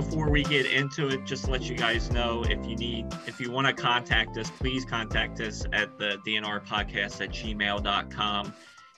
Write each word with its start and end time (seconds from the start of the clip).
before 0.00 0.30
we 0.30 0.42
get 0.44 0.64
into 0.64 1.08
it, 1.08 1.26
just 1.26 1.46
let 1.46 1.60
you 1.68 1.76
guys 1.76 2.10
know 2.10 2.42
if 2.48 2.66
you 2.66 2.74
need, 2.74 3.06
if 3.26 3.38
you 3.38 3.50
want 3.50 3.66
to 3.66 3.72
contact 3.74 4.34
us, 4.38 4.50
please 4.50 4.82
contact 4.82 5.38
us 5.42 5.66
at 5.74 5.98
the 5.98 6.16
DNR 6.26 6.66
podcast 6.66 7.20
at 7.20 7.28
gmail.com. 7.28 8.54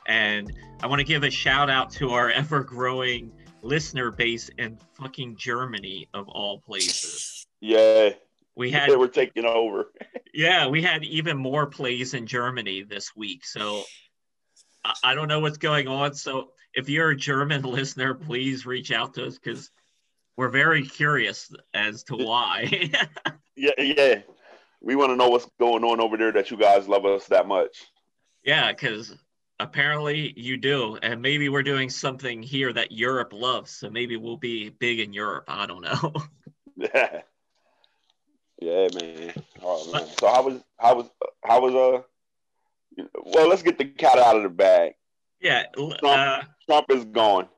And 0.07 0.53
I 0.81 0.87
want 0.87 1.01
to 1.01 1.05
give 1.05 1.25
a 1.25 1.31
shout 1.31 1.69
out 1.69 1.91
to 1.95 2.11
our 2.11 2.31
ever 2.31 2.63
growing 2.63 3.33
listener 3.63 4.13
base 4.13 4.49
in 4.59 4.79
fucking 4.93 5.35
Germany, 5.37 6.09
of 6.15 6.29
all 6.29 6.61
places. 6.61 7.49
Yeah, 7.61 8.11
We 8.55 8.71
had 8.71 8.89
they 8.89 8.95
were 8.95 9.09
taking 9.09 9.45
over. 9.45 9.87
Yeah, 10.35 10.69
we 10.69 10.83
had 10.83 11.05
even 11.05 11.37
more 11.37 11.67
plays 11.67 12.15
in 12.15 12.27
Germany 12.27 12.85
this 12.85 13.15
week. 13.17 13.45
So 13.45 13.83
I, 14.85 14.95
I 15.03 15.15
don't 15.15 15.29
know 15.29 15.41
what's 15.41 15.59
going 15.59 15.89
on. 15.89 16.15
So 16.15 16.53
if 16.75 16.89
you're 16.89 17.11
a 17.11 17.17
German 17.17 17.63
listener, 17.65 18.15
please 18.15 18.65
reach 18.65 18.93
out 18.93 19.15
to 19.15 19.27
us 19.27 19.37
because 19.37 19.69
we're 20.37 20.49
very 20.49 20.87
curious 20.87 21.53
as 21.75 22.05
to 22.05 22.17
why. 22.17 22.69
Yeah, 23.55 23.71
yeah. 23.79 24.15
We 24.81 24.97
want 24.97 25.11
to 25.11 25.17
know 25.17 25.29
what's 25.29 25.47
going 25.61 25.85
on 25.85 26.01
over 26.01 26.17
there 26.17 26.33
that 26.33 26.51
you 26.51 26.57
guys 26.57 26.89
love 26.89 27.05
us 27.05 27.27
that 27.27 27.47
much. 27.47 27.85
yeah, 28.43 28.73
because 28.73 29.15
apparently 29.61 30.33
you 30.37 30.57
do. 30.57 30.97
And 31.03 31.21
maybe 31.21 31.51
we're 31.51 31.63
doing 31.63 31.91
something 31.91 32.43
here 32.43 32.73
that 32.73 32.93
Europe 32.93 33.33
loves. 33.35 33.71
So 33.73 33.91
maybe 33.91 34.17
we'll 34.17 34.39
be 34.39 34.71
big 34.71 35.01
in 35.01 35.13
Europe. 35.13 35.45
I 35.49 35.67
don't 35.67 35.83
know. 35.83 36.13
Yeah. 36.77 37.21
Yeah, 38.61 38.89
man. 39.01 39.33
Oh 39.61 39.93
man. 39.93 40.07
So 40.21 40.29
how 40.29 40.43
was 40.45 40.63
how 40.79 40.95
was 40.95 41.07
how 41.45 41.61
was 41.61 41.75
uh 41.75 42.03
well 43.25 43.49
let's 43.49 43.63
get 43.63 43.77
the 43.77 43.85
cat 43.87 44.19
out 44.19 44.37
of 44.37 44.45
the 44.45 44.49
bag. 44.49 44.93
yeah. 45.41 45.65
l- 45.77 45.97
Uh, 46.03 46.43
Trump 46.67 46.87
is 46.91 47.05
gone. 47.05 47.49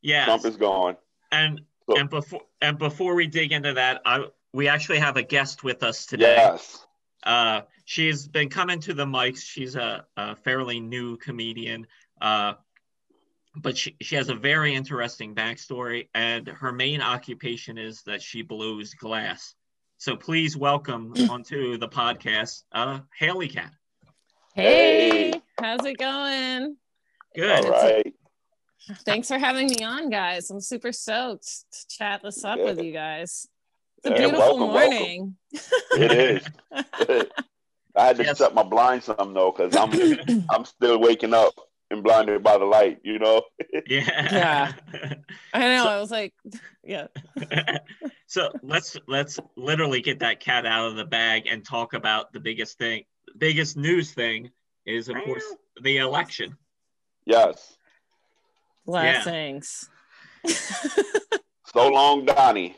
yeah. 0.00 0.24
Trump 0.24 0.44
is 0.46 0.56
gone. 0.56 0.96
And 1.30 1.60
So- 1.88 1.98
and 1.98 2.08
before 2.10 2.40
and 2.60 2.78
before 2.78 3.14
we 3.14 3.26
dig 3.26 3.52
into 3.52 3.74
that, 3.74 4.00
I 4.06 4.26
we 4.52 4.68
actually 4.68 4.98
have 5.00 5.16
a 5.16 5.22
guest 5.22 5.64
with 5.64 5.82
us 5.82 6.06
today. 6.06 6.34
Yes. 6.36 6.86
Uh, 7.24 7.62
she's 7.84 8.28
been 8.28 8.48
coming 8.50 8.80
to 8.80 8.94
the 8.94 9.04
mics. 9.06 9.40
She's 9.42 9.76
a, 9.76 10.04
a 10.16 10.36
fairly 10.36 10.78
new 10.78 11.16
comedian, 11.16 11.86
uh, 12.20 12.52
but 13.56 13.76
she, 13.78 13.96
she 14.02 14.14
has 14.16 14.28
a 14.28 14.34
very 14.34 14.74
interesting 14.74 15.34
backstory, 15.34 16.08
and 16.14 16.46
her 16.46 16.70
main 16.70 17.00
occupation 17.00 17.78
is 17.78 18.02
that 18.02 18.20
she 18.20 18.42
blows 18.42 18.92
glass. 18.94 19.54
So 19.96 20.16
please 20.16 20.54
welcome 20.56 21.14
onto 21.30 21.78
the 21.78 21.88
podcast, 21.88 22.64
uh, 22.72 23.00
Hallie 23.18 23.48
Cat. 23.48 23.72
Hey, 24.54 25.30
Hey. 25.32 25.42
how's 25.58 25.84
it 25.86 25.96
going? 25.98 26.76
Good. 27.34 27.64
All 27.64 27.70
right. 27.70 28.03
Thanks 29.04 29.28
for 29.28 29.38
having 29.38 29.68
me 29.68 29.84
on, 29.84 30.10
guys. 30.10 30.50
I'm 30.50 30.60
super 30.60 30.92
stoked 30.92 31.46
to 31.72 31.88
chat 31.88 32.20
this 32.22 32.44
up 32.44 32.58
Yeah. 32.58 32.64
with 32.64 32.82
you 32.82 32.92
guys. 32.92 33.48
It's 33.98 34.06
a 34.06 34.10
Yeah, 34.10 34.16
beautiful 34.28 34.68
welcome, 34.68 34.74
welcome. 34.74 34.98
morning. 34.98 35.36
It 35.96 36.12
is. 36.12 37.26
I 37.96 38.06
had 38.06 38.16
to 38.16 38.24
Yes. 38.24 38.38
shut 38.38 38.54
my 38.54 38.62
blinds 38.64 39.06
some 39.06 39.32
though, 39.34 39.52
because 39.52 39.74
I'm 39.76 39.90
I'm 40.50 40.64
still 40.64 40.98
waking 40.98 41.32
up 41.32 41.54
and 41.90 42.02
blinded 42.02 42.42
by 42.42 42.58
the 42.58 42.64
light, 42.64 42.98
you 43.04 43.18
know? 43.18 43.42
Yeah. 43.86 44.72
I 45.52 45.60
know. 45.60 45.84
So- 45.84 45.90
I 45.90 46.00
was 46.00 46.10
like, 46.10 46.34
yeah. 46.84 47.06
so 48.26 48.50
let's 48.62 48.96
let's 49.06 49.38
literally 49.56 50.00
get 50.02 50.18
that 50.20 50.40
cat 50.40 50.66
out 50.66 50.88
of 50.90 50.96
the 50.96 51.04
bag 51.04 51.46
and 51.46 51.64
talk 51.64 51.94
about 51.94 52.32
the 52.32 52.40
biggest 52.40 52.76
thing. 52.78 53.04
Biggest 53.38 53.76
news 53.76 54.12
thing 54.12 54.50
is 54.86 55.08
of 55.08 55.16
course 55.24 55.44
the 55.82 55.98
election. 55.98 56.56
Yes. 57.26 57.73
Blessings. 58.86 59.88
So 60.46 61.88
long, 61.88 62.24
Donnie. 62.24 62.76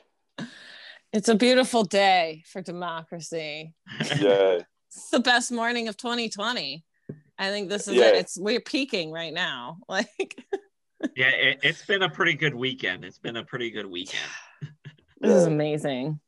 it's 1.13 1.29
a 1.29 1.35
beautiful 1.35 1.85
day 1.85 2.43
for 2.47 2.63
democracy. 2.63 3.75
Yeah. 4.19 4.61
It's 4.89 5.11
the 5.11 5.21
best 5.21 5.53
morning 5.53 5.89
of 5.89 5.97
2020. 5.99 6.83
I 7.39 7.51
think 7.51 7.69
this 7.69 7.87
is 7.89 7.95
Yeah. 7.95 8.07
it. 8.07 8.15
It's 8.17 8.39
we're 8.41 8.61
peaking 8.61 9.11
right 9.11 9.33
now. 9.35 9.79
Like 9.89 10.43
Yeah, 11.15 11.29
it, 11.29 11.59
it's 11.63 11.85
been 11.85 12.03
a 12.03 12.09
pretty 12.09 12.33
good 12.35 12.55
weekend. 12.55 13.05
It's 13.05 13.19
been 13.19 13.37
a 13.37 13.45
pretty 13.45 13.71
good 13.71 13.85
weekend. 13.87 14.23
this 15.21 15.33
is 15.35 15.45
amazing. 15.47 16.21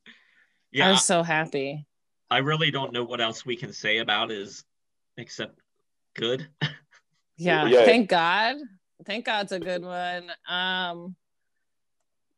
Yeah, 0.70 0.90
I'm 0.90 0.96
so 0.98 1.22
happy. 1.22 1.86
I 2.30 2.38
really 2.38 2.70
don't 2.70 2.92
know 2.92 3.04
what 3.04 3.22
else 3.22 3.46
we 3.46 3.56
can 3.56 3.72
say 3.72 3.98
about 3.98 4.30
is 4.30 4.64
except 5.16 5.58
good. 6.14 6.46
Yeah, 7.40 7.66
Yeah. 7.66 7.84
thank 7.84 8.08
God. 8.10 8.56
Thank 9.04 9.24
God's 9.24 9.52
a 9.52 9.60
good 9.60 9.82
one. 9.82 10.30
Um 10.48 11.16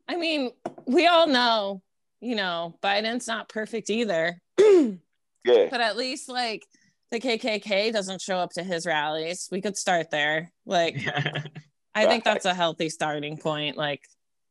I 0.07 0.17
mean, 0.17 0.51
we 0.85 1.07
all 1.07 1.27
know, 1.27 1.81
you 2.19 2.35
know, 2.35 2.77
Biden's 2.83 3.27
not 3.27 3.49
perfect 3.49 3.89
either. 3.89 4.39
Yeah. 5.43 5.69
but 5.71 5.81
at 5.81 5.97
least 5.97 6.29
like 6.29 6.67
the 7.09 7.19
KKK 7.19 7.91
doesn't 7.91 8.21
show 8.21 8.37
up 8.37 8.51
to 8.53 8.63
his 8.63 8.85
rallies. 8.85 9.49
We 9.51 9.59
could 9.59 9.75
start 9.75 10.11
there. 10.11 10.51
Like 10.65 11.03
yeah, 11.03 11.43
I 11.95 12.05
think 12.05 12.23
that's 12.23 12.45
a 12.45 12.53
healthy 12.53 12.89
starting 12.89 13.37
point. 13.37 13.75
Like 13.75 14.01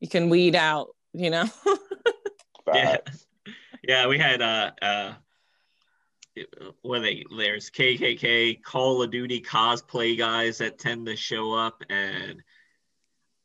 you 0.00 0.08
can 0.08 0.28
weed 0.28 0.54
out, 0.54 0.88
you 1.12 1.30
know. 1.30 1.46
yeah. 2.74 2.96
yeah. 3.82 4.06
We 4.08 4.18
had 4.18 4.42
uh 4.42 4.72
uh, 4.82 5.14
what 6.82 6.98
are 6.98 7.02
they? 7.02 7.24
There's 7.36 7.70
KKK 7.70 8.62
Call 8.62 9.02
of 9.02 9.10
Duty 9.10 9.40
cosplay 9.40 10.16
guys 10.16 10.58
that 10.58 10.78
tend 10.78 11.06
to 11.06 11.16
show 11.16 11.52
up, 11.52 11.82
and 11.90 12.42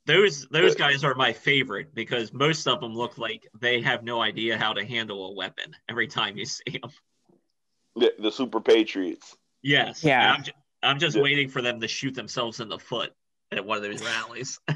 those 0.06 0.47
those 0.50 0.75
guys 0.75 1.03
are 1.03 1.16
my 1.16 1.34
favorite 1.34 1.94
because 1.96 2.31
most 2.31 2.68
of 2.68 2.79
them 2.79 2.94
look 2.94 3.18
like 3.18 3.47
they 3.59 3.81
have 3.81 4.03
no 4.03 4.22
idea 4.22 4.57
how 4.57 4.73
to 4.73 4.85
handle 4.85 5.28
a 5.29 5.34
weapon 5.34 5.75
every 5.90 6.07
time 6.07 6.38
you 6.38 6.46
see 6.46 6.79
them. 6.81 6.91
The, 7.96 8.13
the 8.19 8.31
Super 8.31 8.59
Patriots. 8.62 9.35
Yes. 9.63 10.03
Yeah. 10.03 10.34
I'm, 10.34 10.43
ju- 10.43 10.52
I'm 10.84 10.99
just 10.99 11.16
Yeah. 11.16 11.23
waiting 11.23 11.49
for 11.49 11.61
them 11.61 11.79
to 11.79 11.88
shoot 11.88 12.14
themselves 12.14 12.59
in 12.59 12.67
the 12.70 12.78
foot 12.78 13.14
at 13.52 13.66
one 13.66 13.78
of 13.78 13.84
those 13.84 14.03
rallies. 14.03 14.59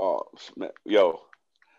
Oh, 0.00 0.22
snap. 0.36 0.72
yo, 0.84 1.22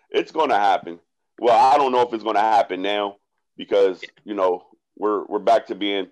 it's 0.09 0.31
going 0.31 0.49
to 0.49 0.55
happen. 0.57 0.99
Well, 1.39 1.55
I 1.57 1.77
don't 1.77 1.91
know 1.93 2.01
if 2.01 2.11
it's 2.13 2.23
going 2.23 2.35
to 2.35 2.41
happen 2.41 2.81
now 2.81 3.15
because 3.55 4.03
you 4.25 4.33
know 4.33 4.65
we're 4.99 5.25
we're 5.25 5.39
back 5.39 5.65
to 5.67 5.75
being 5.75 6.07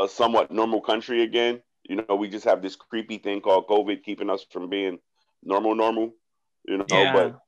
a 0.00 0.08
somewhat 0.08 0.50
normal 0.50 0.80
country 0.80 1.22
again. 1.22 1.62
You 1.88 1.96
know, 2.08 2.16
we 2.16 2.28
just 2.28 2.44
have 2.44 2.60
this 2.60 2.76
creepy 2.76 3.18
thing 3.18 3.40
called 3.40 3.66
COVID 3.68 4.02
keeping 4.04 4.28
us 4.28 4.44
from 4.50 4.68
being 4.68 4.98
normal, 5.42 5.74
normal. 5.74 6.12
You 6.66 6.78
know, 6.78 6.84
Yeah. 6.90 7.12
but 7.14 7.40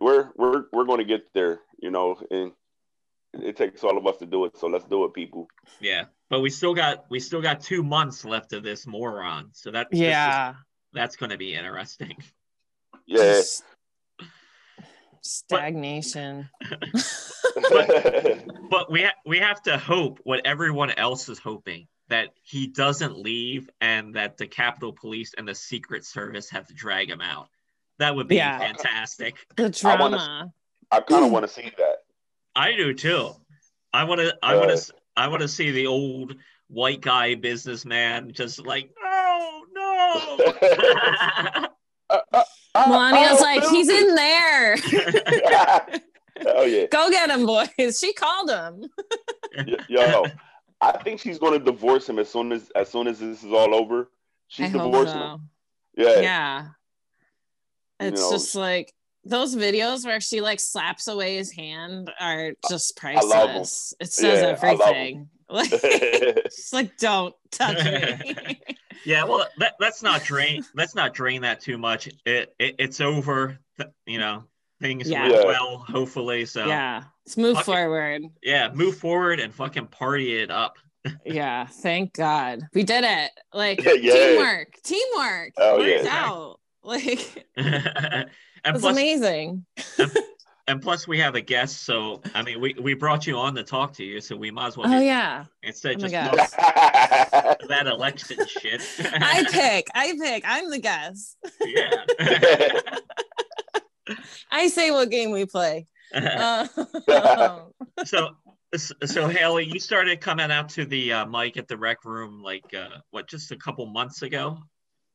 we're 0.00 0.30
we're 0.36 0.64
we're 0.72 0.84
going 0.84 0.98
to 0.98 1.04
get 1.04 1.32
there. 1.34 1.60
You 1.82 1.90
know, 1.90 2.20
and 2.30 2.52
it 3.32 3.56
takes 3.56 3.82
all 3.82 3.96
of 3.98 4.06
us 4.06 4.18
to 4.18 4.26
do 4.26 4.44
it. 4.44 4.56
So 4.56 4.66
let's 4.68 4.84
do 4.84 5.04
it, 5.04 5.14
people. 5.14 5.48
yeah. 5.80 6.04
But 6.28 6.40
we 6.40 6.50
still 6.50 6.74
got 6.74 7.06
we 7.10 7.18
still 7.18 7.42
got 7.42 7.60
two 7.60 7.82
months 7.82 8.24
left 8.24 8.52
of 8.52 8.62
this 8.62 8.86
moron. 8.86 9.48
So 9.52 9.70
that 9.72 9.88
this 9.90 9.98
is- 10.00 10.04
Yeah. 10.06 10.54
that's 10.92 11.16
going 11.16 11.30
to 11.30 11.38
be 11.38 11.54
interesting. 11.54 12.16
Yeah. 13.06 13.40
Just 15.22 15.38
stagnation. 15.38 16.48
But 18.70 18.90
we 18.90 19.02
ha- 19.02 19.14
we 19.26 19.38
have 19.38 19.60
to 19.62 19.76
hope 19.76 20.20
what 20.22 20.46
everyone 20.46 20.90
else 20.92 21.28
is 21.28 21.38
hoping 21.40 21.88
that 22.08 22.28
he 22.42 22.68
doesn't 22.68 23.18
leave 23.18 23.68
and 23.80 24.14
that 24.14 24.36
the 24.36 24.46
Capitol 24.46 24.92
Police 24.92 25.34
and 25.36 25.46
the 25.48 25.54
Secret 25.54 26.04
Service 26.04 26.48
have 26.50 26.66
to 26.68 26.74
drag 26.74 27.10
him 27.10 27.20
out. 27.20 27.48
That 27.98 28.14
would 28.14 28.28
be 28.28 28.36
Yeah. 28.36 28.58
fantastic. 28.58 29.34
The 29.56 29.66
I 29.66 29.68
drama. 29.70 30.52
I 30.90 31.00
kind 31.00 31.24
of 31.24 31.32
want 31.32 31.44
to 31.44 31.48
see 31.52 31.70
that. 31.78 31.96
I 32.54 32.72
do 32.76 32.94
too. 32.94 33.30
I 33.92 34.04
want 34.04 34.20
to. 34.20 34.36
I 34.42 34.54
want 34.56 34.70
Uh, 34.70 34.76
to. 34.76 34.92
I 35.16 35.28
want 35.28 35.42
to 35.42 35.48
see 35.48 35.72
the 35.72 35.86
old 35.88 36.36
white 36.68 37.00
guy 37.00 37.34
businessman 37.34 38.32
just 38.32 38.64
like, 38.64 38.90
oh 39.02 39.64
no. 39.74 41.66
Uh, 42.74 42.86
Melania's 42.86 43.40
oh, 43.40 43.42
like, 43.42 43.60
Bill. 43.62 43.70
he's 43.70 43.88
in 43.88 44.14
there. 44.14 44.76
Hell 46.42 46.66
yeah. 46.66 46.86
Go 46.86 47.10
get 47.10 47.30
him, 47.30 47.44
boys. 47.46 47.98
She 47.98 48.12
called 48.12 48.50
him. 48.50 48.84
Yo, 49.88 50.24
I 50.80 50.92
think 51.02 51.20
she's 51.20 51.38
gonna 51.38 51.58
divorce 51.58 52.08
him 52.08 52.18
as 52.18 52.30
soon 52.30 52.52
as 52.52 52.70
as 52.74 52.88
soon 52.88 53.06
as 53.08 53.18
this 53.18 53.42
is 53.44 53.52
all 53.52 53.74
over. 53.74 54.10
She's 54.48 54.66
I 54.66 54.78
hope 54.78 54.92
divorcing 54.92 55.14
so. 55.20 55.34
him. 55.34 55.50
Yeah. 55.96 56.20
Yeah. 56.20 56.62
You 58.00 58.06
It's 58.08 58.20
know, 58.22 58.30
just 58.30 58.54
like 58.54 58.94
those 59.24 59.54
videos 59.54 60.06
where 60.06 60.20
she 60.20 60.40
like 60.40 60.60
slaps 60.60 61.08
away 61.08 61.36
his 61.36 61.52
hand 61.52 62.10
are 62.18 62.52
just 62.70 62.98
I 63.04 63.14
love 63.20 63.24
'em. 63.24 63.28
priceless. 63.48 63.94
It 64.00 64.12
says 64.12 64.40
Yeah, 64.42 64.48
I 64.68 64.72
love 64.72 64.80
'em. 64.80 64.94
everything. 64.94 65.28
Like 65.50 65.68
it's 65.72 66.72
like 66.72 66.96
don't 66.96 67.34
touch 67.50 67.84
me. 67.84 68.60
Yeah, 69.04 69.24
well, 69.24 69.46
that, 69.58 69.74
let's 69.80 70.02
not 70.02 70.22
drain. 70.24 70.64
let's 70.74 70.94
not 70.94 71.14
drain 71.14 71.42
that 71.42 71.60
too 71.60 71.78
much. 71.78 72.08
It, 72.26 72.54
it 72.58 72.74
it's 72.78 73.00
over. 73.00 73.58
th- 73.78 73.90
You 74.06 74.18
know, 74.18 74.44
things 74.80 75.08
Yeah. 75.08 75.28
went 75.30 75.46
well. 75.46 75.78
Hopefully, 75.78 76.44
so 76.46 76.66
yeah. 76.66 77.04
Let's 77.26 77.36
move 77.36 77.56
Okay. 77.56 77.64
forward. 77.64 78.22
yeah, 78.42 78.70
move 78.72 78.96
forward 78.98 79.40
and 79.40 79.54
fucking 79.54 79.86
party 79.88 80.36
it 80.40 80.50
up. 80.50 80.76
Yeah. 81.24 81.66
Thank 81.66 82.12
God. 82.12 82.60
We 82.74 82.82
did 82.82 83.04
it. 83.04 83.30
Like 83.54 83.82
Yeah, 83.82 83.92
yeah. 83.92 84.12
teamwork. 84.12 84.74
Teamwork. 84.82 85.52
Oh, 85.56 85.78
Worked 85.78 86.04
yeah. 86.04 86.24
out. 86.26 86.60
Like 86.82 87.46
and 87.56 88.26
was 88.72 88.80
plus, 88.82 88.92
amazing. 88.92 89.64
and 89.98 90.12
plus, 90.78 91.08
we 91.08 91.18
have 91.18 91.34
a 91.34 91.40
guest. 91.40 91.84
So 91.84 92.22
I 92.34 92.42
mean, 92.42 92.60
we 92.60 92.74
we 92.80 92.94
brought 92.94 93.26
you 93.26 93.36
on 93.36 93.54
to 93.54 93.64
talk 93.64 93.94
to 93.94 94.04
you, 94.04 94.20
so 94.20 94.36
we 94.36 94.50
might 94.50 94.68
as 94.68 94.76
well 94.76 94.92
Oh 94.92 95.00
yeah. 95.00 95.46
instead 95.62 95.96
Oh 95.96 96.06
just 96.06 96.12
God. 96.12 96.36
that 97.68 97.86
election 97.86 98.38
shit. 98.46 98.82
I 99.00 99.44
pick. 99.50 99.88
I 99.94 100.14
pick. 100.20 100.44
I'm 100.46 100.70
the 100.70 100.78
guest. 100.78 101.36
yeah. 101.64 102.04
I 104.52 104.68
say 104.68 104.90
what 104.90 105.10
game 105.10 105.30
we 105.30 105.46
play. 105.46 105.86
Uh, 106.14 106.66
so 108.04 108.30
so 108.78 109.28
Hallie, 109.28 109.64
you 109.64 109.80
started 109.80 110.20
coming 110.20 110.50
out 110.50 110.68
to 110.70 110.84
the 110.84 111.12
uh, 111.12 111.26
mic 111.26 111.56
at 111.56 111.68
the 111.68 111.76
rec 111.76 112.04
room 112.04 112.42
like 112.42 112.74
uh, 112.74 112.98
what 113.10 113.28
just 113.28 113.50
a 113.50 113.56
couple 113.56 113.86
months 113.86 114.22
ago. 114.22 114.58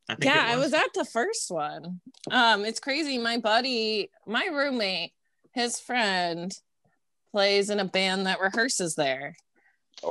I 0.07 0.15
think 0.15 0.33
yeah, 0.33 0.51
it 0.51 0.53
I 0.53 0.57
was 0.57 0.73
at 0.73 0.93
the 0.93 1.05
first 1.05 1.49
one. 1.49 1.99
Um, 2.29 2.63
it's 2.63 2.79
crazy. 2.79 3.17
My 3.17 3.37
buddy, 3.37 4.11
my 4.27 4.47
roommate, 4.51 5.13
his 5.55 5.79
friend 5.79 6.55
plays 7.31 7.69
in 7.69 7.79
a 7.79 7.85
band 7.85 8.27
that 8.27 8.39
rehearses 8.39 8.95
there. 8.95 9.35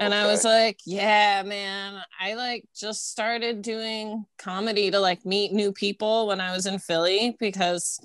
And 0.00 0.14
I 0.14 0.26
was 0.26 0.44
like, 0.44 0.80
yeah, 0.86 1.42
man, 1.44 2.02
I 2.18 2.34
like 2.34 2.64
just 2.74 3.10
started 3.10 3.62
doing 3.62 4.24
comedy 4.38 4.90
to 4.90 4.98
like 4.98 5.24
meet 5.26 5.52
new 5.52 5.72
people 5.72 6.26
when 6.26 6.40
I 6.40 6.52
was 6.52 6.66
in 6.66 6.78
Philly 6.78 7.36
because 7.38 8.00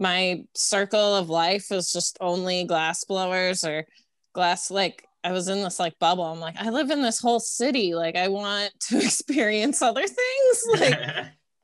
my 0.00 0.44
circle 0.54 1.16
of 1.16 1.30
life 1.30 1.68
was 1.70 1.92
just 1.92 2.18
only 2.20 2.64
glass 2.64 3.04
blowers 3.04 3.64
or 3.64 3.86
glass 4.32 4.70
like 4.70 5.06
I 5.22 5.32
was 5.32 5.48
in 5.48 5.62
this 5.62 5.78
like 5.78 5.98
bubble. 5.98 6.24
I'm 6.24 6.40
like, 6.40 6.56
I 6.58 6.70
live 6.70 6.90
in 6.90 7.02
this 7.02 7.20
whole 7.20 7.40
city. 7.40 7.94
Like 7.94 8.16
I 8.16 8.28
want 8.28 8.72
to 8.88 8.98
experience 9.04 9.82
other 9.82 10.06
things. 10.06 10.64
Like 10.80 10.98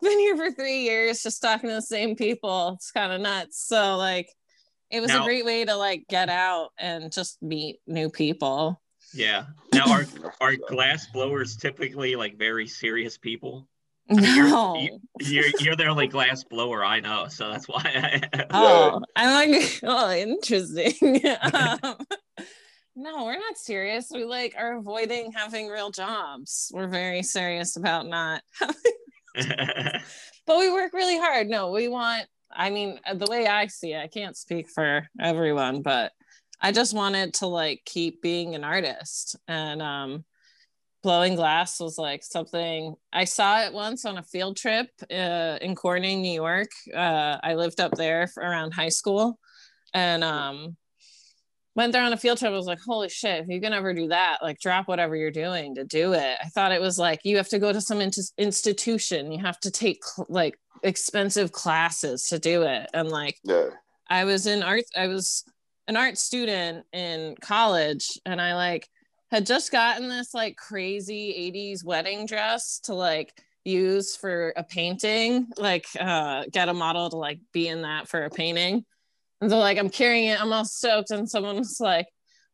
been 0.02 0.19
here 0.19 0.37
for 0.37 0.52
three 0.52 0.82
years 0.82 1.22
just 1.22 1.43
talking 1.43 1.69
to 1.69 1.75
the 1.75 1.82
same 1.82 2.14
people. 2.14 2.75
It's 2.75 2.93
kind 2.93 3.12
of 3.12 3.20
nuts. 3.20 3.67
So 3.67 3.96
like 3.96 4.29
it 4.91 5.00
was 5.00 5.09
Now- 5.11 5.23
a 5.23 5.25
great 5.25 5.44
way 5.44 5.65
to 5.65 5.75
like 5.77 6.05
get 6.09 6.29
out 6.29 6.71
and 6.79 7.11
just 7.12 7.43
meet 7.43 7.81
new 7.87 8.09
people. 8.11 8.81
yeah. 9.15 9.47
Now 9.73 9.91
are 9.93 10.05
are 10.41 10.55
glass 10.69 11.06
blowers 11.09 11.56
typically 11.56 12.17
like 12.17 12.37
very 12.38 12.67
serious 12.67 13.17
people? 13.19 13.69
you're- 14.09 14.50
No. 14.50 14.77
you- 14.77 15.00
You're 15.21 15.44
you're 15.61 15.77
the 15.77 15.87
only 15.87 16.06
glass 16.06 16.44
blower 16.44 16.85
I 16.85 17.00
know, 17.00 17.27
so 17.29 17.50
that's 17.50 17.67
why. 17.69 17.83
I, 18.33 18.44
Oh, 18.50 19.00
I'm 19.17 19.50
like, 19.50 19.81
oh, 19.83 20.12
interesting. 20.12 21.21
um, 21.53 21.97
no, 22.99 23.25
we're 23.25 23.39
not 23.39 23.59
serious. 23.59 24.09
We 24.11 24.25
like 24.25 24.55
are 24.56 24.79
avoiding 24.79 25.32
having 25.32 25.69
real 25.69 25.91
jobs. 25.91 26.71
We're 26.73 26.87
very 26.89 27.23
serious 27.23 27.77
about 27.77 28.06
not, 28.06 28.43
but 29.35 30.59
we 30.59 30.71
work 30.73 30.93
really 30.93 31.19
hard. 31.19 31.49
No, 31.49 31.71
we 31.73 31.89
want, 31.89 32.27
I 32.50 32.70
mean, 32.70 33.00
uh, 33.06 33.14
the 33.14 33.26
way 33.26 33.46
I 33.46 33.66
see 33.66 33.93
it, 33.93 33.98
I 33.98 34.08
can't 34.08 34.37
speak 34.37 34.69
for 34.69 35.08
everyone, 35.20 35.82
but 35.82 36.12
I 36.60 36.72
just 36.72 36.94
wanted 36.94 37.34
to 37.34 37.46
like 37.46 37.82
keep 37.84 38.22
being 38.22 38.54
an 38.54 38.64
artist. 38.64 39.37
And 39.46 39.82
um, 39.82 40.25
blowing 41.02 41.37
glass 41.37 41.78
was 41.81 41.98
like 41.98 42.25
something 42.25 42.94
I 43.12 43.25
saw 43.25 43.62
it 43.62 43.72
once 43.72 44.04
on 44.04 44.19
a 44.19 44.22
field 44.22 44.56
trip 44.56 44.88
uh, 45.10 45.58
in 45.60 45.75
Corning, 45.75 46.22
New 46.22 46.32
York. 46.32 46.70
Uh, 46.93 47.38
I 47.43 47.54
lived 47.54 47.81
up 47.81 47.93
there 47.93 48.31
around 48.38 48.72
high 48.72 48.88
school 48.88 49.38
and 49.94 50.25
um, 50.25 50.76
went 51.75 51.93
there 51.93 52.02
on 52.02 52.12
a 52.12 52.16
field 52.16 52.38
trip. 52.38 52.50
I 52.50 52.56
was 52.56 52.66
like, 52.66 52.81
holy 52.84 53.08
shit, 53.08 53.43
if 53.43 53.48
you 53.48 53.60
can 53.60 53.72
ever 53.72 53.93
do 53.93 54.08
that, 54.08 54.38
like 54.43 54.58
drop 54.58 54.88
whatever 54.88 55.14
you're 55.14 55.31
doing 55.31 55.75
to 55.76 55.84
do 55.84 56.14
it. 56.14 56.38
I 56.43 56.48
thought 56.48 56.72
it 56.72 56.81
was 56.81 56.98
like 56.98 57.20
you 57.22 57.37
have 57.37 57.50
to 57.50 57.58
go 57.58 57.72
to 57.72 57.81
some 57.81 58.00
int- 58.00 58.32
institution, 58.38 59.31
you 59.31 59.44
have 59.44 59.60
to 59.60 59.70
take 59.70 60.02
like 60.28 60.58
expensive 60.82 61.52
classes 61.52 62.28
to 62.28 62.38
do 62.38 62.62
it. 62.62 62.88
And 62.93 63.08
like, 63.08 63.38
yeah. 63.43 63.70
I 64.08 64.25
was 64.25 64.46
in 64.46 64.62
art, 64.62 64.84
I 64.96 65.08
was 65.08 65.44
an 65.88 65.96
art 65.96 66.19
student 66.19 66.87
in 66.93 67.37
college, 67.40 68.19
and 68.25 68.40
I 68.40 68.55
like 68.55 68.88
had 69.31 69.46
just 69.46 69.73
gotten 69.73 70.08
this 70.08 70.34
like 70.34 70.56
crazy 70.56 71.52
80s 71.52 71.84
wedding 71.84 72.26
dress 72.26 72.81
to 72.84 72.94
like 72.94 73.32
use 73.64 74.17
for 74.17 74.52
a 74.56 74.62
painting, 74.62 75.49
like 75.56 75.87
uh 75.99 76.44
get 76.52 76.69
a 76.69 76.75
model 76.75 77.11
to 77.11 77.17
like 77.17 77.40
be 77.52 77.69
in 77.69 77.82
that 77.82 78.08
for 78.08 78.25
a 78.25 78.31
painting. 78.31 78.84
And 79.40 79.50
so 79.50 79.58
like 79.58 79.79
I'm 79.79 79.90
carrying 79.90 80.29
it, 80.29 80.40
I'm 80.40 80.52
all 80.52 80.64
soaked, 80.64 81.11
and 81.11 81.29
someone 81.29 81.56
was 81.56 81.81
like, 81.81 82.06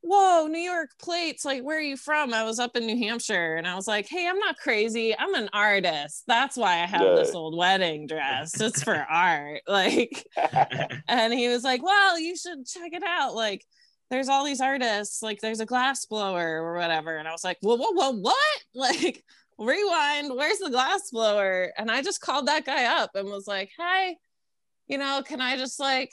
Whoa, 0.05 0.47
New 0.49 0.59
York 0.59 0.91
plates, 1.01 1.45
like 1.45 1.63
where 1.63 1.79
are 1.79 1.81
you 1.81 1.97
from? 1.97 2.35
I 2.35 2.43
was 2.43 2.59
up 2.59 2.77
in 2.77 2.87
New 2.87 2.97
Hampshire 2.99 3.55
and 3.57 3.67
I 3.69 3.77
was 3.77 3.87
like, 3.87 4.07
Hey, 4.09 4.27
I'm 4.29 4.39
not 4.39 4.57
crazy. 4.57 5.17
I'm 5.17 5.35
an 5.35 5.49
artist. 5.53 6.25
That's 6.27 6.57
why 6.57 6.83
I 6.83 6.87
have 6.87 7.01
Yeah. 7.03 7.15
this 7.15 7.35
old 7.35 7.57
wedding 7.57 8.07
dress. 8.09 8.61
It's 8.61 8.83
for 8.83 8.95
art. 9.11 9.63
Like 9.69 10.27
and 11.09 11.33
he 11.33 11.49
was 11.49 11.63
like, 11.63 11.83
"Well, 11.83 12.19
you 12.19 12.37
should 12.37 12.67
check 12.67 12.93
it 12.93 13.05
out. 13.05 13.35
Like, 13.35 13.65
there's 14.11 14.29
all 14.29 14.45
these 14.45 14.61
artists. 14.61 15.23
Like, 15.23 15.41
there's 15.41 15.61
a 15.61 15.67
glass 15.67 16.05
blower 16.07 16.63
or 16.63 16.75
whatever." 16.77 17.17
And 17.17 17.29
I 17.29 17.33
was 17.33 17.45
like, 17.45 17.59
"Whoa, 17.61 17.77
whoa, 17.77 17.93
whoa, 17.93 18.13
what? 18.21 18.59
Like, 18.75 19.23
rewind. 19.59 20.35
Where's 20.35 20.59
the 20.59 20.71
glass 20.71 21.11
blower?" 21.11 21.73
And 21.79 21.91
I 21.91 22.03
just 22.03 22.21
called 22.21 22.47
that 22.49 22.65
guy 22.67 22.85
up 23.03 23.11
and 23.15 23.29
was 23.31 23.47
like, 23.47 23.71
"Hey, 23.79 24.17
you 24.89 24.99
know, 24.99 25.23
can 25.25 25.41
I 25.41 25.57
just 25.57 25.79
like 25.79 26.11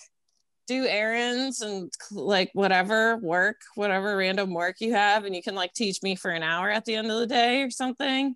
do 0.70 0.86
errands 0.86 1.62
and 1.62 1.92
like 2.12 2.52
whatever 2.54 3.18
work, 3.18 3.58
whatever 3.76 4.16
random 4.16 4.54
work 4.54 4.76
you 4.80 4.94
have, 4.94 5.26
and 5.26 5.36
you 5.36 5.42
can 5.42 5.56
like 5.56 5.74
teach 5.74 6.02
me 6.04 6.16
for 6.16 6.32
an 6.32 6.44
hour 6.44 6.70
at 6.70 6.86
the 6.86 6.96
end 6.96 7.10
of 7.12 7.20
the 7.20 7.28
day 7.28 7.64
or 7.64 7.72
something?" 7.72 8.36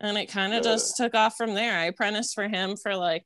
And 0.00 0.18
it 0.18 0.26
kind 0.26 0.52
of 0.52 0.64
Yeah. 0.64 0.72
just 0.72 0.96
took 0.96 1.14
off 1.14 1.36
from 1.36 1.54
there. 1.54 1.78
I 1.78 1.84
apprenticed 1.86 2.34
for 2.34 2.48
him 2.48 2.76
for 2.76 2.94
like 2.96 3.24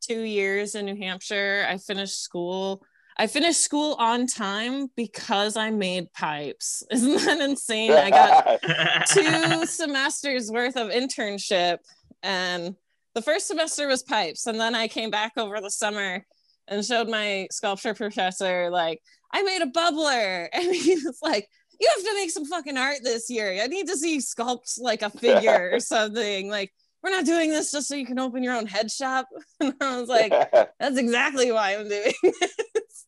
two 0.00 0.22
years 0.22 0.74
in 0.76 0.86
New 0.86 0.96
Hampshire. 0.96 1.66
I 1.68 1.76
finished 1.78 2.22
school. 2.22 2.82
I 3.20 3.26
finished 3.26 3.60
school 3.62 3.96
on 3.98 4.28
time 4.28 4.88
because 4.96 5.56
I 5.56 5.70
made 5.70 6.12
pipes. 6.12 6.84
Isn't 6.92 7.20
that 7.24 7.40
insane? 7.40 7.90
I 7.92 8.10
got 8.10 8.62
two 9.08 9.66
semesters 9.66 10.50
worth 10.52 10.76
of 10.76 10.88
internship, 10.90 11.78
and 12.22 12.76
the 13.14 13.22
first 13.22 13.48
semester 13.48 13.88
was 13.88 14.04
pipes. 14.04 14.46
And 14.46 14.60
then 14.60 14.76
I 14.76 14.86
came 14.86 15.10
back 15.10 15.32
over 15.36 15.60
the 15.60 15.70
summer 15.70 16.24
and 16.68 16.84
showed 16.84 17.08
my 17.08 17.48
sculpture 17.50 17.94
professor, 17.94 18.70
like, 18.70 19.00
I 19.32 19.42
made 19.42 19.62
a 19.62 19.66
bubbler. 19.66 20.48
And 20.52 20.74
he 20.74 20.94
was 20.94 21.18
like, 21.22 21.48
You 21.80 21.88
have 21.96 22.04
to 22.04 22.14
make 22.14 22.30
some 22.30 22.44
fucking 22.46 22.76
art 22.78 22.98
this 23.02 23.28
year. 23.30 23.58
I 23.62 23.66
need 23.66 23.86
to 23.88 23.96
see 23.96 24.14
you 24.14 24.20
sculpt 24.20 24.80
like 24.80 25.02
a 25.02 25.10
figure 25.10 25.70
or 25.72 25.80
something. 25.94 26.48
Like, 26.50 26.72
we're 27.02 27.10
not 27.10 27.24
doing 27.26 27.50
this 27.50 27.70
just 27.70 27.86
so 27.88 27.94
you 27.94 28.06
can 28.06 28.18
open 28.18 28.42
your 28.42 28.54
own 28.56 28.66
head 28.66 28.90
shop. 28.90 29.26
And 29.60 29.74
I 29.80 30.00
was 30.00 30.08
like, 30.08 30.32
that's 30.80 30.98
exactly 30.98 31.52
why 31.52 31.76
I'm 31.76 31.88
doing 31.88 32.12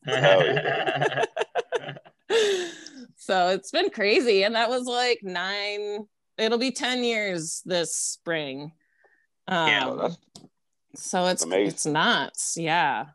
Hell 0.05 0.41
it. 0.43 1.29
so 3.17 3.49
it's 3.49 3.71
been 3.71 3.89
crazy. 3.89 4.43
And 4.43 4.55
that 4.55 4.69
was 4.69 4.85
like 4.85 5.19
nine, 5.23 6.05
it'll 6.37 6.57
be 6.57 6.71
10 6.71 7.03
years 7.03 7.61
this 7.65 7.95
spring. 7.95 8.71
Um, 9.47 9.67
Yeah, 9.67 9.95
that's 9.99 10.17
so 10.95 11.25
it's 11.27 11.43
amazing. 11.43 11.67
it's 11.67 11.85
nuts. 11.85 12.57
Yeah. 12.57 13.05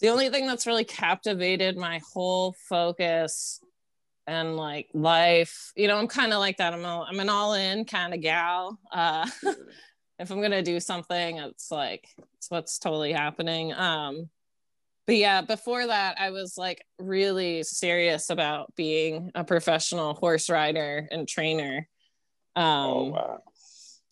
The 0.00 0.08
only 0.08 0.30
thing 0.30 0.46
that's 0.46 0.66
really 0.66 0.84
captivated 0.84 1.76
my 1.76 2.00
whole 2.12 2.54
focus 2.68 3.60
and 4.26 4.56
like 4.56 4.88
life, 4.94 5.72
you 5.76 5.88
know, 5.88 5.96
I'm 5.96 6.06
kind 6.06 6.32
of 6.32 6.38
like 6.38 6.58
that. 6.58 6.72
I'm 6.72 6.84
a, 6.84 7.02
I'm 7.08 7.20
an 7.20 7.28
all 7.28 7.54
in 7.54 7.84
kind 7.84 8.14
of 8.14 8.20
gal. 8.20 8.78
Uh, 8.92 9.28
if 10.18 10.30
I'm 10.30 10.40
gonna 10.40 10.62
do 10.62 10.78
something, 10.80 11.38
it's 11.38 11.70
like 11.70 12.08
it's 12.36 12.50
what's 12.50 12.78
totally 12.78 13.12
happening. 13.12 13.72
Um, 13.72 14.28
but 15.06 15.16
yeah, 15.16 15.42
before 15.42 15.86
that, 15.86 16.20
I 16.20 16.30
was 16.30 16.56
like 16.56 16.84
really 16.98 17.62
serious 17.64 18.30
about 18.30 18.74
being 18.76 19.32
a 19.34 19.42
professional 19.42 20.14
horse 20.14 20.48
rider 20.48 21.08
and 21.10 21.26
trainer. 21.26 21.88
Um, 22.54 22.64
oh 22.64 23.04
wow. 23.04 23.42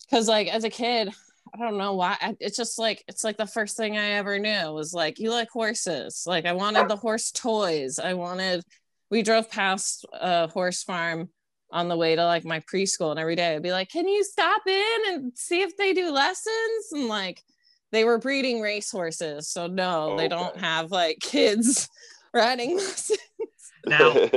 because 0.09 0.27
like 0.27 0.47
as 0.47 0.63
a 0.63 0.69
kid 0.69 1.13
I 1.53 1.57
don't 1.57 1.77
know 1.77 1.93
why. 1.93 2.17
I, 2.19 2.35
it's 2.39 2.57
just 2.57 2.77
like 2.79 3.03
it's 3.07 3.23
like 3.23 3.37
the 3.37 3.47
first 3.47 3.77
thing 3.77 3.97
I 3.97 4.11
ever 4.11 4.39
knew 4.39 4.71
was 4.71 4.93
like 4.93 5.19
you 5.19 5.31
like 5.31 5.49
horses. 5.49 6.23
Like 6.25 6.45
I 6.45 6.53
wanted 6.53 6.87
the 6.87 6.95
horse 6.95 7.31
toys. 7.31 7.99
I 7.99 8.13
wanted. 8.13 8.63
We 9.09 9.23
drove 9.23 9.49
past 9.49 10.05
a 10.13 10.47
horse 10.47 10.83
farm 10.83 11.29
on 11.71 11.87
the 11.87 11.97
way 11.97 12.15
to 12.15 12.25
like 12.25 12.45
my 12.45 12.59
preschool, 12.61 13.11
and 13.11 13.19
every 13.19 13.35
day 13.35 13.55
I'd 13.55 13.63
be 13.63 13.71
like, 13.71 13.89
"Can 13.89 14.07
you 14.07 14.23
stop 14.23 14.61
in 14.67 14.97
and 15.07 15.31
see 15.35 15.61
if 15.61 15.75
they 15.77 15.93
do 15.93 16.11
lessons?" 16.11 16.91
And 16.91 17.07
like 17.07 17.41
they 17.91 18.03
were 18.03 18.19
breeding 18.19 18.61
race 18.61 18.91
horses, 18.91 19.49
so 19.49 19.67
no, 19.67 20.15
they 20.17 20.27
don't 20.27 20.55
Okay. 20.55 20.59
have 20.59 20.91
like 20.91 21.17
kids 21.21 21.89
riding 22.33 22.77
lessons. 22.77 23.19
Now, 23.87 24.13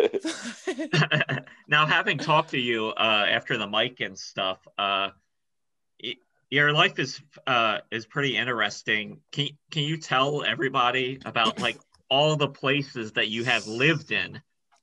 now 1.69 1.87
having 1.87 2.19
talked 2.19 2.50
to 2.50 2.59
you 2.59 2.88
uh, 2.88 3.26
after 3.28 3.59
the 3.59 3.66
mic 3.66 4.00
and 4.00 4.19
stuff, 4.19 4.66
uh, 4.78 5.11
your 6.52 6.71
life 6.75 6.99
is 6.99 7.18
uh, 7.47 7.78
is 7.90 8.04
pretty 8.04 8.37
interesting. 8.37 9.18
Can 9.32 9.49
can 9.71 9.85
you 9.85 9.97
tell 9.97 10.44
everybody 10.44 11.18
about 11.25 11.59
like 11.61 11.78
all 12.11 12.37
the 12.37 12.49
places 12.49 13.12
that 13.12 13.28
you 13.28 13.42
have 13.44 13.66
lived 13.66 14.12
in? 14.12 14.38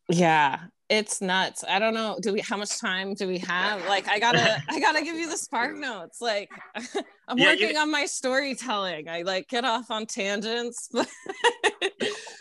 Yeah, 0.09 0.61
it's 0.89 1.21
nuts. 1.21 1.63
I 1.69 1.77
don't 1.77 1.93
know. 1.93 2.17
Do 2.19 2.33
we 2.33 2.39
how 2.41 2.57
much 2.57 2.79
time 2.79 3.13
do 3.13 3.27
we 3.27 3.37
have? 3.37 3.85
Like 3.87 4.07
I 4.07 4.17
gotta 4.17 4.63
I 4.67 4.79
gotta 4.79 5.03
give 5.03 5.15
you 5.15 5.29
the 5.29 5.37
spark 5.37 5.75
notes. 5.87 6.19
Like 6.19 6.49
I'm 7.27 7.37
Yeah, 7.37 7.51
you- 7.53 7.65
working 7.67 7.77
on 7.77 7.91
my 7.91 8.05
storytelling. 8.07 9.07
I 9.07 9.21
like 9.21 9.47
get 9.47 9.63
off 9.63 9.91
on 9.91 10.07
tangents, 10.07 10.89
but 10.93 11.07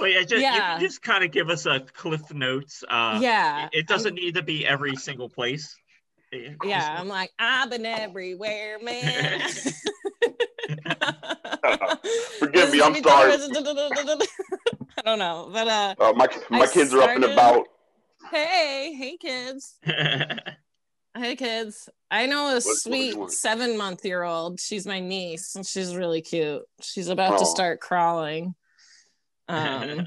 Well, 0.01 0.09
yeah, 0.09 0.23
just, 0.23 0.41
Yeah. 0.41 0.79
just 0.79 1.03
kind 1.03 1.23
of 1.23 1.33
give 1.33 1.51
us 1.51 1.67
a 1.67 1.81
cliff 1.81 2.33
notes. 2.33 2.83
Uh, 2.89 3.19
yeah. 3.21 3.69
it 3.73 3.87
doesn't 3.89 4.15
need 4.15 4.37
to 4.37 4.43
be 4.43 4.65
every 4.67 4.97
single 4.97 5.29
place. 5.29 5.77
Yeah, 6.33 6.97
I'm 6.99 7.09
like, 7.09 7.31
I've 7.39 7.71
been 7.71 7.87
everywhere, 7.87 8.79
man. 8.83 9.41
Forgive 12.39 12.71
me, 12.73 12.81
I'm 12.83 13.03
sorry. 13.03 13.33
I 14.99 15.03
don't 15.05 15.19
know, 15.19 15.49
but 15.53 15.69
uh, 15.69 15.95
Uh, 15.99 16.13
my 16.15 16.27
my 16.51 16.61
I 16.63 16.67
kids 16.67 16.93
are 16.93 17.03
up 17.03 17.11
and 17.11 17.25
about. 17.25 17.67
hey, 18.31 18.95
hey, 18.97 19.17
kids. 19.17 19.79
Hey 21.17 21.35
kids. 21.37 21.89
I 22.13 22.27
know 22.27 22.51
a 22.51 22.55
what 22.55 22.63
sweet 22.63 23.17
seven 23.33 23.77
month 23.77 24.05
year 24.05 24.23
old. 24.23 24.61
She's 24.61 24.87
my 24.87 25.01
niece 25.01 25.57
and 25.57 25.67
she's 25.67 25.97
really 25.97 26.21
cute. 26.23 26.63
She's 26.81 27.09
about 27.09 27.39
to 27.39 27.45
Oh. 27.45 27.49
start 27.55 27.81
crawling. 27.81 28.55
Um, 29.49 30.07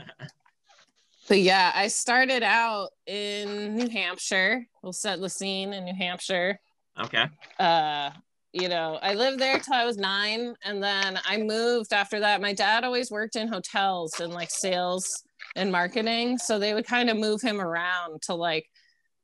but 1.31 1.39
yeah, 1.39 1.71
I 1.73 1.88
started 1.88 2.43
out 2.43 2.89
in 3.07 3.77
New 3.77 3.88
Hampshire. 3.88 4.67
We'll 4.83 4.91
set 4.91 5.21
the 5.21 5.29
scene 5.29 5.71
in 5.71 5.85
New 5.85 5.95
Hampshire. 5.95 6.59
okay. 7.01 7.27
Uh, 7.57 8.09
you 8.51 8.67
know, 8.67 9.00
I 9.01 9.13
lived 9.13 9.39
there 9.39 9.57
till 9.57 9.75
I 9.75 9.85
was 9.85 9.95
nine, 9.95 10.55
and 10.65 10.83
then 10.83 11.17
I 11.25 11.38
moved 11.38 11.93
after 11.93 12.19
that. 12.19 12.41
My 12.41 12.51
dad 12.51 12.83
always 12.83 13.09
worked 13.09 13.38
in 13.38 13.47
hotels 13.47 14.19
and 14.19 14.33
like 14.33 14.51
sales 14.51 15.23
and 15.55 15.71
marketing, 15.71 16.38
so 16.38 16.59
they 16.59 16.73
would 16.73 16.85
kind 16.85 17.09
of 17.09 17.15
move 17.15 17.41
him 17.41 17.61
around 17.61 18.23
to 18.23 18.33
like 18.33 18.65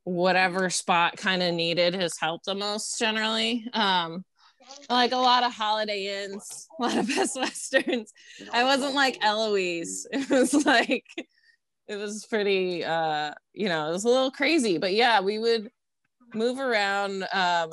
whatever 0.05 0.69
spot 0.69 1.17
kind 1.17 1.43
of 1.43 1.53
needed 1.53 1.93
his 1.93 2.17
help 2.17 2.41
the 2.45 2.55
most 2.55 2.97
generally. 2.97 3.67
Um, 3.73 4.23
like 4.89 5.11
a 5.11 5.17
lot 5.17 5.43
of 5.43 5.53
Holiday 5.53 6.23
Inns, 6.23 6.69
a 6.79 6.83
lot 6.83 6.97
of 6.97 7.07
Best 7.09 7.35
Westerns. 7.35 8.13
I 8.53 8.63
wasn't 8.63 8.95
like 8.95 9.17
Eloise. 9.21 10.07
It 10.13 10.29
was 10.29 10.53
like 10.65 11.03
it 11.87 11.95
was 11.95 12.25
pretty 12.25 12.83
uh, 12.83 13.33
you 13.53 13.69
know, 13.69 13.89
it 13.89 13.91
was 13.91 14.05
a 14.05 14.09
little 14.09 14.31
crazy, 14.31 14.77
but 14.77 14.93
yeah, 14.93 15.21
we 15.21 15.39
would 15.39 15.71
move 16.33 16.59
around 16.59 17.25
um 17.33 17.71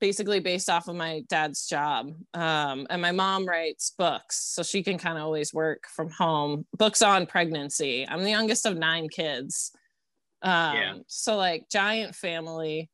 basically 0.00 0.38
based 0.38 0.70
off 0.70 0.86
of 0.88 0.94
my 0.94 1.22
dad's 1.28 1.66
job. 1.66 2.12
Um 2.34 2.86
and 2.90 3.00
my 3.02 3.12
mom 3.12 3.46
writes 3.46 3.92
books, 3.96 4.38
so 4.54 4.62
she 4.62 4.82
can 4.82 4.98
kind 4.98 5.18
of 5.18 5.24
always 5.24 5.52
work 5.54 5.84
from 5.94 6.10
home. 6.10 6.66
Books 6.76 7.02
on 7.02 7.26
pregnancy. 7.26 8.06
I'm 8.08 8.22
the 8.22 8.30
youngest 8.30 8.66
of 8.66 8.76
9 8.76 9.08
kids. 9.08 9.72
Um 10.42 10.74
Yeah. 10.76 10.94
so 11.06 11.36
like 11.36 11.68
giant 11.70 12.14
family. 12.14 12.90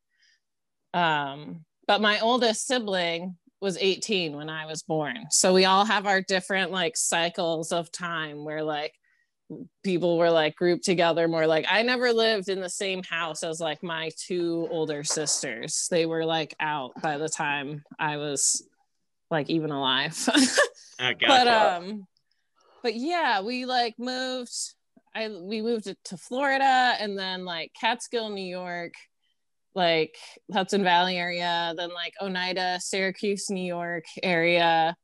Um 0.93 1.65
but 1.87 2.01
my 2.01 2.21
oldest 2.21 2.67
sibling 2.67 3.37
was 3.61 3.77
18 3.79 4.37
when 4.37 4.49
I 4.49 4.67
was 4.67 4.83
born. 4.83 5.27
So 5.31 5.53
we 5.53 5.65
all 5.65 5.85
have 5.85 6.07
our 6.07 6.23
different 6.23 6.71
like 6.71 6.97
cycles 6.97 7.73
of 7.73 7.91
time 7.91 8.45
where 8.45 8.63
like 8.63 8.95
people 9.83 10.17
were 10.17 10.31
like 10.31 10.57
grouped 10.57 10.85
together 10.85 11.29
more 11.29 11.47
like 11.47 11.67
I 11.69 11.83
never 11.83 12.13
lived 12.13 12.49
in 12.49 12.61
the 12.61 12.71
same 12.71 13.03
house 13.03 13.43
as 13.43 13.61
like 13.61 13.83
my 13.83 14.11
two 14.17 14.67
older 14.71 15.05
sisters. 15.05 15.87
They 15.91 16.07
were 16.07 16.25
like 16.25 16.55
out 16.61 16.93
by 17.03 17.19
the 17.19 17.29
time 17.29 17.83
I 17.99 18.17
was 18.17 18.67
like 19.31 19.51
even 19.51 19.71
alive. 19.71 20.17
But 21.29 21.49
um 21.49 22.07
but 22.83 22.95
yeah, 22.95 23.41
we 23.43 23.67
like 23.67 23.95
moved 23.99 24.55
I 25.15 25.29
we 25.29 25.63
moved 25.63 25.95
to 26.05 26.17
Florida 26.17 26.95
and 26.99 27.19
then 27.19 27.45
like 27.45 27.73
Catskill, 27.79 28.31
New 28.31 28.47
York, 28.47 28.95
like 29.75 30.17
Hudson 30.53 30.83
Valley 30.83 31.17
area, 31.19 31.75
then 31.77 31.93
like 31.93 32.15
Oneida, 32.21 32.79
Syracuse, 32.81 33.51
New 33.51 33.65
York 33.65 34.05
area. 34.23 34.97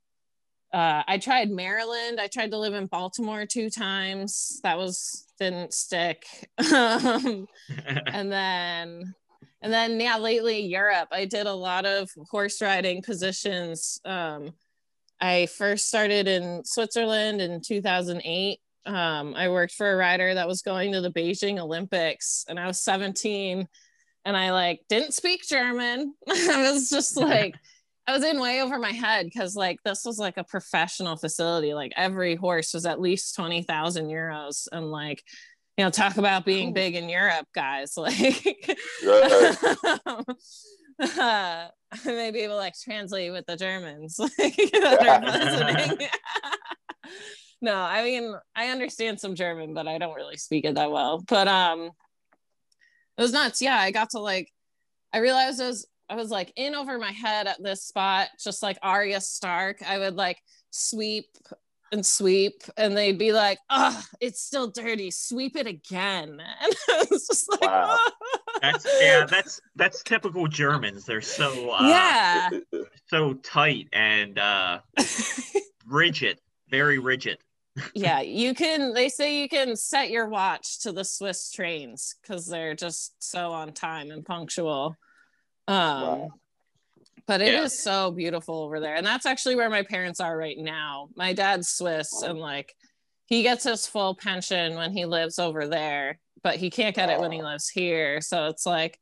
Uh, 0.73 1.03
I 1.07 1.19
tried 1.19 1.51
Maryland. 1.51 2.21
I 2.21 2.29
tried 2.29 2.53
to 2.53 2.59
live 2.59 2.75
in 2.75 2.87
Baltimore 2.87 3.45
two 3.45 3.71
times. 3.71 4.61
That 4.63 4.79
was 4.79 5.27
didn't 5.39 5.75
stick. 5.75 6.25
um, 6.73 7.49
and 8.07 8.31
then 8.31 9.15
and 9.63 9.73
then 9.73 9.99
yeah, 10.01 10.17
lately 10.19 10.61
Europe. 10.61 11.09
I 11.13 11.25
did 11.25 11.47
a 11.47 11.55
lot 11.55 11.87
of 11.87 12.11
horse 12.31 12.63
riding 12.63 13.03
positions. 13.03 14.01
Um, 14.05 14.53
I 15.21 15.47
first 15.47 15.89
started 15.89 16.29
in 16.29 16.65
Switzerland 16.65 17.43
in 17.43 17.61
2008. 17.61 18.59
Um, 18.87 19.35
I 19.35 19.49
worked 19.51 19.75
for 19.75 19.93
a 19.93 19.97
rider 19.97 20.33
that 20.35 20.49
was 20.49 20.63
going 20.63 20.93
to 20.93 21.03
the 21.03 21.13
Beijing 21.13 21.59
Olympics, 21.59 22.47
and 22.49 22.59
I 22.59 22.67
was 22.67 22.81
17, 22.81 23.69
and 24.25 24.37
I 24.37 24.53
like 24.53 24.81
didn't 24.89 25.13
speak 25.13 25.47
German. 25.47 26.15
I 26.29 26.71
was 26.73 26.89
just 26.89 27.17
like, 27.17 27.55
I 28.11 28.13
was 28.13 28.25
in 28.25 28.41
way 28.41 28.61
over 28.61 28.77
my 28.77 28.91
head 28.91 29.27
because 29.27 29.55
like 29.55 29.79
this 29.85 30.05
was 30.05 30.19
like 30.19 30.37
a 30.37 30.43
professional 30.43 31.17
facility. 31.17 31.75
Like 31.75 31.93
every 31.97 32.35
horse 32.35 32.75
was 32.75 32.85
at 32.85 33.01
least 33.01 33.37
20,000 33.37 34.09
euros, 34.09 34.67
and 34.73 34.91
like, 34.91 35.23
you 35.77 35.85
know, 35.85 35.91
talk 35.91 36.17
about 36.17 36.45
being 36.45 36.73
big 36.73 36.97
in 36.97 37.09
Europe, 37.09 37.47
guys. 37.55 37.93
Like, 37.97 38.77
Yeah. 39.01 39.95
uh, 40.07 40.25
I 40.99 41.71
may 42.05 42.33
be 42.33 42.41
able 42.41 42.55
to 42.55 42.59
like 42.59 42.75
translate 42.83 43.31
with 43.31 43.47
the 43.47 43.57
Germans 43.57 44.19
like, 44.19 44.33
that 44.37 45.07
are 45.07 45.77
listening. 45.87 46.09
no, 47.63 47.77
I 47.77 48.03
mean 48.03 48.35
I 48.57 48.71
understand 48.71 49.21
some 49.21 49.37
German, 49.37 49.73
but 49.73 49.87
I 49.87 49.99
don't 49.99 50.17
really 50.17 50.37
speak 50.37 50.65
it 50.65 50.75
that 50.75 50.91
well. 50.91 51.23
But 51.29 51.47
um, 51.47 51.93
it 53.17 53.23
was 53.23 53.33
nuts. 53.33 53.63
Yeah, 53.63 53.77
I 53.77 53.93
got 53.93 54.11
to 54.11 54.19
like, 54.19 54.51
I 55.13 55.19
realized 55.19 55.61
I 55.61 55.69
was 55.69 55.87
I 56.11 56.17
was 56.17 56.31
like 56.31 56.53
in 56.57 56.75
over 56.75 56.99
my 56.99 57.13
head 57.13 57.47
at 57.47 57.63
this 57.63 57.85
spot, 57.85 58.29
just 58.43 58.63
like 58.63 58.79
Arya 58.83 59.21
Stark. 59.21 59.79
I 59.87 59.99
would 59.99 60.17
like 60.17 60.39
sweep 60.71 61.27
and 61.93 62.05
sweep, 62.05 62.63
and 62.77 62.97
they'd 62.97 63.19
be 63.19 63.33
like, 63.33 63.59
"Oh, 63.71 64.03
it's 64.21 64.41
still 64.43 64.67
dirty. 64.69 65.11
Sweep 65.13 65.57
it 65.57 65.67
again." 65.69 66.43
And 66.63 66.75
I 66.89 67.07
was 67.11 67.27
just 67.29 67.51
like, 67.51 67.61
Wow. 67.63 67.97
that's 68.61 68.87
yeah, 69.01 69.25
that's 69.25 69.61
that's 69.77 70.03
typical 70.03 70.47
Germans. 70.49 71.05
They're 71.07 71.21
so 71.21 71.71
uh, 71.71 71.89
yeah. 71.89 72.51
so 73.07 73.35
tight 73.35 73.89
and 73.93 74.37
uh, 74.39 74.81
rigid, 75.87 76.41
very 76.71 76.99
rigid. 76.99 77.39
yeah, 77.95 78.21
you 78.43 78.53
can. 78.53 78.95
They 78.95 79.09
say 79.09 79.41
you 79.41 79.49
can 79.49 79.77
set 79.77 80.11
your 80.11 80.29
watch 80.29 80.81
to 80.81 80.93
the 80.93 81.05
Swiss 81.05 81.53
trains 81.53 82.17
because 82.21 82.47
they're 82.47 82.75
just 82.75 83.15
so 83.23 83.53
on 83.53 83.73
time 83.73 84.11
and 84.11 84.25
punctual. 84.25 84.97
Um, 85.71 86.03
Wow. 86.03 86.29
but 87.27 87.41
it 87.41 87.55
is 87.55 87.73
Yeah. 87.75 87.93
so 87.93 88.11
beautiful 88.11 88.57
over 88.65 88.81
there, 88.81 88.97
and 88.97 89.07
that's 89.07 89.25
actually 89.27 89.55
where 89.55 89.71
my 89.71 89.83
parents 89.83 90.21
are 90.21 90.37
right 90.37 90.59
now. 90.59 91.09
My 91.15 91.33
dad's 91.33 91.69
Swiss, 91.69 92.23
and 92.23 92.39
like 92.39 92.75
he 93.27 93.43
gets 93.43 93.63
his 93.65 93.87
full 93.87 94.15
pension 94.17 94.75
when 94.75 94.93
he 94.93 95.05
lives 95.07 95.39
over 95.39 95.69
there, 95.69 96.19
but 96.43 96.57
he 96.57 96.69
can't 96.71 96.97
get 96.97 97.11
it 97.11 97.21
when 97.21 97.31
he 97.31 97.43
lives 97.43 97.69
here. 97.69 98.21
So 98.21 98.47
it's 98.47 98.67
like 98.67 98.99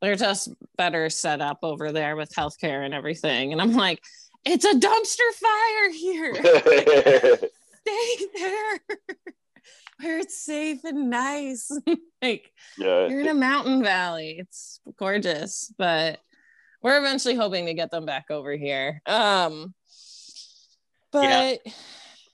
they're 0.00 0.14
just 0.16 0.48
better 0.76 1.10
set 1.10 1.40
up 1.40 1.58
over 1.62 1.90
there 1.92 2.14
with 2.14 2.30
healthcare 2.30 2.84
and 2.84 2.94
everything. 2.94 3.52
And 3.52 3.60
I'm 3.60 3.72
like, 3.72 4.00
it's 4.44 4.64
a 4.64 4.74
dumpster 4.74 5.32
fire 5.40 5.90
here. 5.90 6.34
stay 7.82 8.16
there 8.36 8.78
where 10.02 10.18
it's 10.18 10.44
safe 10.44 10.84
and 10.84 11.08
nice. 11.10 11.70
like 12.22 12.52
yeah. 12.78 13.06
you're 13.08 13.20
in 13.20 13.28
a 13.28 13.34
mountain 13.34 13.82
valley. 13.82 14.36
It's 14.38 14.80
gorgeous, 14.98 15.72
but 15.78 16.18
we're 16.82 16.98
eventually 16.98 17.34
hoping 17.34 17.66
to 17.66 17.74
get 17.74 17.90
them 17.90 18.04
back 18.04 18.26
over 18.30 18.56
here. 18.56 19.00
Um 19.06 19.74
but 21.10 21.60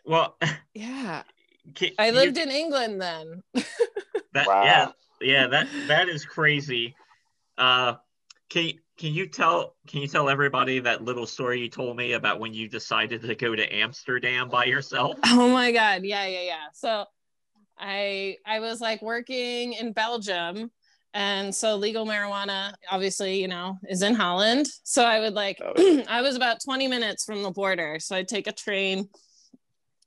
Well, 0.05 0.37
yeah, 0.75 1.23
can- 1.75 1.93
I 1.99 2.07
you- 2.09 2.13
lived 2.13 2.39
in 2.39 2.51
England 2.51 3.01
then. 3.01 3.43
that, 4.33 4.47
Wow. 4.47 4.65
yeah, 4.65 4.89
yeah, 5.21 5.47
that 5.49 5.69
that 5.89 6.09
is 6.09 6.25
crazy. 6.25 6.95
Uh, 7.57 7.95
can 8.49 8.71
can 8.99 9.13
you 9.13 9.27
tell 9.29 9.75
can 9.89 10.01
you 10.01 10.07
tell 10.09 10.29
everybody 10.29 10.79
that 10.81 11.03
little 11.03 11.27
story 11.27 11.61
you 11.61 11.69
told 11.69 11.97
me 11.97 12.13
about 12.13 12.39
when 12.41 12.55
you 12.55 12.69
decided 12.69 13.21
to 13.23 13.35
go 13.35 13.55
to 13.55 13.75
Amsterdam 13.75 14.49
by 14.49 14.65
yourself? 14.65 15.19
Oh 15.27 15.49
my 15.51 15.73
god, 15.73 16.05
yeah, 16.05 16.27
yeah, 16.27 16.43
yeah. 16.43 16.65
So 16.73 17.05
I 17.79 18.37
I 18.47 18.61
was 18.61 18.81
like 18.81 19.03
working 19.03 19.75
in 19.75 19.93
Belgium 19.93 20.71
and 21.15 21.55
so 21.55 21.77
legal 21.77 22.07
marijuana 22.07 22.73
obviously, 22.91 23.41
you 23.41 23.49
know, 23.49 23.79
is 23.89 24.03
in 24.03 24.15
Holland. 24.15 24.67
So 24.85 25.05
I 25.05 25.21
would 25.21 25.35
like 25.35 25.59
Oh, 25.65 26.03
I 26.09 26.23
was 26.23 26.37
about 26.37 26.59
20 26.65 26.89
minutes 26.89 27.25
from 27.25 27.43
the 27.43 27.51
border. 27.51 27.99
So 28.01 28.17
I'd 28.17 28.29
take 28.29 28.47
a 28.47 28.53
train 28.53 29.09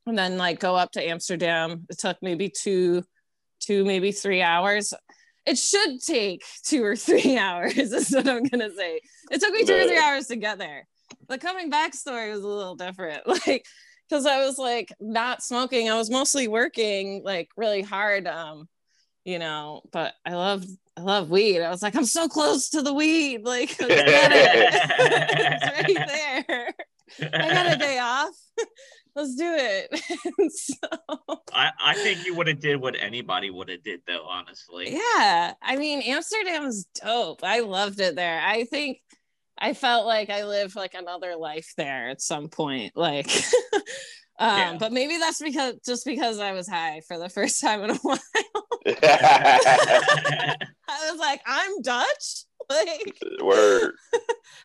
and 0.05 0.17
then 0.17 0.37
like 0.37 0.59
go 0.59 0.75
up 0.75 0.91
to 0.93 1.07
Amsterdam. 1.07 1.85
It 1.89 1.99
took 1.99 2.17
maybe 2.21 2.49
two 2.49 3.03
two 3.61 3.85
maybe 3.85 4.11
3 4.11 4.41
hours. 4.41 4.93
It 5.45 5.57
should 5.57 6.01
take 6.01 6.43
2 6.65 6.83
or 6.83 6.95
3 6.95 7.37
hours 7.37 7.77
is 7.77 8.11
what 8.11 8.27
I'm 8.27 8.43
going 8.43 8.69
to 8.69 8.75
say. 8.75 9.01
It 9.31 9.39
took 9.39 9.53
me 9.53 9.63
2 9.63 9.73
or 9.73 9.87
3 9.87 9.97
hours 9.97 10.27
to 10.27 10.35
get 10.35 10.57
there. 10.57 10.87
The 11.29 11.37
coming 11.37 11.69
back 11.69 11.93
story 11.93 12.31
was 12.31 12.43
a 12.43 12.47
little 12.47 12.75
different. 12.75 13.23
Like 13.47 13.65
because 14.11 14.25
I 14.25 14.45
was 14.45 14.57
like 14.57 14.93
not 14.99 15.41
smoking. 15.41 15.89
I 15.89 15.95
was 15.95 16.09
mostly 16.09 16.49
working 16.49 17.23
like 17.23 17.49
really 17.55 17.81
hard. 17.81 18.27
Um, 18.27 18.67
you 19.23 19.39
know, 19.39 19.83
but 19.91 20.13
I 20.25 20.33
love 20.33 20.65
I 20.97 21.01
love 21.01 21.29
weed. 21.29 21.61
I 21.61 21.69
was 21.69 21.81
like, 21.81 21.95
I'm 21.95 22.05
so 22.05 22.27
close 22.27 22.69
to 22.71 22.81
the 22.81 22.93
weed. 22.93 23.45
Like 23.45 23.81
I 23.81 23.87
get 23.87 24.31
it. 24.33 24.73
it's 25.63 25.97
right 25.97 26.07
there. 26.07 26.73
I 27.33 27.53
got 27.53 27.73
a 27.73 27.77
day 27.77 27.99
off. 27.99 28.35
Let's 29.15 29.35
do 29.35 29.55
it. 29.57 30.01
So 30.49 30.75
I, 31.53 31.71
I 31.79 31.93
think 31.95 32.25
you 32.25 32.35
would 32.35 32.47
have 32.47 32.59
did 32.59 32.81
what 32.81 32.95
anybody 32.99 33.49
would 33.49 33.69
have 33.69 33.83
did 33.83 34.01
though, 34.07 34.25
honestly. 34.27 34.93
yeah, 34.93 35.53
I 35.61 35.75
mean 35.77 36.01
Amsterdam's 36.01 36.85
dope. 37.01 37.43
I 37.43 37.59
loved 37.61 37.99
it 37.99 38.15
there. 38.15 38.41
I 38.41 38.65
think 38.65 38.99
I 39.63 39.73
felt 39.73 40.07
like 40.07 40.29
I 40.31 40.43
lived 40.45 40.75
like 40.75 40.95
another 40.95 41.35
life 41.35 41.71
there 41.77 42.09
at 42.09 42.19
some 42.21 42.49
point. 42.49 42.93
Like 42.97 43.27
um, 44.39 44.57
Yeah. 44.57 44.77
but 44.79 44.91
maybe 44.91 45.17
that's 45.17 45.39
because 45.41 45.75
just 45.85 46.03
because 46.03 46.39
I 46.39 46.51
was 46.53 46.67
high 46.67 47.01
for 47.07 47.17
the 47.19 47.29
first 47.37 47.61
time 47.61 47.83
in 47.83 47.91
a 47.91 47.95
while. 47.97 48.19
I 48.87 50.57
was 51.11 51.19
like, 51.19 51.41
I'm 51.45 51.81
Dutch. 51.81 52.43
Like 52.69 53.17
Word. 53.43 53.93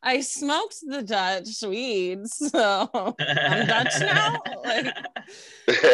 I 0.02 0.20
smoked 0.20 0.76
the 0.86 1.02
Dutch 1.02 1.48
weed, 1.66 2.26
so 2.28 2.88
I'm 2.94 3.66
Dutch 3.66 3.94
now. 4.00 4.36
Like, 4.64 4.94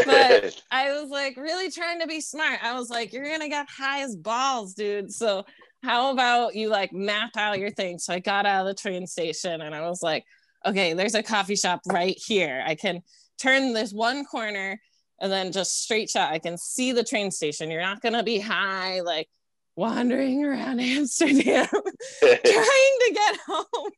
But- 0.05 0.63
I 0.71 0.93
was 1.01 1.09
like 1.11 1.37
really 1.37 1.71
trying 1.71 2.01
to 2.01 2.07
be 2.07 2.21
smart. 2.21 2.59
I 2.63 2.75
was 2.79 2.91
like, 2.91 3.13
you're 3.13 3.29
gonna 3.29 3.49
get 3.49 3.67
high 3.71 4.03
as 4.03 4.15
balls, 4.17 4.75
dude. 4.75 5.11
So 5.13 5.45
how 5.83 6.12
about 6.12 6.55
you 6.55 6.69
like 6.69 6.93
map 6.93 7.37
out 7.37 7.59
your 7.59 7.71
thing? 7.71 7.99
So 7.99 8.15
I 8.15 8.21
got 8.21 8.47
out 8.47 8.67
of 8.67 8.67
the 8.67 8.81
train 8.81 9.07
station 9.07 9.61
and 9.61 9.75
I 9.75 9.89
was 9.89 10.03
like, 10.03 10.25
okay, 10.65 10.93
there's 10.95 11.15
a 11.15 11.23
coffee 11.23 11.57
shop 11.57 11.81
right 11.87 12.17
here. 12.17 12.62
I 12.65 12.75
can 12.75 13.03
turn 13.41 13.73
this 13.73 13.93
one 13.93 14.25
corner 14.25 14.81
and 15.21 15.33
then 15.33 15.53
just 15.53 15.83
straight 15.83 16.09
shot. 16.09 16.33
I 16.33 16.39
can 16.39 16.57
see 16.57 16.93
the 16.93 17.05
train 17.05 17.31
station. 17.31 17.71
You're 17.71 17.81
not 17.81 18.01
gonna 18.01 18.23
be 18.23 18.39
high, 18.39 19.01
like 19.01 19.29
wandering 19.75 20.45
around 20.45 20.81
Amsterdam 20.81 21.67
trying 22.21 22.39
to 22.43 23.12
get 23.12 23.39
home. 23.47 23.91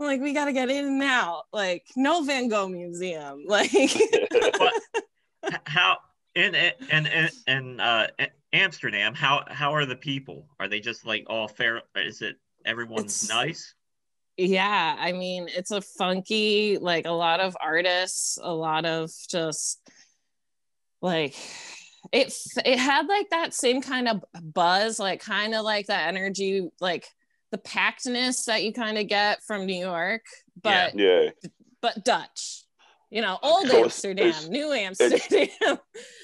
I'm 0.00 0.06
like, 0.06 0.20
we 0.20 0.32
gotta 0.32 0.52
get 0.52 0.70
in 0.70 0.86
and 0.86 1.02
out. 1.02 1.44
Like, 1.52 1.84
no 1.96 2.22
Van 2.24 2.48
Gogh 2.48 2.68
museum. 2.68 3.44
Like 3.46 3.70
how 5.66 5.98
in 6.34 6.54
in 6.54 7.06
in, 7.06 7.28
in 7.46 7.80
uh, 7.80 8.06
Amsterdam? 8.52 9.14
How 9.14 9.44
how 9.48 9.74
are 9.74 9.86
the 9.86 9.96
people? 9.96 10.48
Are 10.58 10.68
they 10.68 10.80
just 10.80 11.06
like 11.06 11.24
all 11.28 11.48
fair? 11.48 11.82
Is 11.96 12.22
it 12.22 12.36
everyone's 12.64 13.24
It's- 13.24 13.28
nice? 13.28 13.74
yeah 14.36 14.96
i 14.98 15.12
mean 15.12 15.46
it's 15.48 15.70
a 15.70 15.80
funky 15.80 16.76
like 16.78 17.06
a 17.06 17.12
lot 17.12 17.38
of 17.38 17.56
artists 17.60 18.38
a 18.42 18.52
lot 18.52 18.84
of 18.84 19.10
just 19.28 19.80
like 21.00 21.36
it 22.12 22.34
it 22.64 22.78
had 22.78 23.06
like 23.06 23.30
that 23.30 23.54
same 23.54 23.80
kind 23.80 24.08
of 24.08 24.24
buzz 24.42 24.98
like 24.98 25.20
kind 25.20 25.54
of 25.54 25.64
like 25.64 25.86
that 25.86 26.08
energy 26.08 26.68
like 26.80 27.06
the 27.52 27.58
packedness 27.58 28.46
that 28.46 28.64
you 28.64 28.72
kind 28.72 28.98
of 28.98 29.06
get 29.06 29.40
from 29.44 29.66
new 29.66 29.78
york 29.78 30.22
but 30.60 30.98
yeah. 30.98 31.30
but 31.80 32.04
dutch 32.04 32.63
you 33.14 33.22
know 33.22 33.38
old 33.42 33.68
So 33.68 33.84
amsterdam 33.84 34.26
it's- 34.28 34.48
new 34.48 34.72
amsterdam 34.72 35.18
hey. 35.30 35.48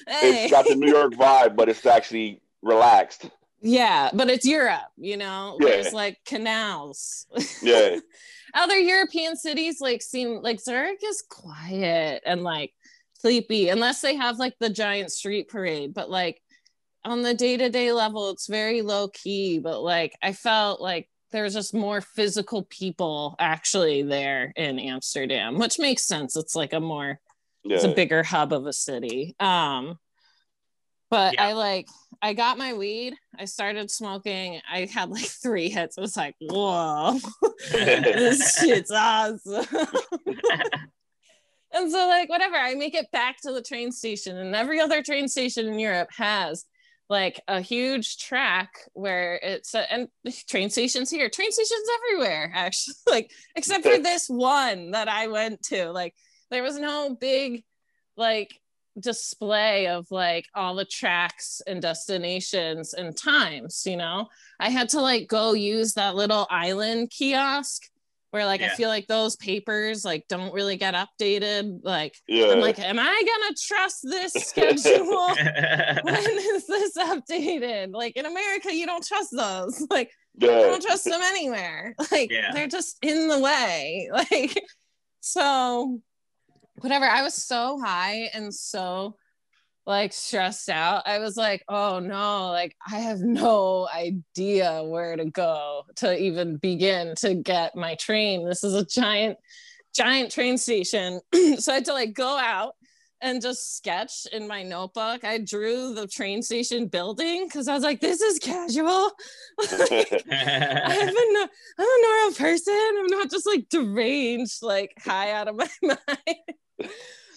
It's 0.07 0.51
got 0.51 0.65
the 0.67 0.75
New 0.75 0.91
York 0.99 1.13
vibe, 1.13 1.55
but 1.55 1.69
it's 1.69 1.85
actually 1.85 2.41
relaxed. 2.61 3.23
yeah 3.61 4.09
but 4.13 4.27
it's 4.29 4.45
europe 4.45 4.89
you 4.97 5.17
know 5.23 5.57
Yeah. 5.61 5.67
there's 5.69 5.93
like 5.93 6.17
canals 6.31 7.25
Yeah. 7.63 7.97
other 8.63 8.77
European 8.77 9.33
cities 9.37 9.75
like 9.79 10.01
seem 10.01 10.41
like 10.47 10.59
Zurich 10.59 10.99
is 11.11 11.23
quiet 11.29 12.21
and 12.25 12.43
like 12.43 12.71
sleepy 13.21 13.69
unless 13.69 14.01
they 14.01 14.15
have 14.15 14.35
like 14.43 14.55
the 14.59 14.69
giant 14.69 15.09
street 15.19 15.47
parade 15.47 15.93
but 15.93 16.09
like 16.09 16.41
on 17.05 17.21
the 17.21 17.33
day-to-day 17.33 17.93
level 17.93 18.29
it's 18.31 18.47
very 18.47 18.81
low 18.81 19.07
key 19.07 19.59
but 19.59 19.81
like 19.81 20.13
I 20.21 20.33
felt 20.33 20.81
like 20.81 21.07
there's 21.31 21.53
just 21.53 21.73
more 21.73 22.01
physical 22.01 22.63
people 22.63 23.35
actually 23.39 24.03
there 24.03 24.53
in 24.55 24.79
Amsterdam 24.79 25.57
which 25.57 25.79
makes 25.79 26.05
sense. 26.05 26.35
It's 26.35 26.55
like 26.55 26.73
a 26.73 26.79
more 26.79 27.19
it's 27.63 27.83
a 27.83 27.89
bigger 27.93 28.23
hub 28.23 28.53
of 28.53 28.65
a 28.65 28.73
city. 28.73 29.35
Um 29.39 29.97
but 31.09 31.33
Yeah. 31.33 31.47
I 31.47 31.53
like 31.53 31.87
I 32.21 32.33
got 32.33 32.57
my 32.57 32.73
weed. 32.73 33.15
I 33.37 33.45
started 33.45 33.89
smoking. 33.89 34.61
I 34.71 34.85
had 34.85 35.09
like 35.09 35.25
three 35.25 35.69
hits. 35.69 35.97
I 35.97 36.01
was 36.01 36.17
like 36.17 36.35
whoa 36.39 37.19
this 37.71 38.57
shit's 38.59 38.91
awesome. 38.91 39.65
and 41.73 41.91
so, 41.91 42.07
like, 42.07 42.29
whatever, 42.29 42.55
I 42.55 42.75
make 42.75 42.95
it 42.95 43.11
back 43.11 43.41
to 43.41 43.51
the 43.51 43.61
train 43.61 43.91
station, 43.91 44.37
and 44.37 44.55
every 44.55 44.79
other 44.79 45.01
train 45.01 45.27
station 45.27 45.67
in 45.67 45.79
Europe 45.79 46.09
has 46.17 46.65
like 47.11 47.41
a 47.49 47.59
huge 47.59 48.17
track 48.17 48.79
where 48.93 49.35
it's 49.43 49.75
a, 49.75 49.91
and 49.91 50.07
train 50.47 50.69
stations 50.69 51.11
here, 51.11 51.29
train 51.29 51.51
stations 51.51 51.87
everywhere, 51.97 52.49
actually, 52.55 52.95
like, 53.07 53.31
except 53.55 53.83
for 53.83 53.99
this 53.99 54.27
one 54.29 54.91
that 54.91 55.09
I 55.09 55.27
went 55.27 55.61
to. 55.63 55.91
Like, 55.91 56.15
there 56.49 56.63
was 56.63 56.79
no 56.79 57.13
big, 57.19 57.63
like, 58.15 58.57
display 58.99 59.87
of 59.87 60.05
like 60.11 60.45
all 60.53 60.75
the 60.75 60.83
tracks 60.83 61.61
and 61.65 61.81
destinations 61.81 62.93
and 62.93 63.15
times, 63.15 63.83
you 63.85 63.95
know? 63.95 64.27
I 64.59 64.69
had 64.69 64.89
to 64.89 65.01
like 65.01 65.27
go 65.27 65.53
use 65.53 65.93
that 65.93 66.15
little 66.15 66.45
island 66.49 67.09
kiosk 67.09 67.83
where 68.31 68.45
like 68.45 68.61
I 68.61 68.69
feel 68.69 68.89
like 68.89 69.07
those 69.07 69.35
papers 69.35 70.03
like 70.03 70.25
don't 70.27 70.53
really 70.53 70.77
get 70.77 70.95
updated. 70.95 71.81
Like 71.83 72.15
yeah. 72.27 72.47
I'm 72.47 72.59
like, 72.61 72.79
am 72.79 72.97
I 72.97 73.03
gonna 73.25 73.55
trust 73.67 73.99
this 74.03 74.33
schedule? 74.47 75.27
when 76.03 76.15
is 76.15 76.65
this 76.65 76.97
updated? 76.97 77.91
Like 77.93 78.15
in 78.15 78.25
America, 78.25 78.73
you 78.73 78.85
don't 78.85 79.05
trust 79.05 79.29
those. 79.31 79.85
Like 79.91 80.11
yeah. 80.39 80.47
don't 80.47 80.81
trust 80.81 81.03
them 81.03 81.19
anywhere. 81.21 81.93
Like 82.11 82.31
Yeah. 82.31 82.51
they're 82.53 82.67
just 82.67 82.97
in 83.01 83.27
the 83.27 83.39
way. 83.39 84.09
Like 84.11 84.57
so 85.19 85.99
whatever. 86.79 87.05
I 87.05 87.21
was 87.23 87.33
so 87.33 87.79
high 87.83 88.29
and 88.33 88.53
so 88.53 89.17
like 89.85 90.13
stressed 90.13 90.69
out. 90.69 91.03
I 91.05 91.19
was 91.19 91.37
like, 91.37 91.63
oh 91.67 91.99
no, 91.99 92.49
like 92.49 92.75
I 92.87 92.99
have 92.99 93.19
no 93.19 93.87
idea 93.93 94.83
where 94.83 95.15
to 95.15 95.25
go 95.25 95.83
to 95.97 96.17
even 96.17 96.57
begin 96.57 97.15
to 97.17 97.33
get 97.33 97.75
my 97.75 97.95
train. 97.95 98.47
This 98.47 98.63
is 98.63 98.73
a 98.73 98.85
giant, 98.85 99.37
giant 99.95 100.31
train 100.31 100.57
station. 100.57 101.19
so 101.57 101.71
I 101.71 101.75
had 101.75 101.85
to 101.85 101.93
like 101.93 102.13
go 102.13 102.37
out 102.37 102.75
and 103.21 103.41
just 103.41 103.77
sketch 103.77 104.25
in 104.31 104.47
my 104.47 104.63
notebook. 104.63 105.23
I 105.23 105.37
drew 105.37 105.93
the 105.93 106.07
train 106.07 106.41
station 106.41 106.87
building 106.87 107.45
because 107.47 107.67
I 107.67 107.75
was 107.75 107.83
like, 107.83 108.01
this 108.01 108.21
is 108.21 108.39
casual. 108.39 109.11
Like, 109.61 109.89
been 109.89 110.19
no, 110.27 111.47
I'm 111.77 111.85
a 111.85 112.01
normal 112.01 112.35
person. 112.35 112.73
I'm 112.99 113.07
not 113.07 113.29
just 113.29 113.45
like 113.45 113.69
deranged, 113.69 114.63
like 114.63 114.93
high 114.99 115.31
out 115.33 115.47
of 115.47 115.55
my 115.55 115.69
mind. 115.83 116.39
And 116.79 116.89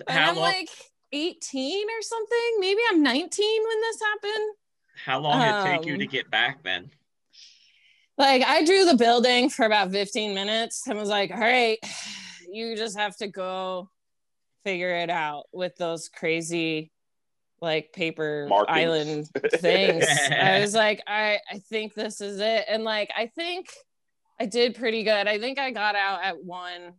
how 0.09 0.31
I'm 0.31 0.37
long? 0.37 0.45
like 0.45 0.69
18 1.15 1.89
or 1.89 2.03
something. 2.03 2.39
Maybe 2.59 2.81
I'm 2.91 3.03
19 3.03 3.63
when 3.67 3.81
this 3.81 4.01
happened. 4.03 4.55
how 5.05 5.19
long 5.21 5.41
did 5.41 5.49
it 5.49 5.77
take 5.77 5.87
you 5.87 5.95
um, 5.95 5.99
to 6.01 6.07
get 6.07 6.31
back 6.31 6.63
then? 6.63 6.91
Like 8.17 8.43
I 8.43 8.65
drew 8.65 8.85
the 8.85 8.97
building 8.97 9.51
for 9.51 9.65
about 9.67 9.91
15 9.91 10.35
minutes 10.35 10.87
and 10.87 10.99
was 10.99 11.09
like, 11.09 11.31
all 11.33 11.39
right, 11.41 11.79
you 12.51 12.77
just 12.77 12.97
have 12.97 13.17
to 13.19 13.27
go 13.29 13.89
figure 14.65 14.95
it 14.95 15.11
out 15.11 15.45
with 15.53 15.77
those 15.77 16.09
crazy 16.09 16.91
like 17.61 17.93
paper 17.93 18.47
Markings. 18.49 18.77
island 18.77 19.29
things. 19.55 20.05
I 20.31 20.61
was 20.61 20.75
like, 20.85 21.03
I 21.07 21.39
I 21.51 21.59
think 21.59 21.95
this 21.95 22.21
is 22.21 22.39
it. 22.41 22.65
And 22.69 22.85
like 22.85 23.11
I 23.17 23.27
think 23.35 23.69
I 24.41 24.47
did 24.47 24.75
pretty 24.75 25.03
good. 25.05 25.27
I 25.27 25.39
think 25.39 25.59
I 25.59 25.71
got 25.71 25.95
out 25.97 26.23
at 26.23 26.43
one 26.45 26.95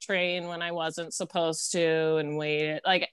train 0.00 0.48
when 0.48 0.62
I 0.62 0.72
wasn't 0.72 1.12
supposed 1.14 1.72
to 1.72 2.16
and 2.16 2.36
waited 2.36 2.80
like 2.84 3.08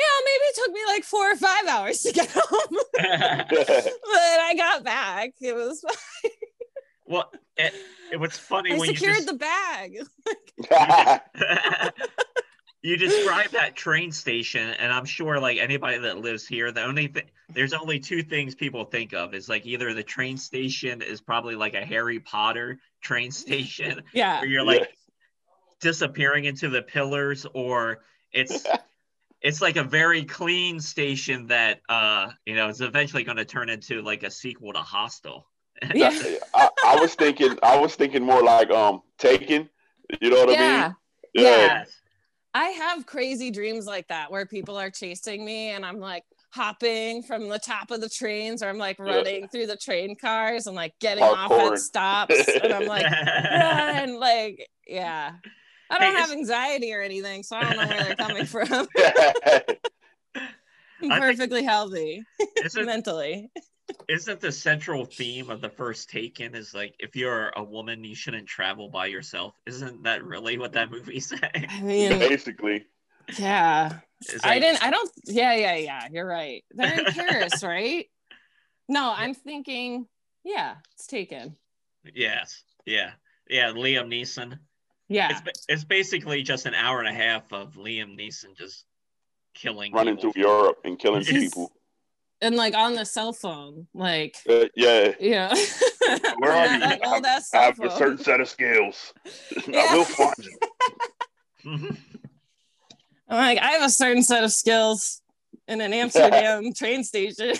yeah, 0.00 0.24
maybe 0.24 0.44
it 0.44 0.54
took 0.56 0.72
me 0.72 0.80
like 0.86 1.04
four 1.04 1.30
or 1.32 1.36
five 1.36 1.66
hours 1.68 2.02
to 2.02 2.12
get 2.12 2.30
home. 2.34 2.78
but 2.96 3.04
I 3.04 4.54
got 4.56 4.82
back. 4.84 5.30
It 5.40 5.54
was 5.54 5.84
Well, 7.06 7.30
it, 7.56 7.74
it, 8.12 8.20
what's 8.20 8.38
funny 8.38 8.72
I 8.72 8.78
when 8.78 8.88
you 8.88 8.96
secured 8.96 9.26
the 9.26 9.34
bag. 9.34 9.96
what's 9.98 10.10
funny 10.24 10.70
I 10.70 11.18
when 11.18 11.18
you 11.18 11.18
secured 11.18 11.20
the 11.34 12.00
bag. 12.06 12.40
you 12.82 12.96
describe 12.96 13.50
that 13.50 13.74
train 13.76 14.12
station, 14.12 14.70
and 14.70 14.92
I'm 14.92 15.04
sure 15.04 15.40
like 15.40 15.58
anybody 15.58 15.98
that 15.98 16.18
lives 16.18 16.46
here, 16.46 16.70
the 16.72 16.84
only 16.84 17.08
thing 17.08 17.24
there's 17.52 17.72
only 17.72 17.98
two 17.98 18.22
things 18.22 18.54
people 18.54 18.84
think 18.84 19.12
of 19.12 19.34
is 19.34 19.48
like 19.48 19.66
either 19.66 19.92
the 19.92 20.04
train 20.04 20.36
station 20.38 21.02
is 21.02 21.20
probably 21.20 21.56
like 21.56 21.74
a 21.74 21.84
Harry 21.84 22.20
Potter 22.20 22.78
train 23.02 23.32
station 23.32 24.02
Yeah. 24.14 24.38
where 24.40 24.48
you're 24.48 24.62
like 24.64 24.88
disappearing 25.80 26.44
into 26.44 26.68
the 26.68 26.82
pillars, 26.82 27.44
or 27.54 28.02
it's 28.32 28.64
it's 29.42 29.60
like 29.60 29.76
a 29.76 29.84
very 29.84 30.24
clean 30.24 30.80
station 30.80 31.46
that 31.48 31.80
uh 31.88 32.30
you 32.46 32.54
know 32.54 32.68
is 32.68 32.80
eventually 32.80 33.24
going 33.24 33.36
to 33.38 33.44
turn 33.44 33.68
into 33.68 34.02
like 34.02 34.22
a 34.22 34.30
sequel 34.30 34.72
to 34.72 34.80
Hostel. 34.80 35.46
Yeah. 35.94 36.10
I, 36.54 36.68
I 36.84 36.96
was 36.96 37.14
thinking, 37.14 37.58
I 37.62 37.78
was 37.78 37.94
thinking 37.94 38.22
more 38.22 38.42
like 38.42 38.70
um 38.70 39.02
Taken. 39.18 39.68
You 40.20 40.30
know 40.30 40.44
what 40.44 40.50
Yeah. 40.50 40.84
I 40.84 40.88
mean? 40.88 40.96
Yeah. 41.34 41.84
I 42.52 42.64
have 42.70 43.06
crazy 43.06 43.50
dreams 43.50 43.86
like 43.86 44.08
that 44.08 44.30
where 44.32 44.44
people 44.44 44.76
are 44.76 44.90
chasing 44.90 45.44
me 45.44 45.68
and 45.70 45.86
I'm 45.86 46.00
like 46.00 46.24
hopping 46.52 47.22
from 47.22 47.48
the 47.48 47.60
top 47.60 47.92
of 47.92 48.00
the 48.00 48.08
trains 48.08 48.62
or 48.62 48.68
I'm 48.68 48.76
like 48.78 48.98
Yeah. 48.98 49.04
running 49.04 49.48
through 49.48 49.68
the 49.68 49.76
train 49.76 50.16
cars 50.16 50.66
and 50.66 50.74
like 50.74 50.92
getting 51.00 51.22
off 51.22 51.52
at 51.52 51.78
stops 51.78 52.48
and 52.62 52.72
I'm 52.72 52.86
like 52.86 53.06
run 53.50 54.18
like 54.18 54.68
yeah. 54.86 55.34
I 55.90 55.98
don't 55.98 56.14
Hey, 56.14 56.20
have 56.20 56.30
anxiety 56.30 56.92
or 56.94 57.00
anything, 57.02 57.42
so 57.42 57.56
I 57.56 57.64
don't 57.64 57.76
know 57.76 57.86
where 57.88 58.04
they're 58.04 58.16
coming 58.16 58.46
from. 58.46 58.88
I'm 61.02 61.20
perfectly 61.20 61.64
healthy 61.64 62.22
Isn't 62.62 62.84
mentally. 62.86 63.50
isn't 64.08 64.40
the 64.40 64.52
central 64.52 65.04
theme 65.06 65.48
of 65.50 65.60
the 65.62 65.70
first 65.70 66.10
Taken 66.10 66.54
is 66.54 66.74
like 66.74 66.94
if 66.98 67.16
you're 67.16 67.50
a 67.56 67.64
woman 67.64 68.04
you 68.04 68.14
shouldn't 68.14 68.46
travel 68.46 68.88
by 68.90 69.06
yourself? 69.06 69.54
Isn't 69.66 70.02
that 70.04 70.22
really 70.24 70.58
what 70.58 70.72
that 70.74 70.90
movie's 70.90 71.26
saying? 71.28 71.66
I 71.70 71.80
mean, 71.80 72.18
Basically, 72.18 72.86
yeah. 73.38 74.00
It's 74.20 74.44
I 74.44 74.58
didn't 74.58 74.82
I 74.84 74.90
don't 74.90 75.10
yeah, 75.24 75.54
yeah, 75.54 75.76
yeah. 75.76 76.08
You're 76.12 76.26
right. 76.26 76.62
They're 76.72 76.98
in 77.00 77.06
Paris, 77.06 77.62
right? 77.64 78.06
No, 78.88 79.14
I'm 79.16 79.32
thinking, 79.34 80.06
yeah, 80.44 80.76
it's 80.94 81.06
taken. 81.06 81.56
Yes. 82.14 82.62
Yeah. 82.84 83.12
Yeah. 83.48 83.68
Liam 83.70 84.08
Neeson. 84.08 84.58
Yeah. 85.10 85.36
It's 85.44 85.66
it's 85.68 85.84
basically 85.84 86.42
just 86.42 86.64
an 86.66 86.74
hour 86.74 87.00
and 87.00 87.08
a 87.08 87.12
half 87.12 87.52
of 87.52 87.74
Liam 87.74 88.16
Neeson 88.18 88.56
just 88.56 88.84
killing 89.54 89.92
running 89.92 90.16
people. 90.16 90.32
through 90.32 90.42
Europe 90.42 90.78
and 90.84 90.98
killing 90.98 91.22
He's- 91.22 91.42
people. 91.52 91.72
and 92.40 92.54
like 92.54 92.74
on 92.74 92.94
the 92.94 93.04
cell 93.04 93.32
phone, 93.32 93.88
like 93.92 94.36
Uh, 94.48 94.66
yeah, 94.76 95.12
yeah. 95.20 95.52
Where 96.38 96.52
are 96.52 96.66
you? 96.74 96.78
Like 96.80 97.00
old 97.04 97.26
ass 97.26 97.52
I 97.52 97.58
cell 97.58 97.62
have 97.62 97.80
a 97.80 97.90
certain 97.98 98.18
set 98.18 98.40
of 98.40 98.48
skills. 98.48 99.12
Yeah. 99.66 99.80
I 99.90 99.94
will 99.96 100.04
find 100.04 100.34
you. 100.38 100.58
I'm 103.28 103.36
like, 103.36 103.58
I 103.58 103.72
have 103.72 103.82
a 103.82 103.90
certain 103.90 104.22
set 104.22 104.42
of 104.44 104.52
skills 104.52 105.22
in 105.68 105.80
an 105.80 105.92
Amsterdam 105.92 106.72
train 106.72 107.04
station. 107.04 107.54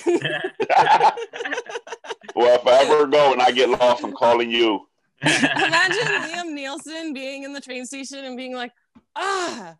well, 2.35 2.55
if 2.59 2.67
I 2.67 2.83
ever 2.85 3.07
go 3.07 3.33
and 3.33 3.43
I 3.43 3.51
get 3.53 3.69
lost, 3.69 4.03
I'm 4.05 4.13
calling 4.13 4.51
you. 4.51 4.87
Imagine 5.23 6.07
Liam 6.07 6.57
Neeson 6.57 7.15
being 7.15 7.43
in 7.45 7.53
the 7.53 7.61
train 7.61 7.87
station 7.87 8.25
and 8.25 8.37
being 8.37 8.55
like, 8.55 8.73
ah, 9.17 9.77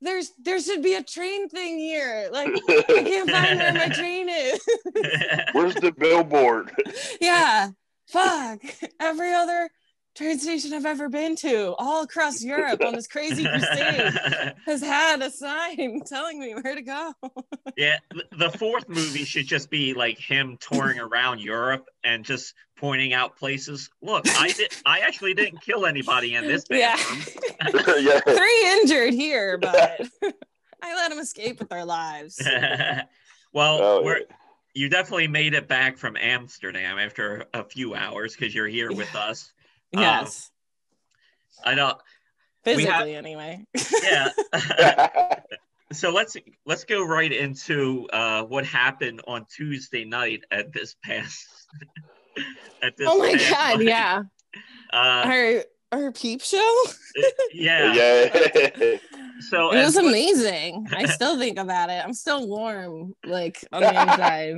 there's 0.00 0.32
there 0.42 0.60
should 0.60 0.82
be 0.82 0.94
a 0.94 1.02
train 1.02 1.48
thing 1.48 1.78
here. 1.78 2.28
Like 2.32 2.48
I 2.68 2.82
can't 2.86 3.30
find 3.30 3.58
where 3.58 3.72
my 3.72 3.88
train 3.88 4.28
is. 4.28 4.60
Where's 5.52 5.74
the 5.74 5.92
billboard? 5.92 6.72
yeah. 7.20 7.70
Fuck. 8.08 8.60
Every 8.98 9.32
other 9.32 9.70
train 10.14 10.38
station 10.38 10.72
I've 10.72 10.86
ever 10.86 11.08
been 11.08 11.36
to, 11.36 11.74
all 11.78 12.02
across 12.02 12.42
Europe 12.42 12.82
on 12.84 12.94
this 12.94 13.06
crazy 13.06 13.44
crusade, 13.44 14.12
has 14.66 14.82
had 14.82 15.22
a 15.22 15.30
sign 15.30 16.00
telling 16.06 16.40
me 16.40 16.54
where 16.54 16.74
to 16.74 16.82
go. 16.82 17.12
yeah, 17.76 17.96
the 18.36 18.50
fourth 18.50 18.88
movie 18.88 19.24
should 19.24 19.46
just 19.46 19.70
be 19.70 19.94
like 19.94 20.18
him 20.18 20.56
touring 20.60 20.98
around 20.98 21.40
Europe 21.40 21.86
and 22.04 22.24
just 22.24 22.54
pointing 22.76 23.12
out 23.12 23.36
places. 23.36 23.90
Look, 24.02 24.24
I 24.28 24.52
did. 24.52 24.72
I 24.84 25.00
actually 25.00 25.34
didn't 25.34 25.60
kill 25.60 25.86
anybody 25.86 26.34
in 26.34 26.46
this 26.46 26.64
Yeah. 26.70 26.96
bathroom. 26.96 28.04
yeah. 28.04 28.20
Three 28.20 28.66
injured 28.72 29.14
here, 29.14 29.58
but 29.58 30.00
I 30.82 30.94
let 30.96 31.10
them 31.10 31.18
escape 31.18 31.58
with 31.60 31.68
their 31.68 31.84
lives. 31.84 32.40
well, 33.52 33.78
Oh, 33.80 34.02
we're 34.02 34.20
you 34.72 34.88
definitely 34.88 35.26
made 35.28 35.52
it 35.54 35.66
back 35.68 35.98
from 35.98 36.16
Amsterdam 36.16 36.96
after 36.98 37.44
a 37.52 37.64
few 37.64 37.94
hours 37.94 38.34
because 38.36 38.54
you're 38.54 38.68
here 38.68 38.92
with 38.92 39.12
us. 39.16 39.52
Um, 39.96 40.02
Yes. 40.02 40.50
I 41.64 41.74
know. 41.74 41.94
we 42.64 42.74
Physically, 42.76 43.12
have- 43.14 43.24
anyway. 43.24 43.64
Yeah. 44.02 44.28
yeah. 44.78 45.40
so 45.92 46.10
let's 46.10 46.36
let's 46.64 46.84
go 46.84 47.04
right 47.04 47.32
into 47.32 48.06
uh, 48.12 48.44
what 48.44 48.64
happened 48.64 49.20
on 49.26 49.44
Tuesday 49.54 50.04
night 50.04 50.44
at 50.50 50.72
this 50.72 50.94
past. 51.04 51.44
at 52.82 52.96
this 52.96 53.08
Oh 53.10 53.18
my 53.18 53.32
past 53.32 53.50
god, 53.50 53.78
night. 53.78 53.86
yeah. 53.86 54.22
Uh, 54.92 55.22
Our 55.26 55.64
our 55.92 56.12
peep 56.12 56.40
show. 56.40 56.82
yeah. 57.52 57.92
yeah. 57.94 58.96
So 59.48 59.72
It 59.72 59.82
was 59.82 59.96
amazing. 59.96 60.86
I 60.92 61.06
still 61.06 61.36
think 61.38 61.58
about 61.58 61.88
it. 61.90 62.00
I'm 62.04 62.12
still 62.14 62.46
warm, 62.46 63.14
like 63.26 63.64
on 63.72 63.82
the 63.82 63.88
inside. 63.88 64.56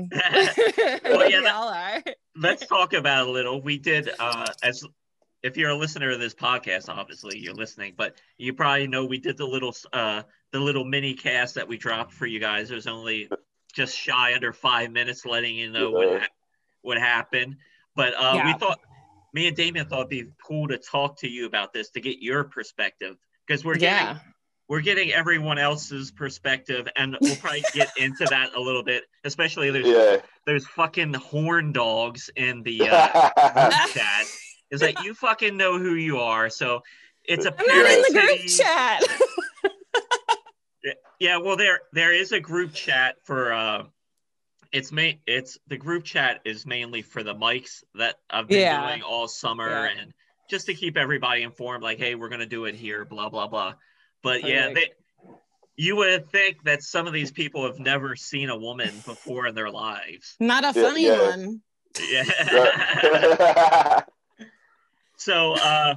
Well, 1.05 1.31
yeah, 1.31 1.39
we 1.39 1.45
that- 1.45 1.53
all 1.55 1.69
are. 1.69 2.03
let's 2.37 2.67
talk 2.67 2.93
about 2.93 3.23
it 3.23 3.29
a 3.29 3.31
little. 3.33 3.63
We 3.63 3.79
did 3.79 4.11
uh, 4.19 4.47
as 4.63 4.85
if 5.43 5.57
you're 5.57 5.71
a 5.71 5.75
listener 5.77 6.11
to 6.13 6.19
this 6.19 6.35
podcast, 6.35 6.89
obviously 6.89 7.39
you're 7.39 7.55
listening, 7.55 7.95
but 7.97 8.17
you 8.39 8.53
probably 8.55 8.87
know 8.87 9.05
we 9.05 9.19
did 9.19 9.37
the 9.37 9.47
little 9.47 9.75
uh, 9.93 10.23
the 10.53 10.61
little 10.61 10.85
mini 10.85 11.15
cast 11.15 11.55
that 11.57 11.67
we 11.67 11.77
dropped 11.77 12.13
for 12.13 12.27
you 12.27 12.39
guys. 12.41 12.71
It 12.71 12.75
was 12.75 12.87
only 12.87 13.29
just 13.75 13.97
shy 13.97 14.35
under 14.35 14.53
five 14.53 14.91
minutes, 14.93 15.25
letting 15.27 15.57
you 15.57 15.71
know 15.71 15.91
what 15.91 16.09
Yeah. 16.11 16.19
ha- 16.21 16.27
what 16.83 16.99
happened. 16.99 17.57
But 17.97 18.15
uh, 18.15 18.41
we 18.45 18.53
thought 18.55 18.79
me 19.35 19.49
and 19.49 19.57
Damien 19.57 19.87
thought 19.87 20.01
it'd 20.01 20.11
be 20.11 20.27
cool 20.47 20.69
to 20.69 20.79
talk 20.79 21.19
to 21.21 21.29
you 21.29 21.47
about 21.47 21.73
this 21.73 21.91
to 21.91 22.01
get 22.01 22.19
your 22.21 22.45
perspective 22.45 23.17
because 23.47 23.65
we're 23.65 23.77
getting 23.77 24.09
Yeah. 24.09 24.19
we're 24.69 24.81
getting 24.81 25.11
everyone 25.13 25.59
else's 25.59 26.11
perspective, 26.11 26.87
and 26.97 27.17
we'll 27.21 27.37
probably 27.37 27.65
get 27.73 27.91
into 27.99 28.25
that 28.31 28.55
a 28.55 28.61
little 28.61 28.85
bit, 28.85 29.05
especially 29.25 29.71
there's 29.71 29.87
Yeah. 29.89 30.17
there's 30.47 30.67
fucking 30.69 31.15
horn 31.15 31.73
dogs 31.73 32.31
in 32.37 32.63
the 32.63 32.89
uh, 32.89 33.31
group 33.93 34.27
chat. 34.81 34.89
Is 34.91 34.95
that 34.97 35.05
you 35.05 35.15
fucking 35.15 35.57
know 35.57 35.79
who 35.79 35.95
you 35.95 36.19
are? 36.19 36.51
So 36.51 36.83
it's 37.25 37.47
a 37.47 37.55
I'm 37.59 37.67
not 37.67 37.87
in 37.91 38.03
the 38.03 38.21
group 38.21 38.41
chat. 38.49 39.03
Yeah, 41.21 41.37
well, 41.37 41.57
there 41.57 41.83
there 41.93 42.13
is 42.13 42.33
a 42.33 42.41
group 42.41 42.73
chat 42.75 43.17
for. 43.25 43.53
uh 43.53 43.85
it's 44.73 44.91
main. 44.91 45.19
It's 45.27 45.57
the 45.69 45.77
group 45.77 46.03
chat 46.03 46.41
is 46.45 46.67
mainly 46.67 47.03
for 47.03 47.23
the 47.23 47.35
mics 47.35 47.85
that 47.95 48.17
I've 48.31 48.49
been 48.49 48.59
Yeah. 48.61 48.89
doing 48.89 49.03
all 49.03 49.29
summer 49.29 49.69
Yeah. 49.69 50.01
and 50.01 50.13
just 50.51 50.67
to 50.67 50.75
keep 50.75 50.97
everybody 50.97 51.43
informed. 51.43 51.85
Like, 51.85 51.99
hey, 51.99 52.17
we're 52.17 52.31
gonna 52.31 52.47
do 52.47 52.65
it 52.65 52.75
here, 52.75 53.05
blah 53.05 53.29
blah 53.29 53.47
blah. 53.47 53.75
But 54.25 54.43
yeah, 54.43 54.73
they, 54.75 54.91
you 55.77 55.95
would 55.97 56.29
think 56.31 56.65
that 56.65 56.83
some 56.83 57.07
of 57.07 57.13
these 57.13 57.31
people 57.31 57.65
have 57.67 57.79
never 57.79 58.17
seen 58.17 58.49
a 58.51 58.57
woman 58.57 59.01
before 59.07 59.47
in 59.47 59.55
their 59.55 59.71
lives. 59.71 60.35
Not 60.41 60.65
a 60.65 60.73
Yeah, 60.75 60.83
funny 60.89 61.07
yeah. 61.07 61.21
one. 61.21 61.61
Yeah. 62.11 64.01
Yeah. 65.27 65.35
so 65.35 65.53
uh 65.55 65.95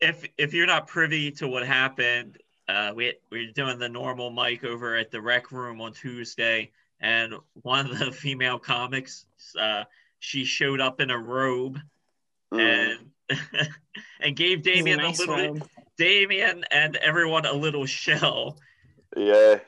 if 0.00 0.24
if 0.38 0.54
you're 0.54 0.66
not 0.66 0.86
privy 0.86 1.30
to 1.32 1.48
what 1.48 1.66
happened 1.66 2.38
uh 2.68 2.92
we 2.94 3.14
we're 3.30 3.52
doing 3.52 3.78
the 3.78 3.88
normal 3.88 4.30
mic 4.30 4.64
over 4.64 4.96
at 4.96 5.10
the 5.10 5.20
rec 5.20 5.50
room 5.52 5.80
on 5.80 5.92
tuesday 5.92 6.70
and 7.00 7.34
one 7.62 7.90
of 7.90 7.98
the 7.98 8.12
female 8.24 8.58
comics 8.58 9.26
uh 9.58 9.84
she 10.20 10.44
showed 10.44 10.80
up 10.80 11.00
in 11.00 11.10
a 11.10 11.18
robe 11.18 11.78
Mm. 12.50 12.96
and 13.30 13.38
and 14.20 14.34
gave 14.34 14.62
This 14.64 14.72
is 14.76 14.80
a 14.80 14.84
damien 14.84 15.00
a, 15.00 15.10
little 15.10 15.36
robe. 15.36 15.68
damien 15.98 16.64
and 16.70 16.96
everyone 16.96 17.44
a 17.44 17.52
little 17.52 17.84
shell 17.84 18.56
yeah. 19.16 19.58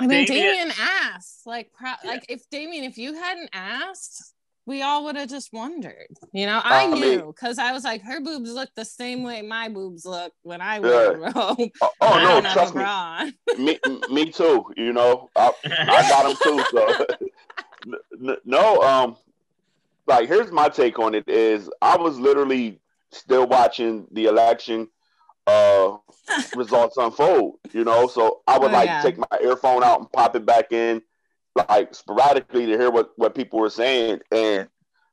I 0.00 0.06
mean, 0.06 0.24
Damien- 0.26 0.46
Damien 0.54 0.72
asked, 0.80 1.46
like, 1.46 1.72
pro- 1.72 2.00
like 2.04 2.24
if 2.30 2.48
Damien, 2.50 2.84
if 2.84 2.96
you 2.98 3.14
hadn't 3.14 3.50
asked, 3.52 4.32
we 4.68 4.82
all 4.82 5.04
would 5.04 5.16
have 5.16 5.30
just 5.30 5.50
wondered. 5.52 6.06
You 6.32 6.44
know, 6.44 6.60
I 6.62 6.84
I 6.84 6.94
knew 6.94 7.32
because 7.34 7.58
I 7.58 7.72
was 7.72 7.84
like, 7.84 8.02
her 8.02 8.20
boobs 8.20 8.52
look 8.52 8.68
the 8.76 8.84
same 8.84 9.22
way 9.22 9.40
my 9.40 9.70
boobs 9.70 10.04
look 10.04 10.32
when 10.42 10.60
I 10.60 10.78
wear 10.78 11.12
a 11.12 11.16
robe. 11.18 11.34
Oh, 11.34 11.90
oh 12.02 12.40
no, 12.42 12.42
trust 12.52 12.74
me. 12.74 12.84
me. 13.58 14.04
Me 14.12 14.30
too. 14.30 14.66
You 14.76 14.92
know, 14.92 15.30
I, 15.34 15.52
I 15.64 16.08
got 16.08 16.24
them 16.24 16.36
too. 16.36 16.64
So 16.70 18.36
no, 18.44 18.82
um, 18.82 19.16
like 20.06 20.28
here's 20.28 20.52
my 20.52 20.68
take 20.68 20.98
on 20.98 21.14
it: 21.14 21.26
is 21.28 21.70
I 21.80 21.96
was 21.96 22.18
literally 22.18 22.78
still 23.10 23.46
watching 23.46 24.06
the 24.12 24.26
election 24.26 24.88
uh 25.46 25.96
results 26.56 26.98
unfold. 26.98 27.56
You 27.72 27.84
know, 27.84 28.06
so 28.06 28.42
I 28.46 28.58
would 28.58 28.70
Oh, 28.70 28.74
like 28.74 28.86
yeah. 28.86 29.02
take 29.02 29.16
my 29.16 29.38
earphone 29.42 29.82
out 29.82 30.00
and 30.00 30.12
pop 30.12 30.36
it 30.36 30.44
back 30.44 30.72
in, 30.72 31.00
like 31.68 31.94
sporadically 31.94 32.66
to 32.66 32.72
hear 32.72 32.90
what 32.90 33.10
what 33.16 33.34
people 33.34 33.58
were 33.58 33.70
saying, 33.70 34.20
and 34.30 34.68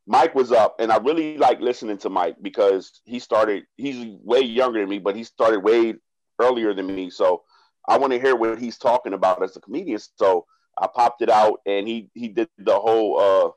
Mike 0.08 0.36
was 0.36 0.52
up, 0.52 0.76
and 0.80 0.92
I 0.92 0.98
really 0.98 1.38
like 1.38 1.60
listening 1.60 1.98
to 2.00 2.10
Mike 2.10 2.36
because 2.42 3.02
he 3.06 3.20
started. 3.20 3.64
He's 3.78 4.18
way 4.24 4.42
younger 4.42 4.80
than 4.80 4.90
me, 4.90 5.00
but 5.00 5.16
he 5.16 5.24
started 5.24 5.60
way 5.60 5.96
earlier 6.40 6.74
than 6.74 6.88
me. 6.88 7.10
So 7.10 7.44
I 7.88 7.98
want 7.98 8.14
to 8.14 8.20
hear 8.20 8.36
what 8.36 8.60
he's 8.60 8.78
talking 8.78 9.14
about 9.14 9.44
as 9.44 9.56
a 9.56 9.62
comedian. 9.62 10.00
So 10.16 10.46
I 10.78 10.88
popped 10.88 11.22
it 11.22 11.30
out, 11.30 11.60
and 11.66 11.88
he 11.88 12.10
he 12.14 12.28
did 12.28 12.50
the 12.58 12.78
whole 12.78 13.56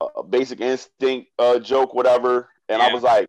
uh, 0.00 0.04
uh 0.04 0.22
basic 0.22 0.60
instinct 0.60 1.30
uh, 1.38 1.58
joke, 1.58 1.94
whatever. 1.94 2.48
And 2.68 2.80
Yeah. 2.80 2.88
I 2.88 2.92
was 2.92 3.02
like, 3.02 3.28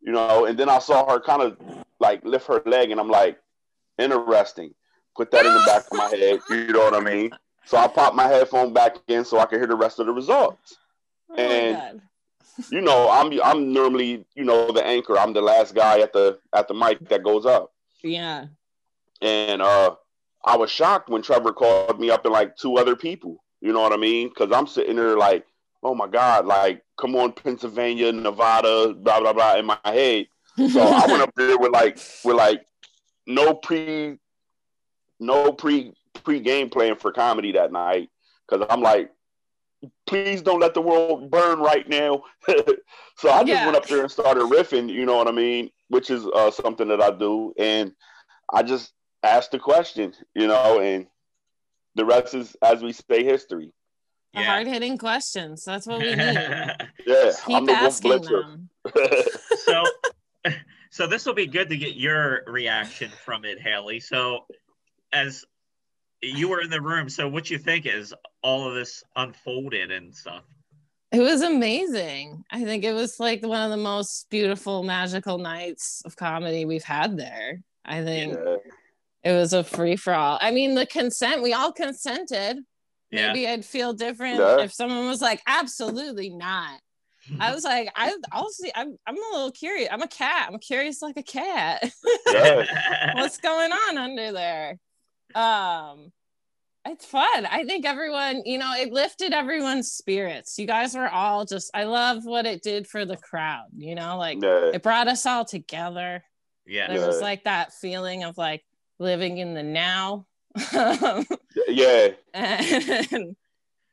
you 0.00 0.12
know, 0.12 0.46
and 0.46 0.58
then 0.58 0.68
I 0.68 0.78
saw 0.78 1.10
her 1.10 1.20
kind 1.20 1.42
of 1.42 1.58
like 2.00 2.24
lift 2.24 2.46
her 2.46 2.62
leg, 2.64 2.90
and 2.90 3.00
I'm 3.00 3.10
like, 3.10 3.38
interesting. 3.98 4.74
Put 5.16 5.30
that 5.30 5.46
in 5.46 5.52
the 5.52 5.62
back 5.66 5.84
of 5.90 5.96
my 5.96 6.08
head. 6.08 6.40
You 6.50 6.72
know 6.72 6.84
what 6.84 6.94
I 6.94 7.00
mean? 7.00 7.30
So 7.66 7.76
I 7.76 7.88
popped 7.88 8.16
my 8.16 8.28
headphone 8.28 8.72
back 8.72 8.96
in 9.08 9.24
so 9.24 9.38
I 9.38 9.44
could 9.46 9.58
hear 9.58 9.66
the 9.66 9.74
rest 9.76 9.98
of 9.98 10.06
the 10.06 10.12
results. 10.12 10.76
Oh 11.30 11.34
And- 11.36 12.00
You 12.70 12.80
know, 12.80 13.10
I'm 13.10 13.38
I'm 13.44 13.74
normally 13.74 14.24
you 14.34 14.44
know 14.44 14.72
the 14.72 14.82
anchor. 14.82 15.18
I'm 15.18 15.34
the 15.34 15.42
last 15.42 15.74
guy 15.74 16.00
at 16.00 16.14
the 16.14 16.38
at 16.54 16.68
the 16.68 16.74
mic 16.74 17.06
that 17.10 17.22
goes 17.22 17.44
up. 17.44 17.74
Yeah. 18.02 18.46
And 19.20 19.60
uh, 19.60 19.96
I 20.42 20.56
was 20.56 20.70
shocked 20.70 21.10
when 21.10 21.20
Trevor 21.20 21.52
called 21.52 22.00
me 22.00 22.08
up 22.10 22.24
and 22.24 22.32
like 22.32 22.56
two 22.56 22.78
other 22.78 22.96
people. 22.96 23.44
You 23.60 23.74
know 23.74 23.82
what 23.82 23.92
I 23.92 23.98
mean? 23.98 24.28
Because 24.30 24.52
I'm 24.52 24.66
sitting 24.66 24.96
there 24.96 25.18
like, 25.18 25.44
oh 25.82 25.94
my 25.94 26.06
god, 26.06 26.46
like 26.46 26.82
come 26.98 27.14
on, 27.16 27.32
Pennsylvania, 27.32 28.10
Nevada, 28.10 28.94
blah 28.94 29.20
blah 29.20 29.34
blah 29.34 29.56
in 29.56 29.66
my 29.66 29.78
head. 29.84 30.26
So 30.72 30.80
I 30.80 31.04
went 31.08 31.22
up 31.22 31.32
there 31.36 31.58
with 31.58 31.72
like 31.72 31.98
with 32.24 32.36
like 32.36 32.64
no 33.26 33.52
pre 33.52 34.18
no 35.20 35.52
pre 35.52 35.92
pre 36.22 36.40
game 36.40 36.70
plan 36.70 36.96
for 36.96 37.12
comedy 37.12 37.52
that 37.52 37.72
night 37.72 38.10
because 38.48 38.66
I'm 38.70 38.80
like, 38.80 39.10
please 40.06 40.42
don't 40.42 40.60
let 40.60 40.74
the 40.74 40.80
world 40.80 41.30
burn 41.30 41.58
right 41.58 41.88
now. 41.88 42.22
so 43.16 43.30
I 43.30 43.40
just 43.44 43.48
Yeah. 43.48 43.64
went 43.66 43.76
up 43.76 43.86
there 43.86 44.00
and 44.02 44.10
started 44.10 44.42
riffing. 44.44 44.88
You 44.92 45.06
know 45.06 45.16
what 45.16 45.28
I 45.28 45.32
mean? 45.32 45.70
Which 45.88 46.10
is 46.10 46.26
uh, 46.26 46.50
something 46.50 46.88
that 46.88 47.00
I 47.02 47.10
do, 47.10 47.52
and 47.58 47.92
I 48.52 48.62
just 48.62 48.92
asked 49.22 49.52
the 49.52 49.58
question. 49.58 50.14
You 50.34 50.46
know, 50.48 50.80
and 50.80 51.06
the 51.94 52.04
rest 52.04 52.34
is, 52.34 52.56
as 52.62 52.82
we 52.82 52.92
say, 52.92 53.24
history. 53.24 53.72
Yeah. 54.32 54.44
hard 54.44 54.66
hitting 54.66 54.98
questions. 54.98 55.64
That's 55.64 55.86
what 55.86 56.00
we 56.00 56.14
need. 56.14 56.38
Yeah, 57.06 57.30
Keep 57.46 57.56
I'm 57.56 57.70
asking 57.70 58.12
Blitzer. 58.12 58.42
them. 58.42 58.68
so 59.64 59.84
so 60.90 61.06
this 61.06 61.24
will 61.24 61.34
be 61.34 61.46
good 61.46 61.68
to 61.70 61.76
get 61.76 61.94
your 61.94 62.42
reaction 62.46 63.10
from 63.24 63.44
it 63.44 63.60
hallie 63.60 64.00
so 64.00 64.46
as 65.12 65.44
you 66.26 66.48
were 66.48 66.60
in 66.60 66.70
the 66.70 66.80
room 66.80 67.08
so 67.08 67.28
what 67.28 67.50
you 67.50 67.58
think 67.58 67.86
is 67.86 68.14
all 68.42 68.68
of 68.68 68.74
this 68.74 69.02
unfolded 69.16 69.90
and 69.90 70.14
stuff 70.14 70.42
It 71.12 71.20
was 71.20 71.40
amazing. 71.42 72.42
I 72.50 72.64
think 72.64 72.84
it 72.84 72.92
was 72.92 73.18
like 73.20 73.42
one 73.46 73.62
of 73.62 73.70
the 73.70 73.82
most 73.82 74.26
beautiful, 74.28 74.82
magical 74.82 75.38
nights 75.38 76.02
of 76.04 76.16
comedy 76.16 76.64
we've 76.64 76.82
had 76.84 77.16
there. 77.16 77.60
I 77.84 78.02
think 78.02 78.34
Yeah. 78.34 78.56
it 79.22 79.32
was 79.32 79.52
a 79.52 79.62
free 79.64 79.96
for 79.96 80.12
all. 80.12 80.38
I 80.40 80.50
mean, 80.50 80.74
the 80.74 80.84
consent, 80.86 81.42
we 81.42 81.52
all 81.54 81.72
consented. 81.72 82.58
yeah 83.12 83.28
Maybe 83.28 83.46
I'd 83.48 83.64
feel 83.64 83.92
different 83.92 84.40
Yeah. 84.40 84.60
if 84.64 84.72
someone 84.72 85.06
was 85.06 85.22
like, 85.22 85.40
absolutely 85.46 86.30
not. 86.30 86.80
I 87.40 87.54
was 87.54 87.64
like, 87.64 87.88
I, 87.96 88.14
I'll 88.32 88.50
see. 88.50 88.70
I'm, 88.74 88.96
I'm 89.06 89.16
a 89.16 89.30
little 89.32 89.50
curious. 89.52 89.88
I'm 89.90 90.02
a 90.02 90.08
cat. 90.08 90.48
I'm 90.52 90.58
curious 90.58 91.02
like 91.02 91.16
a 91.16 91.22
cat. 91.22 91.90
Yeah. 92.32 93.14
What's 93.20 93.38
going 93.38 93.70
on 93.72 93.96
under 93.98 94.32
there? 94.32 94.78
Um, 95.36 96.12
it's 96.84 97.04
fun. 97.04 97.46
I 97.46 97.64
think 97.64 97.84
everyone, 97.84 98.42
you 98.44 98.58
know, 98.58 98.72
it 98.74 98.92
lifted 98.92 99.32
everyone's 99.32 99.90
spirits. 99.90 100.56
You 100.58 100.66
guys 100.66 100.94
were 100.94 101.08
all 101.08 101.44
just. 101.44 101.70
I 101.74 101.84
love 101.84 102.24
what 102.24 102.46
it 102.46 102.62
did 102.62 102.86
for 102.86 103.04
the 103.04 103.16
crowd. 103.16 103.66
You 103.76 103.94
know, 103.96 104.16
like 104.18 104.38
Yeah. 104.42 104.70
it 104.72 104.82
brought 104.82 105.08
us 105.08 105.26
all 105.26 105.44
together. 105.44 106.22
yeah 106.64 106.92
There 106.92 107.06
was 107.06 107.20
like 107.20 107.44
that 107.44 107.72
feeling 107.74 108.22
of 108.24 108.38
like 108.38 108.64
living 108.98 109.38
in 109.38 109.54
the 109.54 109.62
now. 109.64 110.26
Um, 110.76 111.26
Yeah. 111.66 112.08
and 112.34 113.36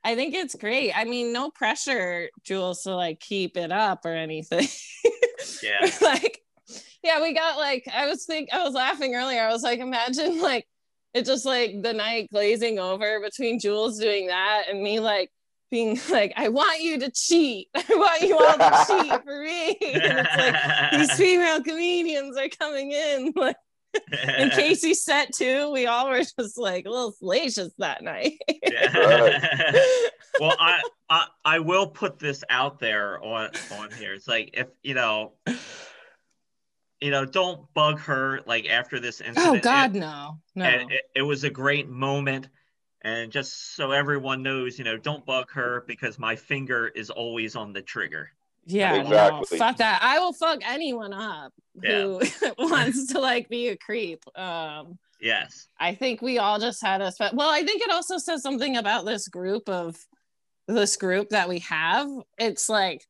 I 0.03 0.15
think 0.15 0.36
it's 0.36 0.56
great. 0.56 0.91
I 0.95 1.06
mean, 1.06 1.34
no 1.34 1.49
pressure, 1.49 2.29
Jules, 2.43 2.84
to 2.84 2.95
like 2.95 3.19
keep 3.19 3.58
it 3.58 3.71
up 3.71 4.06
or 4.06 4.13
anything. 4.13 4.67
Yeah. 5.63 5.89
like, 6.01 6.41
yeah, 7.03 7.21
we 7.21 7.34
got 7.34 7.58
like 7.58 7.88
I 7.91 8.06
was 8.08 8.25
think 8.25 8.49
I 8.53 8.63
was 8.63 8.73
laughing 8.73 9.15
earlier. 9.15 9.41
I 9.41 9.51
was 9.51 9.63
like, 9.63 9.79
imagine 9.79 10.41
like 10.41 10.67
it 11.13 11.26
just 11.26 11.45
like 11.45 11.82
the 11.82 11.93
night 11.93 12.30
glazing 12.32 12.80
over 12.80 13.19
between 13.21 13.60
Jules 13.60 13.99
doing 13.99 14.28
that 14.28 14.63
and 14.69 14.82
me 14.82 14.99
like 14.99 15.32
being 15.73 15.99
like, 16.12 16.34
I 16.38 16.49
want 16.49 16.82
you 16.82 16.99
to 16.99 17.12
cheat. 17.12 17.67
I 17.76 17.84
want 17.89 18.21
you 18.21 18.38
all 18.38 18.58
to 18.58 18.86
cheat 18.88 19.23
for 19.26 19.41
me. 19.41 19.78
And 19.82 20.28
it's 20.28 20.38
like 20.38 20.91
these 20.91 21.13
female 21.13 21.62
comedians 21.63 22.38
are 22.38 22.49
coming 22.49 22.91
in 22.91 23.34
like 23.36 23.56
in 24.38 24.49
Casey's 24.49 25.04
set 25.04 25.34
too. 25.34 25.71
We 25.71 25.86
all 25.86 26.10
were 26.10 26.19
just 26.19 26.58
like 26.58 26.86
a 26.86 26.89
little 26.89 27.12
salacious 27.12 27.73
that 27.78 28.04
night. 28.04 28.39
Yeah. 28.47 29.71
well, 30.39 30.56
I, 30.60 30.82
I 31.10 31.28
I 31.45 31.60
will 31.60 31.88
put 31.88 32.17
this 32.17 32.43
out 32.49 32.80
there 32.80 33.23
on 33.23 33.52
on 33.71 33.91
here. 33.91 34.13
It's 34.13 34.28
like 34.28 34.52
if 34.54 34.67
you 34.82 34.95
know, 34.95 35.34
you 37.04 37.12
know, 37.12 37.26
don't 37.26 37.62
bug 37.74 38.00
her 38.00 38.39
like 38.46 38.68
after 38.70 39.00
this 39.00 39.22
incident. 39.22 39.48
oh 39.48 39.56
It- 39.56 39.63
God, 39.63 39.94
no, 39.94 40.38
no. 40.56 40.66
and 40.66 40.92
it, 40.92 41.02
it 41.16 41.22
was 41.22 41.44
a 41.44 41.50
great 41.50 41.89
moment. 41.89 42.48
And 43.06 43.32
just 43.32 43.76
so 43.76 43.92
everyone 43.92 44.42
knows, 44.44 44.78
you 44.80 44.86
know, 44.86 44.98
don't 44.98 45.26
bug 45.26 45.52
her 45.52 45.84
because 45.88 46.18
my 46.18 46.36
finger 46.38 46.88
is 46.88 47.10
always 47.10 47.56
on 47.58 47.74
the 47.74 47.82
trigger. 47.82 48.30
yeah, 48.66 48.94
Exactly. 48.96 49.58
no, 49.58 49.58
fuck 49.58 49.76
that. 49.78 50.00
I 50.02 50.20
will 50.20 50.32
fuck 50.32 50.62
anyone 50.66 51.12
up 51.12 51.52
who 51.84 52.22
wants 52.58 53.08
to 53.12 53.20
like 53.20 53.50
be 53.50 53.68
a 53.70 53.78
creep. 53.78 54.24
Um, 54.38 54.98
Yes. 55.20 55.68
I 55.80 55.96
think 55.96 56.22
we 56.22 56.38
all 56.38 56.60
just 56.60 56.82
had 56.82 57.02
a 57.02 57.10
spe- 57.12 57.34
well. 57.34 57.50
I 57.50 57.63
think 57.63 57.82
it 57.82 57.89
also 57.92 58.18
says 58.18 58.42
something 58.42 58.76
about 58.78 59.06
this 59.06 59.28
group 59.30 59.68
of 59.70 59.98
this 60.68 60.96
group 60.98 61.30
that 61.30 61.48
we 61.48 61.60
have. 61.60 62.10
It's 62.38 62.68
like 62.70 63.06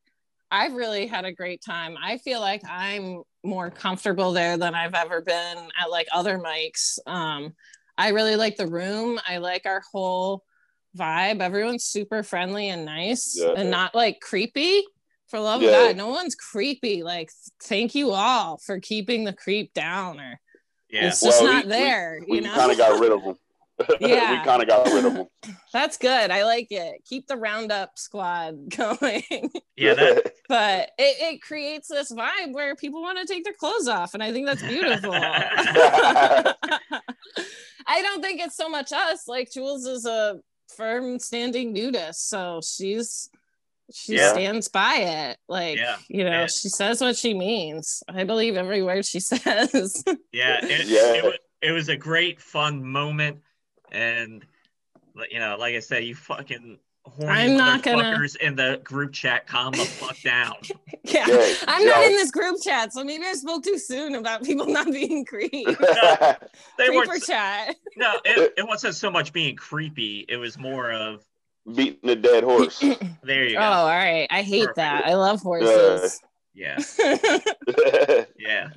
I've 0.51 0.73
really 0.73 1.07
had 1.07 1.25
a 1.25 1.31
great 1.31 1.61
time. 1.63 1.95
I 2.03 2.17
feel 2.19 2.39
like 2.39 2.61
I'm 2.69 3.23
more 3.43 3.69
comfortable 3.69 4.31
there 4.31 4.57
than 4.57 4.73
I've 4.73 4.93
ever 4.93 5.21
been 5.21 5.57
at 5.79 5.91
like 5.91 6.07
other 6.13 6.37
mics. 6.39 6.97
Um, 7.05 7.53
I 7.97 8.09
really 8.09 8.35
like 8.35 8.55
the 8.55 8.67
room. 8.67 9.19
I 9.27 9.37
like 9.37 9.65
our 9.65 9.81
whole 9.91 10.43
vibe. 10.97 11.41
Everyone's 11.41 11.83
super 11.83 12.23
friendly 12.23 12.69
and 12.69 12.85
nice 12.85 13.35
Yeah. 13.39 13.53
and 13.57 13.69
not 13.69 13.93
like 13.93 14.19
creepy. 14.21 14.83
For 15.27 15.39
love 15.39 15.61
Yeah. 15.63 15.69
of 15.69 15.87
God, 15.87 15.97
no 15.97 16.09
one's 16.09 16.35
creepy. 16.35 17.01
Like, 17.01 17.31
thank 17.63 17.95
you 17.95 18.11
all 18.11 18.57
for 18.57 18.79
keeping 18.79 19.23
the 19.23 19.33
creep 19.33 19.73
down 19.73 20.19
or 20.19 20.39
Yeah. 20.89 21.07
it's 21.07 21.21
just 21.21 21.41
Well, 21.41 21.51
not 21.53 21.65
we- 21.65 21.69
there, 21.71 22.19
We 22.27 22.35
you 22.37 22.41
know. 22.43 22.53
kind 22.53 22.71
of 22.71 22.77
got 22.77 22.99
rid 22.99 23.11
of 23.11 23.23
them. 23.23 23.37
Yeah. 23.99 24.39
we 24.39 24.45
kind 24.45 24.61
of 24.61 24.67
got 24.67 24.85
rid 24.87 25.05
of 25.05 25.13
them. 25.15 25.27
That's 25.73 25.97
good. 25.97 26.29
I 26.31 26.43
like 26.45 26.67
it. 26.71 27.01
Keep 27.05 27.27
the 27.27 27.37
roundup 27.37 27.97
squad 27.97 28.69
going. 28.77 29.23
Yeah. 29.75 29.95
That, 29.95 30.33
but 30.47 30.91
it, 30.97 31.33
it 31.35 31.41
creates 31.41 31.87
this 31.87 32.11
vibe 32.11 32.53
where 32.53 32.75
people 32.75 33.01
want 33.01 33.17
to 33.19 33.25
take 33.25 33.43
their 33.43 33.53
clothes 33.53 33.87
off. 33.87 34.13
And 34.13 34.21
I 34.21 34.31
think 34.31 34.45
that's 34.45 34.61
beautiful. 34.61 35.11
I 35.13 36.53
don't 38.01 38.21
think 38.21 38.41
it's 38.41 38.55
so 38.55 38.69
much 38.69 38.91
us. 38.93 39.27
Like 39.27 39.51
Jules 39.51 39.85
is 39.85 40.05
a 40.05 40.39
firm 40.75 41.19
standing 41.19 41.73
nudist. 41.73 42.29
So 42.29 42.61
she's 42.63 43.29
she 43.93 44.15
Yeah. 44.15 44.31
stands 44.31 44.69
by 44.69 44.95
it. 44.97 45.37
Like, 45.49 45.77
Yeah. 45.77 45.97
you 46.07 46.23
know, 46.23 46.41
Yeah. 46.41 46.47
she 46.47 46.69
says 46.69 47.01
what 47.01 47.15
she 47.17 47.33
means. 47.33 48.01
I 48.07 48.23
believe 48.23 48.55
every 48.55 48.81
word 48.81 49.05
she 49.05 49.19
says. 49.19 50.03
yeah. 50.31 50.63
It, 50.65 50.87
Yeah. 50.87 51.13
It, 51.15 51.23
wa- 51.23 51.31
it 51.61 51.71
was 51.71 51.89
a 51.89 51.97
great, 51.97 52.41
fun 52.41 52.83
moment. 52.85 53.39
And, 53.93 54.45
you 55.31 55.39
know, 55.39 55.55
like 55.59 55.75
I 55.75 55.79
said, 55.79 56.03
you 56.03 56.15
fucking 56.15 56.79
horny 57.05 57.31
I'm 57.31 57.57
not 57.57 57.83
gonna- 57.83 58.03
motherfuckers 58.03 58.35
in 58.37 58.55
the 58.55 58.79
group 58.83 59.13
chat, 59.13 59.45
calm 59.47 59.71
the 59.73 59.85
fuck 59.85 60.19
down. 60.21 60.55
yeah. 61.03 61.25
Yeah, 61.27 61.53
I'm 61.67 61.85
not 61.85 62.01
yo. 62.01 62.05
in 62.07 62.11
this 62.13 62.31
group 62.31 62.61
chat, 62.61 62.93
so 62.93 63.03
maybe 63.03 63.25
I 63.25 63.33
spoke 63.33 63.63
too 63.63 63.77
soon 63.77 64.15
about 64.15 64.43
people 64.43 64.65
not 64.67 64.87
being 64.91 65.25
creepy. 65.25 65.65
They 66.77 66.87
Creeper 66.87 67.07
weren't, 67.07 67.23
chat. 67.23 67.75
no, 67.97 68.19
it, 68.25 68.53
it 68.57 68.67
wasn't 68.67 68.95
so 68.95 69.11
much 69.11 69.31
being 69.31 69.55
creepy. 69.55 70.25
It 70.27 70.37
was 70.37 70.57
more 70.57 70.91
of, 70.91 71.23
Beating 71.75 72.09
a 72.09 72.15
dead 72.15 72.43
horse. 72.43 72.79
there 73.23 73.45
you 73.45 73.55
go. 73.55 73.59
Oh, 73.59 73.63
all 73.63 73.87
right. 73.87 74.27
I 74.29 74.41
hate 74.41 74.61
Perfect. 74.65 74.75
that. 74.77 75.05
I 75.05 75.13
love 75.13 75.41
horses. 75.41 76.19
Yeah. 76.53 76.77
Yeah. 78.37 78.69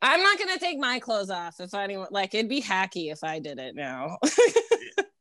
I'm 0.00 0.22
not 0.22 0.38
gonna 0.38 0.58
take 0.58 0.78
my 0.78 0.98
clothes 1.00 1.30
off 1.30 1.60
if 1.60 1.74
anyone 1.74 2.08
like 2.10 2.34
it'd 2.34 2.48
be 2.48 2.62
hacky 2.62 3.10
if 3.12 3.24
I 3.24 3.38
did 3.40 3.58
it 3.58 3.74
now. 3.74 4.18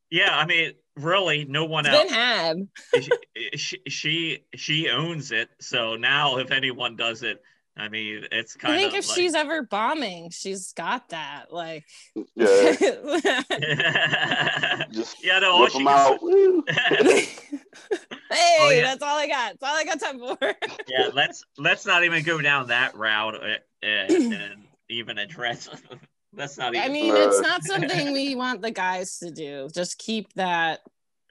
Yeah. 0.09 0.37
I 0.37 0.45
mean, 0.45 0.71
really, 0.95 1.43
no 1.43 1.65
one 1.65 1.85
it's 1.85 1.93
else. 1.93 2.03
been 2.05 2.13
had. 2.13 2.57
Eh, 2.95 3.01
eh, 3.35 3.57
she, 3.57 3.81
she 3.89 4.45
she 4.55 4.89
owns 4.89 5.33
it. 5.33 5.49
So 5.59 5.97
now, 5.97 6.37
if 6.37 6.49
anyone 6.51 6.95
does 6.95 7.23
it, 7.23 7.41
I 7.75 7.89
mean, 7.89 8.23
it's 8.31 8.55
kind 8.55 8.73
of. 8.73 8.77
I 8.79 8.81
think 8.83 8.93
of 8.93 8.99
if 8.99 9.07
like, 9.09 9.15
she's 9.17 9.35
ever 9.35 9.63
bombing, 9.63 10.29
she's 10.29 10.71
got 10.71 11.09
that. 11.09 11.51
Like, 11.51 11.83
Yeah, 12.15 12.23
yeah, 15.21 15.39
no, 15.39 15.51
all 15.51 15.61
whip 15.63 15.71
she 15.73 15.77
them 15.79 15.87
out. 15.89 16.19
Hey, 16.69 17.27
Oh, 18.59 18.69
yeah. 18.69 18.81
that's 18.83 19.03
all 19.03 19.17
I 19.17 19.27
got. 19.27 19.59
That's 19.59 19.63
all 19.63 19.75
I 19.77 19.83
got 19.83 19.99
time 19.99 20.19
for. 20.19 20.37
yeah, 20.87 21.09
let's 21.13 21.43
let's 21.57 21.85
not 21.85 22.03
even 22.05 22.23
go 22.23 22.41
down 22.41 22.67
that 22.69 22.95
route 22.95 23.35
uh, 23.35 23.55
and, 23.83 24.11
and 24.33 24.66
even 24.89 25.17
address. 25.17 25.69
let's 26.35 26.57
not 26.57 26.75
even. 26.75 26.89
I 26.89 26.93
mean, 26.93 27.13
it's 27.15 27.41
not 27.41 27.63
something 27.65 28.13
we 28.13 28.35
want 28.35 28.61
the 28.61 28.71
guys 28.71 29.19
to 29.19 29.31
do. 29.31 29.69
Just 29.73 29.97
keep 29.97 30.31
that, 30.33 30.81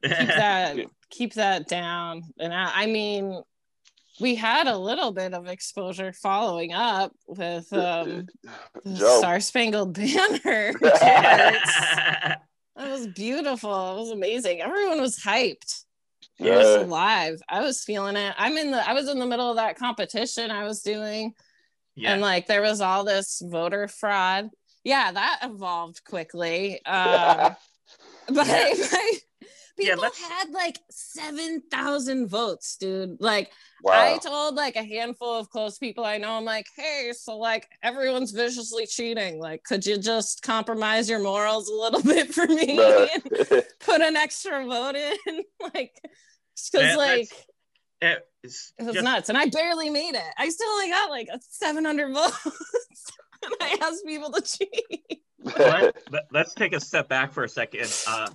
keep 0.02 0.10
that, 0.28 0.76
keep 1.10 1.34
that 1.34 1.68
down. 1.68 2.22
And 2.38 2.52
I, 2.54 2.70
I 2.82 2.86
mean, 2.86 3.40
we 4.20 4.34
had 4.34 4.66
a 4.66 4.76
little 4.78 5.12
bit 5.12 5.34
of 5.34 5.46
exposure 5.46 6.12
following 6.12 6.72
up 6.72 7.12
with 7.26 7.70
um, 7.72 8.26
the 8.84 8.94
Joe. 8.94 9.18
Star 9.18 9.40
Spangled 9.40 9.92
Banner. 9.94 10.72
That 10.80 12.40
was 12.90 13.06
beautiful. 13.08 13.92
It 13.96 14.00
was 14.00 14.10
amazing. 14.10 14.60
Everyone 14.60 15.00
was 15.00 15.18
hyped. 15.18 15.84
It 16.38 16.50
was 16.50 16.66
Yeah. 16.76 16.82
alive. 16.84 17.40
I 17.48 17.60
was 17.62 17.82
feeling 17.82 18.16
it. 18.16 18.34
I'm 18.36 18.56
in 18.58 18.70
the 18.70 18.86
I 18.86 18.92
was 18.92 19.08
in 19.08 19.18
the 19.18 19.24
middle 19.26 19.48
of 19.50 19.56
that 19.56 19.78
competition 19.78 20.50
I 20.50 20.64
was 20.64 20.82
doing. 20.82 21.32
Yeah, 21.96 22.12
And 22.12 22.20
like 22.22 22.46
there 22.46 22.62
was 22.62 22.80
all 22.80 23.04
this 23.04 23.42
voter 23.44 23.88
fraud. 23.88 24.50
Yeah, 24.84 25.10
that 25.12 25.40
evolved 25.42 26.04
quickly. 26.04 26.84
Um 26.86 27.56
but 28.28 28.46
Yeah. 28.46 28.74
like, 28.92 29.22
people 29.78 30.02
let's- 30.02 30.20
had 30.22 30.50
like 30.50 30.78
7,000 30.90 32.28
votes, 32.28 32.76
dude. 32.78 33.16
Like 33.20 33.50
Wow. 33.82 33.92
I 33.92 34.18
told 34.18 34.54
like 34.54 34.74
a 34.76 34.82
handful 34.82 35.34
of 35.38 35.50
close 35.50 35.78
people 35.78 36.04
I 36.04 36.16
know, 36.18 36.30
I'm 36.32 36.44
like, 36.44 36.66
hey, 36.76 37.12
so 37.16 37.36
like 37.38 37.68
everyone's 37.82 38.32
viciously 38.32 38.86
cheating. 38.86 39.38
Like, 39.38 39.62
could 39.64 39.84
you 39.84 39.98
just 39.98 40.42
compromise 40.42 41.08
your 41.10 41.20
morals 41.20 41.68
a 41.68 41.74
little 41.74 42.02
bit 42.14 42.32
for 42.34 42.46
me 42.46 42.80
and 42.80 43.22
put 43.80 44.00
an 44.00 44.16
extra 44.16 44.64
vote 44.66 44.96
in? 44.96 45.16
like, 45.74 45.92
because 46.72 46.86
Yeah, 46.92 46.96
like 46.96 47.28
that's- 48.00 48.22
it's 48.42 48.72
it 48.78 48.84
was 48.84 48.94
just- 48.94 49.04
nuts, 49.04 49.28
and 49.28 49.36
I 49.38 49.46
barely 49.46 49.90
made 49.90 50.14
it. 50.14 50.22
I 50.38 50.48
still 50.48 50.68
only 50.68 50.90
got 50.90 51.10
like 51.10 51.28
a 51.32 51.38
700 51.50 52.12
votes, 52.12 52.44
and 53.42 53.54
I 53.60 53.76
asked 53.82 54.04
people 54.06 54.30
to 54.32 54.40
cheat. 54.42 55.20
let, 55.58 55.96
let- 56.10 56.26
let's 56.32 56.54
take 56.54 56.72
a 56.72 56.80
step 56.80 57.08
back 57.08 57.32
for 57.32 57.44
a 57.44 57.48
second, 57.48 57.92
uh, 58.08 58.28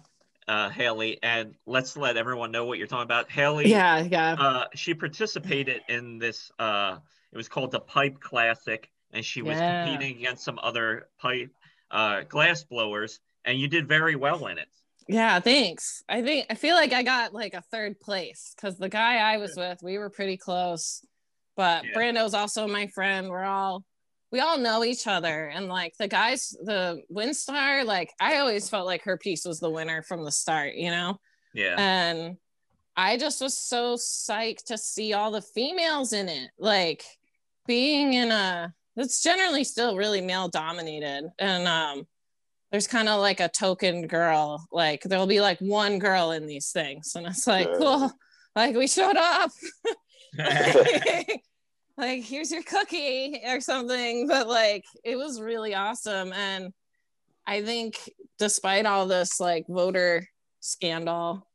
uh, 0.47 0.69
Hallie, 0.69 1.19
and 1.24 1.56
let's 1.65 1.95
let 1.95 2.17
everyone 2.17 2.52
know 2.52 2.65
what 2.65 2.78
you're 2.78 2.88
talking 2.88 3.04
about. 3.06 3.32
Hallie, 3.32 3.69
Yeah, 3.69 4.00
yeah, 4.02 4.34
uh, 4.34 4.65
she 4.76 4.93
participated 4.93 5.82
in 5.88 6.17
this. 6.17 6.52
Uh, 6.60 6.97
it 7.32 7.38
was 7.38 7.47
called 7.47 7.71
the 7.71 7.80
Pipe 7.80 8.19
Classic, 8.19 8.89
and 9.13 9.24
she 9.24 9.41
was 9.41 9.58
Yeah. 9.58 9.86
competing 9.86 10.17
against 10.17 10.43
some 10.43 10.60
other 10.62 11.08
pipe 11.19 11.52
uh, 11.89 12.21
glass 12.28 12.63
blowers, 12.63 13.19
and 13.45 13.58
you 13.60 13.67
did 13.67 13.88
very 13.88 14.15
well 14.15 14.47
in 14.47 14.58
it. 14.58 14.67
Yeah. 15.08 15.40
Thanks. 15.40 16.04
I 16.08 16.22
think 16.22 16.48
I 16.50 16.56
feel 16.56 16.76
like 16.76 16.94
I 16.94 17.04
got 17.04 17.34
like 17.34 17.54
a 17.54 17.62
third 17.72 18.00
place 18.00 18.54
because 18.56 18.78
the 18.78 18.90
guy 18.90 19.18
I 19.18 19.38
was 19.38 19.56
with, 19.56 19.80
we 19.82 19.98
were 19.98 20.10
pretty 20.10 20.38
close. 20.38 21.04
But 21.56 21.84
Yeah. 21.86 21.92
Brando's 21.94 22.34
also 22.34 22.68
my 22.68 22.88
friend. 22.88 23.30
We're 23.30 23.44
all 23.44 23.84
we 24.32 24.40
all 24.40 24.58
know 24.58 24.84
each 24.84 25.08
other, 25.08 25.48
and 25.48 25.68
like 25.68 25.94
the 25.98 26.08
guys, 26.08 26.56
the 26.64 27.02
Winstar, 27.12 27.84
like 27.84 28.12
I 28.20 28.38
always 28.38 28.70
felt 28.70 28.86
like 28.86 29.04
her 29.04 29.18
piece 29.18 29.46
was 29.46 29.60
the 29.60 29.70
winner 29.70 30.02
from 30.02 30.24
the 30.24 30.32
start, 30.32 30.76
you 30.76 30.90
know. 30.90 31.20
Yeah, 31.54 31.76
and 31.78 32.38
I 32.96 33.18
just 33.18 33.42
was 33.42 33.58
so 33.58 33.96
psyched 33.96 34.66
to 34.68 34.78
see 34.78 35.14
all 35.14 35.32
the 35.32 35.42
females 35.42 36.14
in 36.14 36.30
it. 36.30 36.50
Like 36.58 37.04
being 37.68 38.14
in 38.14 38.32
a 38.32 38.74
it's 38.96 39.22
generally 39.22 39.64
still 39.64 39.96
really 39.96 40.22
male 40.22 40.48
dominated 40.50 41.30
and 41.40 41.68
um 41.68 42.08
there's 42.71 42.88
kind 42.88 43.10
of 43.10 43.19
like 43.19 43.39
a 43.39 43.49
token 43.49 44.07
girl 44.07 44.65
like 44.71 45.01
there'll 45.03 45.27
be 45.27 45.41
like 45.41 45.60
one 45.60 45.99
girl 45.99 46.31
in 46.31 46.45
these 46.47 46.71
things. 46.71 47.13
And 47.15 47.27
it's 47.27 47.45
like 47.47 47.67
Yeah. 47.67 47.77
cool. 47.77 48.12
Like 48.55 48.75
we 48.75 48.88
showed 48.88 49.17
up. 49.17 49.51
Like 51.97 52.23
here's 52.23 52.49
your 52.51 52.63
cookie 52.63 53.41
or 53.45 53.60
something. 53.62 54.27
But 54.27 54.47
like 54.47 54.86
it 55.03 55.17
was 55.17 55.39
really 55.41 55.75
awesome. 55.75 56.34
And 56.34 56.73
i 57.47 57.62
think 57.63 57.97
despite 58.38 58.86
all 58.86 59.07
this 59.07 59.39
like 59.39 59.65
voter 59.67 60.27
scandal 60.60 61.47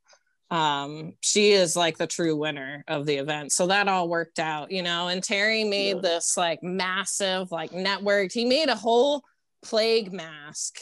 um 0.51 1.13
she 1.23 1.53
is 1.53 1.77
like 1.77 1.97
the 1.97 2.07
true 2.09 2.37
winner 2.37 2.85
of 2.89 3.07
the 3.07 3.17
event. 3.17 3.53
So 3.53 3.67
that 3.69 3.89
all 3.89 4.09
worked 4.09 4.39
out 4.39 4.71
you 4.71 4.83
know? 4.83 5.09
And 5.09 5.23
terry 5.23 5.65
made 5.65 5.97
Yeah. 5.97 6.03
this 6.03 6.37
like 6.37 6.63
massive 6.63 7.51
like 7.51 7.71
networked 7.73 8.33
he 8.33 8.45
made 8.45 8.69
a 8.69 8.77
whole 8.77 9.23
plague 9.63 10.13
mask 10.13 10.79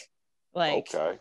like 0.54 0.94
okay. 0.94 1.18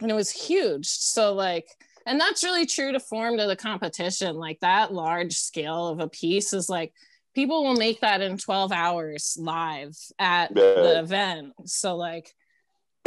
and 0.00 0.10
it 0.10 0.14
was 0.14 0.30
huge. 0.30 0.86
So 0.86 1.34
like 1.34 1.68
and 2.06 2.20
that's 2.20 2.44
really 2.44 2.66
true 2.66 2.92
to 2.92 3.00
form 3.00 3.36
to 3.36 3.46
the 3.46 3.56
competition. 3.56 4.36
Like 4.36 4.60
that 4.60 4.92
large 4.92 5.34
scale 5.34 5.88
of 5.88 6.00
a 6.00 6.08
piece 6.08 6.52
is 6.52 6.68
like 6.68 6.92
people 7.34 7.64
will 7.64 7.76
make 7.76 8.00
that 8.00 8.22
in 8.22 8.38
12 8.38 8.72
hours 8.72 9.36
live 9.38 9.96
at 10.18 10.54
the 10.54 10.98
event. 10.98 11.52
So 11.66 11.96
like 11.96 12.32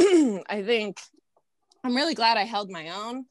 i 0.00 0.62
think 0.64 0.98
i'm 1.84 1.94
really 1.94 2.14
glad 2.14 2.36
i 2.36 2.44
held 2.44 2.70
my 2.70 2.88
own. 2.88 3.24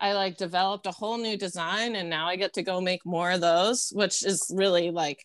I 0.00 0.12
like 0.12 0.36
developed 0.36 0.86
a 0.86 0.90
whole 0.90 1.18
new 1.18 1.36
design 1.36 1.96
and 1.96 2.10
now 2.10 2.26
i 2.26 2.36
get 2.36 2.54
to 2.54 2.62
go 2.62 2.80
make 2.80 3.04
more 3.04 3.30
of 3.30 3.40
those 3.40 3.92
which 3.94 4.24
is 4.24 4.50
really 4.54 4.90
like 4.90 5.24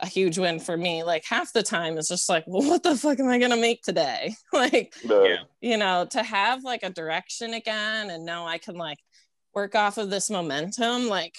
a 0.00 0.06
huge 0.06 0.38
win 0.38 0.60
for 0.60 0.76
me 0.76 1.02
like 1.02 1.24
half 1.24 1.52
the 1.52 1.62
time 1.62 1.98
it's 1.98 2.08
just 2.08 2.28
like 2.28 2.44
well 2.46 2.66
what 2.68 2.82
the 2.82 2.94
fuck 2.96 3.18
am 3.18 3.28
i 3.28 3.38
gonna 3.38 3.56
make 3.56 3.82
today 3.82 4.32
like 4.52 4.94
The- 5.04 5.24
yeah, 5.28 5.36
you 5.60 5.76
know, 5.76 6.06
to 6.10 6.22
have 6.22 6.62
like 6.62 6.82
a 6.84 6.90
direction 6.90 7.54
again 7.54 8.10
and 8.10 8.24
know 8.24 8.46
I 8.46 8.58
can 8.58 8.76
like 8.76 8.98
work 9.54 9.74
off 9.74 9.98
of 9.98 10.08
this 10.08 10.30
momentum, 10.30 11.08
like, 11.08 11.36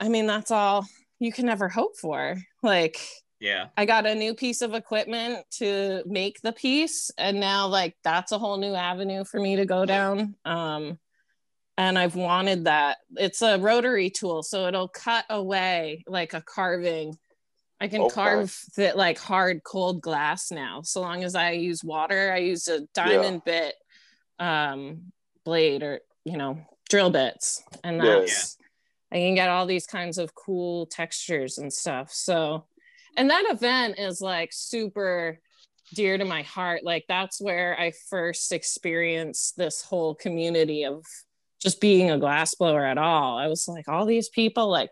I 0.00 0.08
mean, 0.08 0.26
that's 0.26 0.50
all 0.50 0.84
you 1.20 1.30
can 1.30 1.48
ever 1.48 1.68
hope 1.68 1.96
for. 1.96 2.36
Like, 2.62 2.98
yeah, 3.38 3.66
I 3.76 3.84
got 3.84 4.06
a 4.06 4.14
new 4.16 4.34
piece 4.34 4.62
of 4.62 4.74
equipment 4.74 5.44
to 5.58 6.02
make 6.06 6.40
the 6.42 6.52
piece, 6.52 7.12
and 7.16 7.38
now 7.38 7.68
like 7.68 7.94
that's 8.02 8.32
a 8.32 8.38
whole 8.38 8.56
new 8.56 8.74
avenue 8.74 9.22
for 9.24 9.38
me 9.38 9.54
to 9.56 9.64
go 9.64 9.84
down. 9.86 10.34
Um, 10.44 10.98
and 11.76 11.98
I've 11.98 12.16
wanted 12.16 12.64
that. 12.64 12.98
It's 13.16 13.42
a 13.42 13.58
rotary 13.58 14.10
tool, 14.10 14.42
so 14.42 14.66
it'll 14.66 14.88
cut 14.88 15.24
away 15.30 16.04
like 16.08 16.34
a 16.34 16.40
carving. 16.42 17.16
I 17.80 17.88
can 17.88 18.02
Okay. 18.02 18.14
carve 18.14 18.56
that 18.76 18.96
like 18.96 19.18
hard 19.18 19.62
cold 19.64 20.00
glass 20.00 20.50
now, 20.50 20.82
so 20.82 21.00
long 21.00 21.24
as 21.24 21.34
I 21.34 21.52
use 21.52 21.82
water. 21.84 22.32
I 22.32 22.38
use 22.38 22.68
a 22.68 22.82
diamond 22.94 23.42
bit 23.44 23.74
um, 24.38 25.12
blade 25.44 25.82
or 25.82 26.00
you 26.24 26.36
know 26.36 26.58
drill 26.88 27.10
bits, 27.10 27.62
and 27.82 27.96
Yeah. 27.96 28.20
that's 28.20 28.56
I 29.12 29.16
can 29.16 29.34
get 29.34 29.48
all 29.48 29.66
these 29.66 29.86
kinds 29.86 30.18
of 30.18 30.34
cool 30.34 30.86
textures 30.86 31.58
and 31.58 31.72
stuff. 31.72 32.10
So, 32.12 32.66
and 33.16 33.30
that 33.30 33.46
event 33.48 33.98
is 33.98 34.20
like 34.20 34.50
super 34.52 35.40
dear 35.94 36.18
to 36.18 36.24
my 36.24 36.42
heart. 36.42 36.82
Like 36.84 37.04
that's 37.08 37.40
where 37.40 37.78
I 37.78 37.92
first 38.08 38.50
experienced 38.50 39.56
this 39.56 39.82
whole 39.82 40.14
community 40.14 40.84
of 40.84 41.04
just 41.60 41.80
being 41.80 42.10
a 42.10 42.18
glass 42.18 42.54
blower 42.54 42.84
at 42.84 42.98
all. 42.98 43.38
I 43.38 43.46
was 43.46 43.68
like, 43.68 43.88
all 43.88 44.04
these 44.04 44.28
people, 44.28 44.68
like 44.68 44.90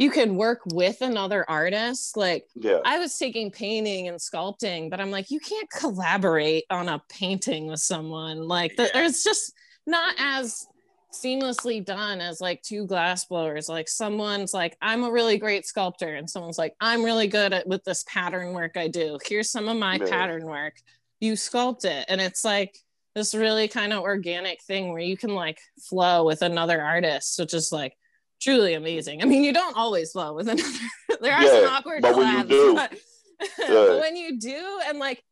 you 0.00 0.10
can 0.10 0.34
work 0.34 0.62
with 0.72 1.02
another 1.02 1.44
artist. 1.48 2.16
Like 2.16 2.46
yeah. 2.56 2.78
I 2.86 2.98
was 2.98 3.18
taking 3.18 3.50
painting 3.50 4.08
and 4.08 4.18
sculpting, 4.18 4.88
but 4.88 4.98
I'm 4.98 5.10
like, 5.10 5.30
you 5.30 5.38
can't 5.38 5.68
collaborate 5.70 6.64
on 6.70 6.88
a 6.88 7.02
painting 7.10 7.66
with 7.66 7.80
someone. 7.80 8.48
Like 8.48 8.72
Yeah. 8.78 8.86
there's 8.94 9.22
just 9.22 9.52
not 9.86 10.14
as 10.18 10.66
seamlessly 11.12 11.84
done 11.84 12.22
as 12.22 12.40
like 12.40 12.62
two 12.62 12.86
glass 12.86 13.26
blowers. 13.26 13.68
Like 13.68 13.88
someone's 13.88 14.54
like, 14.54 14.74
I'm 14.80 15.04
a 15.04 15.10
really 15.10 15.36
great 15.36 15.66
sculptor, 15.66 16.14
and 16.14 16.30
someone's 16.30 16.56
like, 16.56 16.74
I'm 16.80 17.04
really 17.04 17.28
good 17.28 17.52
at 17.52 17.66
with 17.66 17.84
this 17.84 18.02
pattern 18.08 18.54
work 18.54 18.78
I 18.78 18.88
do. 18.88 19.18
Here's 19.26 19.50
some 19.50 19.68
of 19.68 19.76
my 19.76 19.96
Yeah. 19.96 20.06
pattern 20.08 20.46
work. 20.46 20.76
You 21.20 21.34
sculpt 21.34 21.84
it, 21.84 22.06
and 22.08 22.22
it's 22.22 22.42
like 22.42 22.74
this 23.14 23.34
really 23.34 23.68
kind 23.68 23.92
of 23.92 24.02
organic 24.02 24.62
thing 24.62 24.92
where 24.92 25.02
you 25.02 25.18
can 25.18 25.34
like 25.34 25.58
flow 25.78 26.24
with 26.24 26.40
another 26.40 26.80
artist, 26.80 27.38
which 27.38 27.52
is 27.52 27.70
like 27.70 27.92
truly 28.40 28.74
amazing. 28.74 29.22
I 29.22 29.26
mean, 29.26 29.44
you 29.44 29.52
don't 29.52 29.76
always 29.76 30.12
flow 30.12 30.34
with 30.34 30.48
another. 30.48 30.68
there 31.20 31.34
are 31.34 31.46
some 31.46 31.68
awkward 31.68 32.02
but 32.02 32.16
when 32.16 32.28
you 32.28 32.44
collabs, 32.44 32.48
do, 32.48 32.74
but, 32.74 32.92
yeah. 33.40 33.48
but 33.68 34.00
when 34.00 34.16
you 34.16 34.38
do, 34.38 34.80
and 34.86 34.98
like 34.98 35.22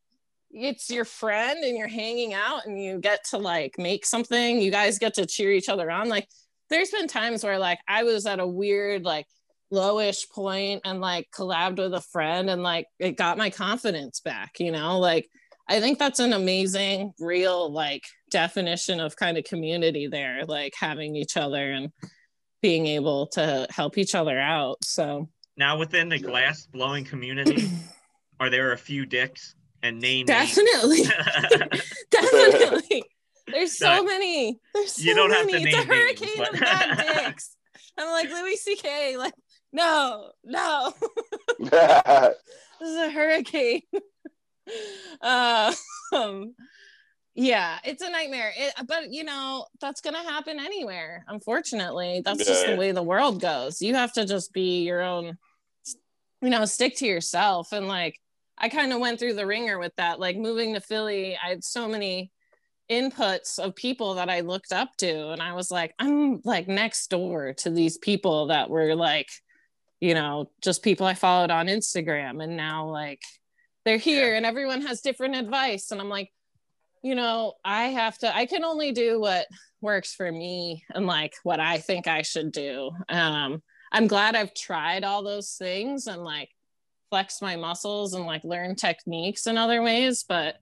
it's 0.51 0.91
your 0.91 1.05
friend 1.05 1.63
and 1.63 1.77
you're 1.77 1.89
hanging 1.89 2.35
out 2.35 2.67
and 2.67 2.83
you 2.83 2.99
get 2.99 3.25
to 3.31 3.39
like 3.39 3.79
make 3.79 4.07
something, 4.07 4.61
you 4.61 4.71
guys 4.71 4.99
get 4.99 5.15
to 5.15 5.27
cheer 5.27 5.53
each 5.53 5.69
other 5.69 5.91
on. 5.91 6.09
Like 6.09 6.29
there's 6.71 6.91
been 6.91 7.09
times 7.09 7.45
where 7.45 7.59
like 7.59 7.81
I 7.87 8.05
was 8.05 8.27
at 8.27 8.41
a 8.41 8.47
weird 8.47 9.05
like 9.05 9.27
lowish 9.73 10.31
point 10.31 10.83
and 10.85 11.01
like 11.01 11.29
collabed 11.31 11.79
with 11.79 11.93
a 11.95 12.01
friend 12.01 12.49
and 12.49 12.63
like 12.63 12.87
it 12.99 13.17
got 13.17 13.39
my 13.39 13.51
confidence 13.51 14.21
back, 14.21 14.59
you 14.61 14.73
know? 14.73 14.99
Like 14.99 15.29
I 15.69 15.81
think 15.81 15.99
that's 15.99 16.21
an 16.21 16.33
amazing 16.33 17.13
real 17.21 17.71
like 17.71 18.05
definition 18.31 19.01
of 19.01 19.17
kind 19.17 19.37
of 19.37 19.45
community 19.45 20.07
there, 20.07 20.45
like 20.47 20.73
having 20.79 21.15
each 21.15 21.37
other 21.37 21.73
and 21.73 21.93
being 22.63 22.87
able 22.87 23.27
to 23.29 23.67
help 23.71 23.99
each 23.99 24.15
other 24.15 24.39
out. 24.39 24.85
So 24.85 25.29
Now 25.57 25.79
within 25.79 26.09
the 26.09 26.19
glass 26.19 26.67
blowing 26.67 27.05
community, 27.05 27.69
are 28.41 28.51
there 28.51 28.73
a 28.73 28.79
few 28.79 29.07
dicks 29.07 29.55
and 29.83 30.01
name 30.01 30.27
names? 30.27 30.55
Definitely. 30.57 31.03
Definitely. 32.11 33.05
There's 33.47 33.79
so 33.79 33.89
No, 33.97 34.05
many. 34.05 34.59
There's 34.75 34.93
so 34.93 35.03
you 35.03 35.15
don't 35.15 35.31
have 35.31 35.47
many. 35.47 35.65
to 35.65 35.69
it's 35.69 35.77
a 35.77 35.79
name 35.81 35.89
names, 35.89 36.21
hurricane 36.21 36.35
but- 36.39 36.55
of 36.55 36.61
bad 36.61 36.99
dicks. 37.27 37.55
I'm 37.97 38.11
like 38.13 38.29
Louis 38.31 38.57
C.K. 38.57 39.17
Like, 39.17 39.35
no, 39.73 40.31
no. 40.45 40.93
this 41.59 42.89
is 42.89 42.97
a 42.97 43.11
hurricane. 43.11 43.83
uh, 45.21 45.73
um, 46.13 46.55
yeah, 47.41 47.79
it's 47.85 48.03
a 48.03 48.11
nightmare. 48.11 48.53
It, 48.57 48.75
but 48.89 49.13
you 49.13 49.23
know, 49.23 49.67
that's 49.81 50.01
gonna 50.01 50.25
happen 50.25 50.59
anywhere. 50.59 51.25
Unfortunately, 51.29 52.21
that's 52.25 52.45
just 52.45 52.67
the 52.67 52.75
way 52.75 52.91
the 52.91 53.01
world 53.01 53.41
goes. 53.41 53.81
You 53.81 53.95
have 53.95 54.13
to 54.15 54.27
just 54.27 54.53
be 54.53 54.83
your 54.83 55.03
own, 55.03 55.39
you 56.43 56.51
know, 56.51 56.65
stick 56.65 56.97
to 56.97 57.07
yourself. 57.07 57.71
And 57.71 57.87
like, 57.87 58.19
I 58.59 58.69
kind 58.69 58.93
of 58.93 58.99
went 58.99 59.21
through 59.21 59.35
the 59.35 59.47
ringer 59.47 59.79
with 59.79 59.95
that. 59.99 60.19
Like 60.19 60.37
moving 60.37 60.75
to 60.75 60.81
Philly, 60.81 61.39
I 61.41 61.51
had 61.51 61.63
so 61.63 61.87
many 61.87 62.33
inputs 62.91 63.61
of 63.61 63.77
people 63.77 64.15
that 64.15 64.29
I 64.29 64.41
looked 64.41 64.73
up 64.73 64.97
to, 64.97 65.31
and 65.31 65.41
I 65.41 65.53
was 65.53 65.71
like, 65.71 65.95
I'm 66.01 66.41
like 66.45 66.67
next 66.67 67.09
door 67.09 67.53
to 67.59 67.71
these 67.71 67.99
people 67.99 68.49
that 68.49 68.69
were 68.69 68.97
like, 68.97 69.29
you 70.01 70.15
know, 70.15 70.51
just 70.61 70.83
people 70.83 71.07
I 71.07 71.15
followed 71.15 71.53
on 71.53 71.69
Instagram, 71.69 72.43
and 72.43 72.57
now 72.57 72.89
like 72.89 73.23
they're 73.85 73.97
here, 73.97 74.35
and 74.35 74.45
everyone 74.45 74.83
has 74.83 75.03
different 75.03 75.37
advice, 75.37 75.93
and 75.93 76.01
I'm 76.01 76.09
like, 76.09 76.33
you 77.03 77.15
know, 77.15 77.55
I 77.65 77.85
have 77.85 78.19
to, 78.19 78.35
I 78.35 78.47
can 78.47 78.65
only 78.65 78.93
do 78.93 79.21
what 79.21 79.47
works 79.81 80.15
for 80.15 80.31
me 80.31 80.85
and 80.95 81.07
like 81.07 81.35
what 81.43 81.61
I 81.61 81.79
think 81.79 82.07
I 82.07 82.23
should 82.23 82.53
do. 82.53 82.91
Um, 83.09 83.63
I'm 83.93 84.07
glad 84.07 84.37
I've 84.37 84.55
tried 84.55 85.05
all 85.05 85.23
those 85.23 85.53
things 85.53 86.07
and 86.07 86.23
like 86.23 86.51
flex 87.11 87.41
my 87.41 87.57
muscles 87.57 88.15
and 88.15 88.27
like 88.27 88.45
learn 88.45 88.75
techniques 88.75 89.47
in 89.47 89.57
other 89.57 89.83
ways, 89.83 90.25
but 90.29 90.57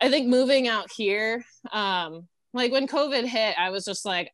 I 0.00 0.08
think 0.08 0.28
moving 0.28 0.68
out 0.68 0.90
here, 0.94 1.44
um, 1.72 2.28
like 2.54 2.72
when 2.72 2.86
COVID 2.86 3.24
hit, 3.24 3.56
I 3.58 3.70
was 3.70 3.84
just 3.84 4.04
like, 4.04 4.32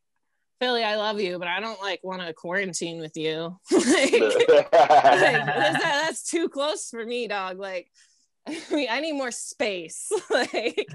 Philly, 0.60 0.84
I 0.84 0.96
love 0.96 1.20
you, 1.20 1.38
but 1.38 1.48
I 1.48 1.60
don't 1.60 1.80
like 1.80 2.00
want 2.02 2.22
to 2.22 2.32
quarantine 2.32 3.00
with 3.00 3.16
you. 3.16 3.58
like, 3.72 4.12
like, 4.48 4.70
that's 4.70 6.30
too 6.30 6.48
close 6.48 6.88
for 6.88 7.04
me, 7.04 7.26
dog. 7.26 7.58
Like, 7.58 7.90
I 8.48 8.74
mean, 8.74 8.88
I 8.90 9.00
need 9.00 9.14
more 9.14 9.30
space. 9.30 10.12
like, 10.30 10.86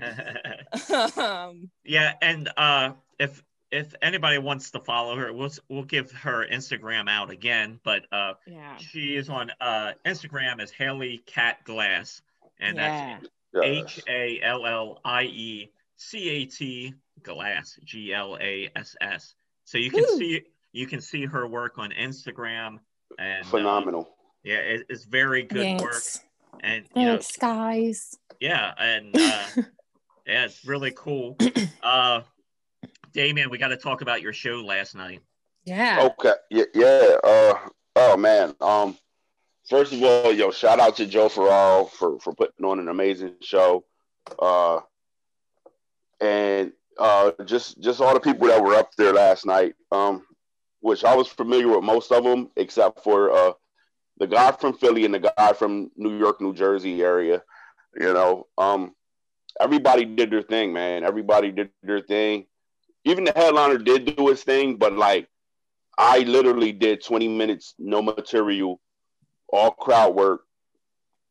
um, 1.18 1.70
yeah, 1.84 2.14
and 2.22 2.50
uh, 2.58 2.92
if 3.20 3.44
if 3.72 3.94
anybody 4.02 4.38
wants 4.38 4.72
to 4.72 4.80
follow 4.80 5.16
her, 5.16 5.34
we'll 5.34 5.52
we'll 5.68 5.84
give 5.84 6.12
her 6.12 6.46
Instagram 6.48 7.10
out 7.10 7.30
again. 7.30 7.80
But 7.84 8.04
uh, 8.12 8.34
yeah, 8.46 8.78
she 8.78 9.16
is 9.16 9.30
on 9.30 9.52
uh, 9.62 9.94
Instagram 10.06 10.62
as 10.62 10.72
Hallie 10.72 11.24
Cat 11.26 11.64
Glass, 11.64 12.22
and 12.60 12.78
that's 12.78 13.28
yeah, 13.54 13.62
H 13.62 14.02
A 14.08 14.42
L 14.44 14.66
L 14.66 15.00
I 15.04 15.24
E 15.24 15.72
C 15.96 16.30
A 16.30 16.46
T 16.46 16.94
Glass 17.24 17.80
G 17.84 18.14
L 18.14 18.38
A 18.40 18.70
S 18.76 18.96
S. 19.02 19.36
So 19.66 19.78
you 19.78 19.90
can 19.90 20.04
Woo. 20.08 20.18
see 20.18 20.42
you 20.72 20.88
can 20.88 21.02
see 21.02 21.26
her 21.26 21.48
work 21.48 21.80
on 21.80 21.92
Instagram, 21.92 22.80
and 23.18 23.44
uh, 23.44 23.50
phenomenal. 23.50 24.10
yeah, 24.44 24.58
it, 24.58 24.86
it's 24.90 25.06
very 25.06 25.44
good 25.44 25.82
work, 25.82 25.92
thanks, 25.92 26.20
and 26.62 26.86
you 26.96 27.06
know, 27.06 27.14
thanks, 27.14 27.38
guys. 27.38 28.18
yeah, 28.40 28.74
and 28.78 29.16
uh, 29.16 29.46
yeah, 30.26 30.46
it's 30.46 30.66
really 30.66 30.94
cool. 30.96 31.38
Uh, 31.82 32.22
Damien, 33.14 33.50
we 33.50 33.58
got 33.58 33.70
to 33.70 33.78
talk 33.78 34.02
about 34.02 34.22
your 34.22 34.34
show 34.34 34.62
last 34.62 34.96
night. 34.96 35.22
Yeah, 35.64 36.10
Okay, 36.12 36.34
yeah, 36.52 36.66
yeah. 36.74 37.16
Uh, 37.24 37.54
oh 37.96 38.18
man. 38.18 38.54
Um, 38.62 38.98
first 39.68 39.94
of 39.94 40.04
all, 40.04 40.32
yo, 40.34 40.52
shout 40.52 40.80
out 40.80 40.98
to 40.98 41.06
Joe 41.06 41.30
Farrar 41.30 41.86
for 41.86 42.20
for 42.20 42.34
putting 42.34 42.66
on 42.66 42.80
an 42.80 42.90
amazing 42.90 43.36
show. 43.42 43.86
Uh, 44.38 44.82
and 46.20 46.74
uh, 46.98 47.32
just 47.46 47.80
just 47.80 48.02
all 48.02 48.14
the 48.14 48.20
people 48.20 48.48
that 48.48 48.62
were 48.62 48.76
up 48.76 48.92
there 48.98 49.14
last 49.14 49.46
night. 49.46 49.76
Um, 49.92 50.24
which 50.82 51.04
I 51.04 51.16
was 51.16 51.28
familiar 51.28 51.68
with 51.68 51.84
most 51.84 52.12
of 52.12 52.24
them, 52.24 52.50
except 52.56 53.04
for 53.04 53.32
uh, 53.32 53.52
the 54.20 54.28
guy 54.28 54.52
from 54.52 54.74
Philly 54.74 55.06
and 55.06 55.14
the 55.14 55.32
guy 55.38 55.54
from 55.54 55.92
New 55.96 56.18
York, 56.18 56.42
New 56.42 56.54
Jersey 56.54 57.02
area. 57.02 57.42
You 58.00 58.14
know, 58.14 58.48
um, 58.58 58.96
everybody 59.60 60.06
did 60.06 60.30
their 60.30 60.42
thing, 60.42 60.74
man. 60.74 61.04
Everybody 61.04 61.52
did 61.52 61.72
their 61.82 62.02
thing. 62.02 62.46
Even 63.06 63.24
the 63.24 63.34
headliner 63.36 63.78
did 63.78 64.16
do 64.16 64.28
his 64.28 64.44
thing, 64.44 64.76
but 64.76 64.94
like 64.94 65.28
I 65.98 66.20
literally 66.20 66.72
did 66.72 67.04
20 67.04 67.28
minutes, 67.28 67.76
no 67.80 68.02
material, 68.02 68.80
all 69.48 69.72
crowd 69.72 70.16
work, 70.16 70.42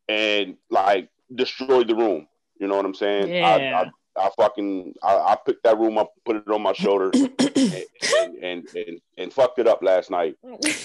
and 0.09 0.57
like 0.71 1.11
destroyed 1.35 1.89
the 1.89 1.95
room. 1.95 2.27
You 2.59 2.67
know 2.67 2.77
what 2.77 2.87
I'm 2.87 2.95
saying? 2.95 3.29
Yeah. 3.29 3.47
I, 3.47 3.83
I, 3.83 3.91
I 4.19 4.31
fucking 4.37 4.95
I, 5.03 5.17
I 5.17 5.39
picked 5.45 5.65
that 5.65 5.79
room 5.79 5.99
up, 5.99 6.13
put 6.25 6.37
it 6.37 6.49
on 6.49 6.63
my 6.63 6.73
shoulder, 6.73 7.11
and, 7.15 7.33
and, 7.57 8.35
and 8.43 8.69
and 8.75 9.01
and 9.17 9.33
fucked 9.33 9.59
it 9.59 9.67
up 9.67 9.83
last 9.83 10.11
night. 10.11 10.37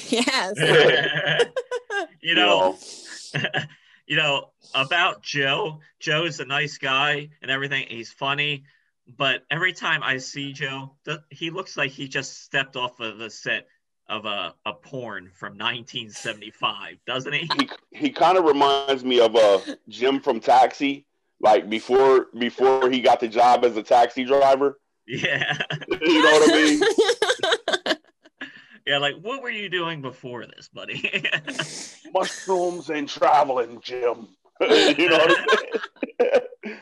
yes. 0.09 0.53
you 2.21 2.35
know, 2.35 2.77
you 4.07 4.15
know 4.15 4.51
about 4.73 5.21
Joe. 5.21 5.79
Joe's 5.99 6.39
a 6.39 6.45
nice 6.45 6.77
guy 6.77 7.29
and 7.41 7.51
everything. 7.51 7.85
He's 7.89 8.11
funny, 8.11 8.63
but 9.17 9.43
every 9.49 9.73
time 9.73 10.03
I 10.03 10.17
see 10.17 10.53
Joe, 10.53 10.95
th- 11.05 11.19
he 11.29 11.49
looks 11.49 11.77
like 11.77 11.91
he 11.91 12.07
just 12.07 12.43
stepped 12.43 12.75
off 12.75 12.99
of 12.99 13.17
the 13.17 13.29
set 13.29 13.67
of 14.07 14.25
a, 14.25 14.53
a 14.65 14.73
porn 14.73 15.31
from 15.33 15.53
1975, 15.53 16.97
doesn't 17.05 17.33
he? 17.33 17.49
He 17.57 17.69
he 17.91 18.09
kind 18.09 18.37
of 18.37 18.45
reminds 18.45 19.03
me 19.03 19.19
of 19.19 19.35
uh 19.35 19.59
Jim 19.87 20.19
from 20.19 20.39
Taxi, 20.39 21.05
like 21.43 21.69
before 21.69 22.27
before 22.37 22.89
he 22.89 23.01
got 23.01 23.19
the 23.19 23.27
job 23.27 23.65
as 23.65 23.77
a 23.77 23.83
taxi 23.83 24.23
driver. 24.23 24.79
Yeah, 25.05 25.57
You 26.01 26.23
know 26.23 26.31
what 26.31 26.49
I 26.49 26.63
mean? 26.63 27.97
yeah. 28.87 28.97
Like, 28.99 29.15
what 29.21 29.43
were 29.43 29.49
you 29.49 29.67
doing 29.67 30.01
before 30.01 30.45
this, 30.45 30.69
buddy? 30.69 31.21
Mushrooms 32.13 32.89
and 32.89 33.07
traveling, 33.07 33.81
Jim. 33.81 34.29
you 34.61 35.09
know 35.09 35.17
what 35.17 35.37
I'm 35.37 35.45
saying? 36.21 36.77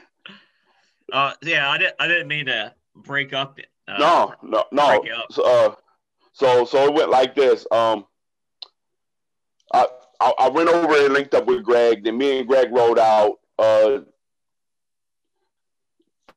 uh, 1.12 1.34
yeah, 1.41 1.70
I 1.70 1.80
didn't. 1.80 1.95
I 1.99 2.07
didn't 2.07 2.28
mean 2.28 2.45
to 2.45 2.76
break 2.95 3.34
up. 3.34 3.57
Uh, 3.88 3.97
no, 3.97 4.36
no, 4.43 4.66
no. 4.72 4.99
break 4.99 5.12
it 5.12 5.18
up. 5.18 5.32
So, 5.32 5.43
uh, 5.43 5.76
so 6.34 6.66
so 6.66 6.86
it 6.86 6.93
went 6.93 7.09
like 7.09 7.34
this. 7.34 7.66
Um, 7.72 8.05
I, 9.74 9.88
I 10.20 10.34
I 10.41 10.49
went 10.49 10.70
over 10.70 11.03
and 11.03 11.14
linked 11.16 11.34
up 11.34 11.47
with 11.47 11.64
Greg. 11.64 12.03
Then 12.03 12.20
me 12.20 12.38
and 12.38 12.47
Greg 12.47 12.72
rode 12.72 12.99
out. 12.99 13.39
Uh, 13.57 14.01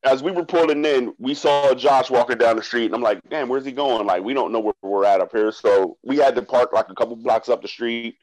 as 0.05 0.23
we 0.23 0.31
were 0.31 0.45
pulling 0.45 0.85
in, 0.85 1.15
we 1.19 1.35
saw 1.35 1.75
Josh 1.75 2.11
walking 2.11 2.39
down 2.39 2.57
the 2.57 2.63
street, 2.63 2.87
and 2.87 2.95
I'm 2.95 3.03
like, 3.03 3.21
"Damn, 3.29 3.49
where's 3.49 3.65
he 3.65 3.73
going?" 3.73 4.07
Like, 4.07 4.23
we 4.23 4.35
don't 4.35 4.53
know 4.53 4.61
where 4.61 4.75
we're 4.83 5.05
at 5.05 5.21
up 5.21 5.33
here, 5.33 5.51
so 5.51 5.97
we 6.03 6.17
had 6.17 6.35
to 6.37 6.43
park 6.43 6.73
like 6.73 6.91
a 6.91 6.95
couple 6.95 7.17
blocks 7.17 7.49
up 7.49 7.63
the 7.63 7.69
street, 7.69 8.17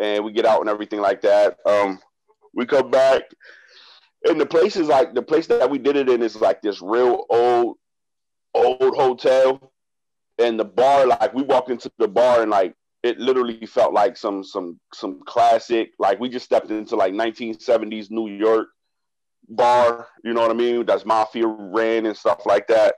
and 0.00 0.24
we 0.24 0.32
get 0.32 0.46
out 0.46 0.60
and 0.60 0.68
everything 0.68 1.00
like 1.00 1.22
that. 1.22 1.58
Um, 1.64 2.00
we 2.54 2.66
come 2.66 2.90
back, 2.90 3.22
and 4.24 4.40
the 4.40 4.46
place 4.46 4.76
is 4.76 4.88
like 4.88 5.14
the 5.14 5.22
place 5.22 5.46
that 5.46 5.70
we 5.70 5.78
did 5.78 5.96
it 5.96 6.08
in 6.08 6.22
is 6.22 6.36
like 6.36 6.60
this 6.60 6.82
real 6.82 7.24
old, 7.30 7.76
old 8.54 8.96
hotel, 8.96 9.72
and 10.38 10.58
the 10.58 10.64
bar 10.64 11.06
like 11.06 11.32
we 11.34 11.42
walked 11.42 11.70
into 11.70 11.90
the 11.98 12.08
bar 12.08 12.42
and 12.42 12.50
like 12.50 12.74
it 13.02 13.18
literally 13.18 13.64
felt 13.66 13.92
like 13.92 14.16
some 14.16 14.44
some 14.44 14.78
some 14.92 15.20
classic 15.26 15.92
like 15.98 16.20
we 16.20 16.28
just 16.28 16.44
stepped 16.44 16.70
into 16.70 16.96
like 16.96 17.12
1970s 17.12 18.10
New 18.10 18.28
York 18.28 18.68
bar, 19.48 20.08
you 20.24 20.32
know 20.32 20.42
what 20.42 20.50
I 20.50 20.54
mean? 20.54 20.84
That's 20.86 21.04
mafia 21.04 21.46
ran 21.46 22.06
and 22.06 22.16
stuff 22.16 22.46
like 22.46 22.66
that. 22.68 22.96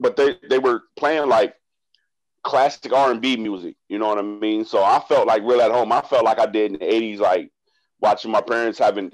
But 0.00 0.16
they 0.16 0.36
they 0.48 0.58
were 0.58 0.82
playing 0.96 1.28
like 1.28 1.54
classic 2.42 2.92
R&B 2.92 3.36
music, 3.36 3.76
you 3.88 3.98
know 3.98 4.08
what 4.08 4.18
I 4.18 4.22
mean? 4.22 4.64
So 4.64 4.84
I 4.84 5.00
felt 5.08 5.26
like 5.26 5.42
real 5.42 5.62
at 5.62 5.72
home. 5.72 5.92
I 5.92 6.02
felt 6.02 6.24
like 6.24 6.38
I 6.38 6.46
did 6.46 6.72
in 6.72 6.78
the 6.78 6.84
80s 6.84 7.18
like 7.18 7.50
watching 8.00 8.30
my 8.30 8.40
parents 8.40 8.78
having 8.78 9.10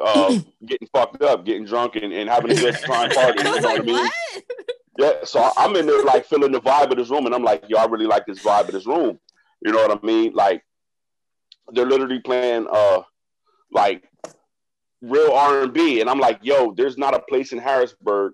uh 0.00 0.40
getting 0.66 0.88
fucked 0.92 1.22
up, 1.22 1.44
getting 1.44 1.64
drunk 1.64 1.96
and, 1.96 2.12
and 2.12 2.28
having 2.28 2.50
a 2.50 2.54
good 2.54 2.74
time 2.74 3.10
party, 3.14 3.38
you 3.38 3.44
know 3.44 3.56
like, 3.56 3.62
what 3.62 3.80
I 3.80 3.84
mean? 3.84 3.94
what? 3.96 4.12
Yeah, 4.98 5.12
so 5.24 5.50
I'm 5.56 5.74
in 5.76 5.86
there 5.86 6.04
like 6.04 6.26
feeling 6.26 6.52
the 6.52 6.60
vibe 6.60 6.90
of 6.90 6.96
this 6.98 7.10
room, 7.10 7.26
and 7.26 7.34
I'm 7.34 7.42
like, 7.42 7.64
yo, 7.68 7.78
I 7.78 7.86
really 7.86 8.06
like 8.06 8.26
this 8.26 8.38
vibe 8.40 8.68
of 8.68 8.72
this 8.72 8.86
room. 8.86 9.18
You 9.60 9.72
know 9.72 9.86
what 9.86 9.98
I 10.02 10.06
mean? 10.06 10.34
Like 10.34 10.62
they're 11.72 11.86
literally 11.86 12.20
playing 12.20 12.66
uh 12.70 13.02
like 13.72 14.08
real 15.04 15.32
R 15.32 15.62
and 15.62 15.72
B, 15.72 16.00
and 16.00 16.08
I'm 16.08 16.20
like, 16.20 16.40
yo, 16.42 16.72
there's 16.72 16.98
not 16.98 17.14
a 17.14 17.20
place 17.20 17.52
in 17.52 17.58
Harrisburg 17.58 18.32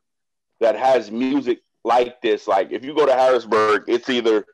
that 0.61 0.77
has 0.77 1.11
music 1.11 1.61
like 1.85 2.21
this. 2.23 2.47
Like 2.47 2.71
if 2.71 2.85
you 2.85 2.95
go 2.95 3.07
to 3.07 3.13
Harrisburg, 3.15 3.85
it's 3.89 4.09
either 4.09 4.47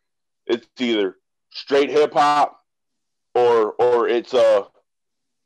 it's 0.47 0.67
either 0.79 1.17
straight 1.51 1.91
hip 1.91 2.12
hop 2.12 2.61
or 3.35 3.73
or 3.73 4.09
it's 4.09 4.35
uh 4.35 4.62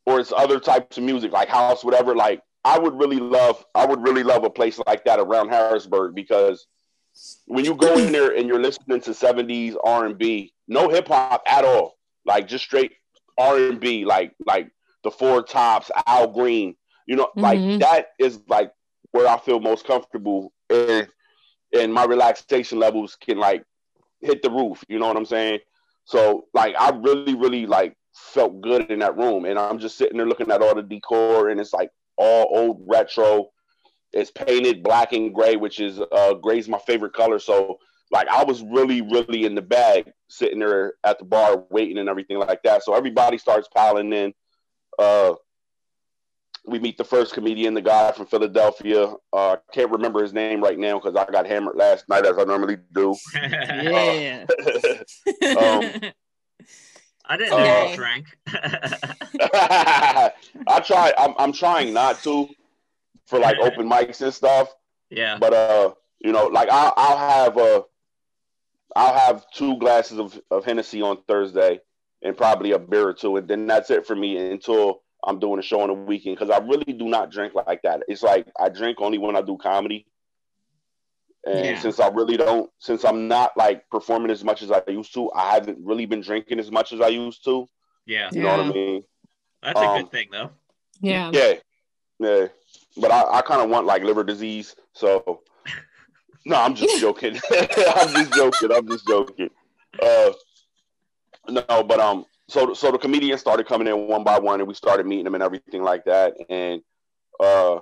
or 0.06 0.20
it's 0.20 0.32
other 0.32 0.60
types 0.60 0.98
of 0.98 1.04
music 1.04 1.32
like 1.32 1.48
house, 1.48 1.84
whatever. 1.84 2.14
Like 2.14 2.42
I 2.64 2.78
would 2.78 2.94
really 2.94 3.18
love 3.18 3.64
I 3.74 3.86
would 3.86 4.02
really 4.02 4.22
love 4.22 4.44
a 4.44 4.50
place 4.50 4.78
like 4.86 5.04
that 5.04 5.18
around 5.20 5.48
Harrisburg 5.48 6.14
because 6.14 6.66
when 7.46 7.64
you 7.64 7.74
go 7.74 7.98
in 7.98 8.12
there 8.12 8.36
and 8.36 8.46
you're 8.46 8.62
listening 8.62 9.00
to 9.00 9.10
70s 9.10 9.74
R&B, 9.82 10.52
no 10.68 10.88
hip 10.88 11.08
hop 11.08 11.42
at 11.46 11.64
all, 11.64 11.98
like 12.24 12.46
just 12.46 12.64
straight 12.64 12.92
R&B, 13.36 14.04
like 14.04 14.34
like 14.46 14.70
the 15.02 15.10
Four 15.10 15.42
Tops, 15.42 15.90
Al 16.06 16.28
Green. 16.28 16.76
You 17.06 17.16
know, 17.16 17.30
like 17.36 17.58
Mhm. 17.58 17.80
that 17.80 18.08
is 18.18 18.40
like 18.48 18.72
where 19.12 19.26
I 19.28 19.38
feel 19.38 19.60
most 19.60 19.86
comfortable, 19.86 20.52
and 20.68 21.08
and 21.72 21.92
my 21.92 22.04
relaxation 22.04 22.78
levels 22.78 23.16
can 23.16 23.38
like 23.38 23.64
hit 24.20 24.42
the 24.42 24.50
roof. 24.50 24.84
You 24.88 24.98
know 24.98 25.06
what 25.08 25.16
I'm 25.16 25.24
saying? 25.24 25.60
So 26.04 26.46
like 26.54 26.74
I 26.78 26.90
really, 26.90 27.34
really 27.34 27.66
like 27.66 27.96
felt 28.14 28.60
good 28.60 28.90
in 28.90 28.98
that 29.00 29.16
room, 29.16 29.44
and 29.44 29.58
I'm 29.58 29.78
just 29.78 29.96
sitting 29.96 30.16
there 30.18 30.26
looking 30.26 30.50
at 30.50 30.62
all 30.62 30.74
the 30.74 30.82
decor, 30.82 31.48
and 31.48 31.60
it's 31.60 31.72
like 31.72 31.90
all 32.16 32.48
old 32.56 32.84
retro. 32.86 33.50
It's 34.12 34.30
painted 34.30 34.82
black 34.82 35.12
and 35.12 35.32
gray, 35.32 35.56
which 35.56 35.80
is 35.80 36.00
uh 36.00 36.34
gray's 36.34 36.68
my 36.68 36.78
favorite 36.78 37.12
color. 37.12 37.38
So 37.38 37.78
like 38.10 38.28
I 38.28 38.42
was 38.44 38.62
really, 38.62 39.02
really 39.02 39.44
in 39.44 39.54
the 39.54 39.62
bag 39.62 40.12
sitting 40.28 40.58
there 40.58 40.94
at 41.04 41.18
the 41.18 41.24
bar 41.24 41.64
waiting 41.70 41.98
and 41.98 42.08
everything 42.08 42.38
like 42.38 42.62
that. 42.64 42.82
So 42.82 42.94
everybody 42.94 43.38
starts 43.38 43.68
piling 43.68 44.12
in. 44.12 44.34
Uh 45.00 45.34
we 46.66 46.78
meet 46.78 46.98
the 46.98 47.04
first 47.04 47.32
comedian, 47.32 47.72
the 47.74 47.80
guy 47.80 48.12
from 48.12 48.26
Philadelphia. 48.26 49.14
Uh 49.32 49.56
can't 49.72 49.90
remember 49.90 50.22
his 50.22 50.32
name 50.32 50.60
right 50.62 50.78
now 50.78 50.98
because 50.98 51.16
I 51.16 51.24
got 51.30 51.46
hammered 51.46 51.76
last 51.76 52.08
night 52.08 52.26
as 52.26 52.38
I 52.38 52.44
normally 52.44 52.76
do. 52.92 53.16
Yeah. 53.34 54.46
Um, 55.58 55.82
I 57.26 57.36
didn't 57.36 57.50
know 57.50 57.64
Okay. 57.64 57.90
you 57.90 57.96
drank. 57.96 58.26
I 59.52 60.80
try 60.84 61.12
I'm 61.18 61.34
I'm 61.38 61.52
trying 61.52 61.92
not 61.92 62.22
to 62.24 62.48
for 63.26 63.38
like 63.38 63.56
open 63.58 63.88
mics 63.88 64.20
and 64.22 64.32
stuff. 64.34 64.68
yeah. 65.10 65.38
But 65.38 65.52
uh, 65.54 65.94
you 66.20 66.32
know, 66.32 66.46
like 66.46 66.68
I'll, 66.70 66.92
I'll 66.96 67.18
have 67.18 67.56
uh, 67.58 67.82
I'll 68.96 69.14
have 69.14 69.44
two 69.52 69.76
glasses 69.78 70.18
of, 70.18 70.38
of 70.50 70.64
Hennessy 70.64 71.02
on 71.02 71.22
Thursday 71.28 71.80
and 72.22 72.36
probably 72.36 72.72
a 72.72 72.78
beer 72.78 73.08
or 73.08 73.14
two, 73.14 73.36
and 73.36 73.48
then 73.48 73.66
that's 73.66 73.90
it 73.90 74.06
for 74.06 74.14
me 74.14 74.36
until 74.36 75.02
I'm 75.24 75.38
doing 75.38 75.58
a 75.58 75.62
show 75.62 75.80
on 75.80 75.88
the 75.88 75.94
weekend 75.94 76.36
because 76.38 76.50
I 76.50 76.58
really 76.58 76.92
do 76.92 77.06
not 77.08 77.30
drink 77.30 77.54
like 77.54 77.82
that. 77.82 78.02
It's 78.08 78.22
like 78.22 78.46
I 78.58 78.68
drink 78.68 78.98
only 79.00 79.18
when 79.18 79.36
I 79.36 79.42
do 79.42 79.56
comedy. 79.56 80.06
And 81.46 81.64
Yeah. 81.64 81.80
since 81.80 81.98
I 82.00 82.08
really 82.08 82.36
don't, 82.36 82.70
since 82.78 83.04
I'm 83.04 83.26
not 83.28 83.56
like 83.56 83.88
performing 83.90 84.30
as 84.30 84.44
much 84.44 84.62
as 84.62 84.70
I 84.70 84.82
used 84.88 85.14
to, 85.14 85.30
I 85.32 85.54
haven't 85.54 85.78
really 85.82 86.04
been 86.06 86.20
drinking 86.20 86.58
as 86.58 86.70
much 86.70 86.92
as 86.92 87.00
I 87.00 87.08
used 87.08 87.44
to. 87.44 87.68
Yeah. 88.06 88.28
You 88.32 88.42
know 88.42 88.56
what 88.56 88.66
I 88.66 88.72
mean? 88.72 89.04
That's 89.62 89.80
a 89.80 89.84
Um, 89.88 89.96
good 90.02 90.10
thing 90.10 90.28
though. 90.30 90.50
yeah. 91.00 91.30
Yeah, 91.32 91.54
yeah. 92.18 92.46
But 92.96 93.10
I, 93.10 93.38
I 93.38 93.42
kind 93.42 93.62
of 93.62 93.70
want 93.70 93.86
like 93.86 94.02
liver 94.02 94.24
disease. 94.24 94.74
So 94.92 95.42
no, 96.44 96.56
I'm 96.56 96.74
just 96.74 97.00
joking. 97.00 97.38
I'm 97.50 98.08
just 98.14 98.34
joking. 98.34 98.72
I'm 98.72 98.88
just 98.88 99.06
joking. 99.06 99.50
Uh, 100.02 100.32
no, 101.48 101.82
but 101.82 102.00
um, 102.00 102.26
so 102.48 102.74
so 102.74 102.90
the 102.90 102.98
comedians 102.98 103.40
started 103.40 103.66
coming 103.66 103.86
in 103.86 104.08
one 104.08 104.24
by 104.24 104.38
one, 104.38 104.60
and 104.60 104.68
we 104.68 104.74
started 104.74 105.06
meeting 105.06 105.24
them 105.24 105.34
and 105.34 105.42
everything 105.42 105.82
like 105.82 106.04
that. 106.04 106.34
And 106.48 106.82
uh, 107.38 107.80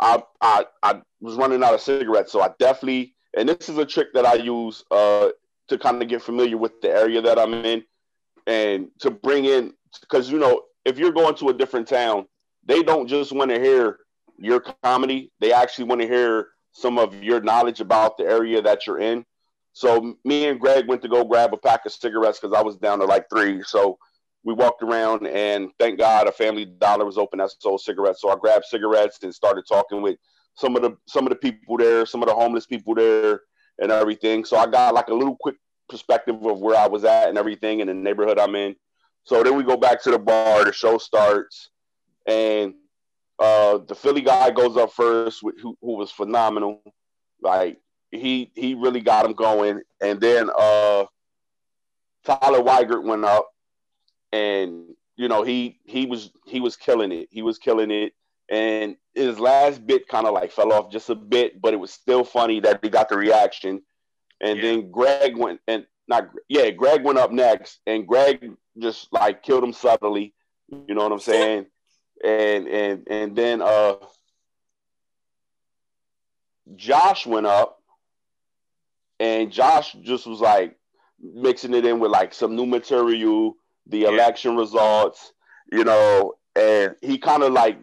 I 0.00 0.22
I 0.40 0.66
I 0.82 1.02
was 1.20 1.36
running 1.36 1.62
out 1.62 1.74
of 1.74 1.80
cigarettes, 1.80 2.32
so 2.32 2.40
I 2.40 2.50
definitely 2.58 3.14
and 3.36 3.48
this 3.48 3.68
is 3.68 3.78
a 3.78 3.86
trick 3.86 4.12
that 4.14 4.26
I 4.26 4.34
use 4.34 4.84
uh 4.90 5.30
to 5.68 5.78
kind 5.78 6.02
of 6.02 6.08
get 6.08 6.22
familiar 6.22 6.58
with 6.58 6.80
the 6.82 6.90
area 6.90 7.22
that 7.22 7.38
I'm 7.38 7.54
in, 7.54 7.84
and 8.46 8.88
to 9.00 9.10
bring 9.10 9.44
in 9.44 9.72
because 10.00 10.30
you 10.30 10.38
know 10.38 10.62
if 10.84 10.98
you're 10.98 11.12
going 11.12 11.34
to 11.36 11.48
a 11.48 11.54
different 11.54 11.88
town, 11.88 12.26
they 12.64 12.82
don't 12.82 13.08
just 13.08 13.32
want 13.32 13.50
to 13.50 13.58
hear 13.58 13.98
your 14.38 14.60
comedy; 14.82 15.32
they 15.40 15.52
actually 15.52 15.84
want 15.84 16.00
to 16.00 16.06
hear 16.06 16.48
some 16.72 16.98
of 16.98 17.22
your 17.22 17.40
knowledge 17.40 17.80
about 17.80 18.18
the 18.18 18.24
area 18.24 18.60
that 18.60 18.86
you're 18.86 19.00
in. 19.00 19.24
So 19.74 20.16
me 20.24 20.46
and 20.46 20.60
Greg 20.60 20.86
went 20.88 21.02
to 21.02 21.08
go 21.08 21.24
grab 21.24 21.52
a 21.52 21.56
pack 21.56 21.84
of 21.84 21.92
cigarettes 21.92 22.38
because 22.38 22.56
I 22.56 22.62
was 22.62 22.76
down 22.76 23.00
to 23.00 23.04
like 23.04 23.28
three. 23.28 23.60
So 23.64 23.98
we 24.44 24.54
walked 24.54 24.84
around 24.84 25.26
and 25.26 25.70
thank 25.80 25.98
God 25.98 26.28
a 26.28 26.32
Family 26.32 26.64
Dollar 26.64 27.04
was 27.04 27.18
open 27.18 27.40
that 27.40 27.50
sold 27.58 27.80
cigarettes. 27.80 28.20
So 28.20 28.30
I 28.30 28.36
grabbed 28.36 28.66
cigarettes 28.66 29.18
and 29.24 29.34
started 29.34 29.64
talking 29.66 30.00
with 30.00 30.16
some 30.54 30.76
of 30.76 30.82
the 30.82 30.96
some 31.06 31.26
of 31.26 31.30
the 31.30 31.36
people 31.36 31.76
there, 31.76 32.06
some 32.06 32.22
of 32.22 32.28
the 32.28 32.34
homeless 32.34 32.66
people 32.66 32.94
there, 32.94 33.40
and 33.80 33.90
everything. 33.90 34.44
So 34.44 34.56
I 34.56 34.66
got 34.66 34.94
like 34.94 35.08
a 35.08 35.14
little 35.14 35.36
quick 35.40 35.56
perspective 35.88 36.36
of 36.46 36.60
where 36.60 36.76
I 36.76 36.86
was 36.86 37.04
at 37.04 37.28
and 37.28 37.36
everything 37.36 37.80
in 37.80 37.88
the 37.88 37.94
neighborhood 37.94 38.38
I'm 38.38 38.54
in. 38.54 38.76
So 39.24 39.42
then 39.42 39.56
we 39.56 39.64
go 39.64 39.76
back 39.76 40.00
to 40.04 40.12
the 40.12 40.20
bar. 40.20 40.64
The 40.64 40.72
show 40.72 40.98
starts, 40.98 41.70
and 42.26 42.74
uh, 43.40 43.78
the 43.78 43.96
Philly 43.96 44.20
guy 44.20 44.50
goes 44.50 44.76
up 44.76 44.92
first, 44.92 45.40
who, 45.42 45.76
who 45.80 45.96
was 45.96 46.12
phenomenal. 46.12 46.80
Like 47.42 47.78
he 48.14 48.50
he 48.54 48.74
really 48.74 49.00
got 49.00 49.24
him 49.24 49.32
going, 49.34 49.80
and 50.00 50.20
then 50.20 50.50
uh, 50.50 51.04
Tyler 52.24 52.60
Weigert 52.62 53.04
went 53.04 53.24
up, 53.24 53.48
and 54.32 54.94
you 55.16 55.28
know 55.28 55.42
he 55.42 55.80
he 55.84 56.06
was 56.06 56.30
he 56.46 56.60
was 56.60 56.76
killing 56.76 57.12
it. 57.12 57.28
He 57.30 57.42
was 57.42 57.58
killing 57.58 57.90
it, 57.90 58.12
and 58.48 58.96
his 59.14 59.38
last 59.38 59.86
bit 59.86 60.08
kind 60.08 60.26
of 60.26 60.34
like 60.34 60.52
fell 60.52 60.72
off 60.72 60.90
just 60.90 61.10
a 61.10 61.14
bit, 61.14 61.60
but 61.60 61.74
it 61.74 61.78
was 61.78 61.92
still 61.92 62.24
funny 62.24 62.60
that 62.60 62.80
he 62.82 62.88
got 62.90 63.08
the 63.08 63.16
reaction. 63.16 63.82
And 64.40 64.56
Yeah. 64.58 64.62
then 64.62 64.90
Greg 64.90 65.36
went 65.36 65.60
and 65.68 65.86
not 66.08 66.28
yeah, 66.48 66.70
Greg 66.70 67.04
went 67.04 67.18
up 67.18 67.30
next, 67.32 67.80
and 67.86 68.06
Greg 68.06 68.52
just 68.78 69.12
like 69.12 69.42
killed 69.42 69.64
him 69.64 69.72
subtly. 69.72 70.34
You 70.70 70.94
know 70.94 71.02
what 71.02 71.12
I'm 71.12 71.20
saying? 71.20 71.66
and 72.24 72.66
and 72.68 73.06
and 73.08 73.36
then 73.36 73.60
uh 73.60 73.96
Josh 76.76 77.26
went 77.26 77.46
up 77.46 77.82
and 79.20 79.50
Josh 79.52 79.92
just 80.02 80.26
was 80.26 80.40
like 80.40 80.76
mixing 81.20 81.74
it 81.74 81.84
in 81.86 82.00
with 82.00 82.10
like 82.10 82.34
some 82.34 82.56
new 82.56 82.66
material, 82.66 83.54
the 83.86 83.98
Yeah. 84.00 84.08
election 84.08 84.56
results, 84.56 85.32
you 85.72 85.84
know, 85.84 86.34
and 86.56 86.94
he 87.02 87.18
kind 87.18 87.42
of 87.42 87.52
like 87.52 87.78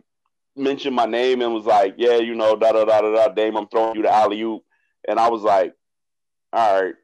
mentioned 0.56 0.96
my 0.96 1.06
name 1.06 1.42
and 1.42 1.54
was 1.54 1.66
like, 1.66 1.96
Yeah, 1.98 2.18
you 2.18 2.36
know, 2.36 2.56
da 2.56 2.72
da 2.72 2.86
da 2.86 3.02
da 3.02 3.12
da 3.12 3.28
Dame, 3.30 3.58
I'm 3.58 3.68
throwing 3.68 3.96
you 3.96 4.04
the 4.04 4.14
alley 4.14 4.42
oop. 4.42 4.64
And 5.08 5.20
I 5.20 5.30
was 5.30 5.42
like, 5.42 5.74
All 6.54 6.82
right, 6.84 6.96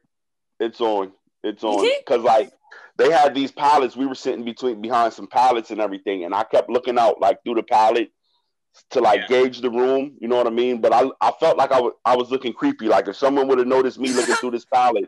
it's 0.60 0.80
on. 0.80 1.12
It's 1.42 1.64
on. 1.64 1.88
Cause 2.06 2.22
like 2.22 2.52
they 2.96 3.10
had 3.10 3.34
these 3.34 3.52
pallets. 3.52 3.96
We 3.96 4.06
were 4.06 4.14
sitting 4.14 4.44
between 4.44 4.80
behind 4.82 5.12
some 5.12 5.28
pallets 5.28 5.70
and 5.70 5.80
everything, 5.80 6.24
and 6.24 6.34
I 6.34 6.44
kept 6.44 6.68
looking 6.68 6.98
out 6.98 7.20
like 7.20 7.42
through 7.44 7.54
the 7.54 7.62
pallet 7.62 8.10
to 8.90 9.00
like 9.00 9.22
Yeah. 9.22 9.42
gauge 9.42 9.60
the 9.60 9.70
room. 9.70 10.16
You 10.20 10.28
know 10.28 10.36
what 10.36 10.46
I 10.46 10.50
mean? 10.50 10.80
But 10.80 10.92
I, 10.92 11.08
I 11.20 11.32
felt 11.40 11.56
like 11.58 11.72
I 11.72 11.80
was 11.80 11.92
I 12.04 12.16
was 12.16 12.30
looking 12.30 12.52
creepy. 12.52 12.88
Like 12.88 13.08
if 13.08 13.16
someone 13.16 13.48
would 13.48 13.58
have 13.58 13.66
noticed 13.66 13.98
me 13.98 14.12
looking 14.12 14.36
through 14.36 14.52
this 14.52 14.64
pallet, 14.64 15.06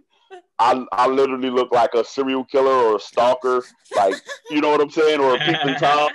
I 0.58 0.84
I 0.92 1.06
literally 1.08 1.50
looked 1.50 1.74
like 1.74 1.94
a 1.94 2.04
serial 2.04 2.44
killer 2.44 2.70
or 2.70 2.96
a 2.96 3.00
stalker. 3.00 3.64
Like 3.96 4.16
you 4.50 4.60
know 4.60 4.70
what 4.70 4.80
I'm 4.80 4.90
saying, 4.90 5.20
or 5.20 5.34
a 5.34 5.38
peeping 5.38 5.76
tom. 5.76 6.10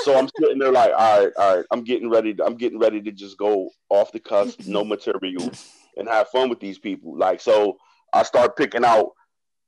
So 0.00 0.16
I'm 0.16 0.28
sitting 0.40 0.58
there 0.58 0.72
like, 0.72 0.92
all 0.96 1.24
right, 1.24 1.32
all 1.36 1.56
right. 1.56 1.64
I'm 1.70 1.84
getting 1.84 2.08
ready. 2.08 2.32
To, 2.34 2.44
I'm 2.44 2.56
getting 2.56 2.78
ready 2.78 3.00
to 3.02 3.12
just 3.12 3.36
go 3.36 3.70
off 3.90 4.12
the 4.12 4.20
cusp, 4.20 4.60
no 4.64 4.84
material, 4.84 5.50
and 5.96 6.08
have 6.08 6.28
fun 6.28 6.48
with 6.48 6.60
these 6.60 6.78
people. 6.78 7.16
Like 7.18 7.40
so, 7.40 7.76
I 8.12 8.22
start 8.22 8.56
picking 8.56 8.84
out 8.84 9.10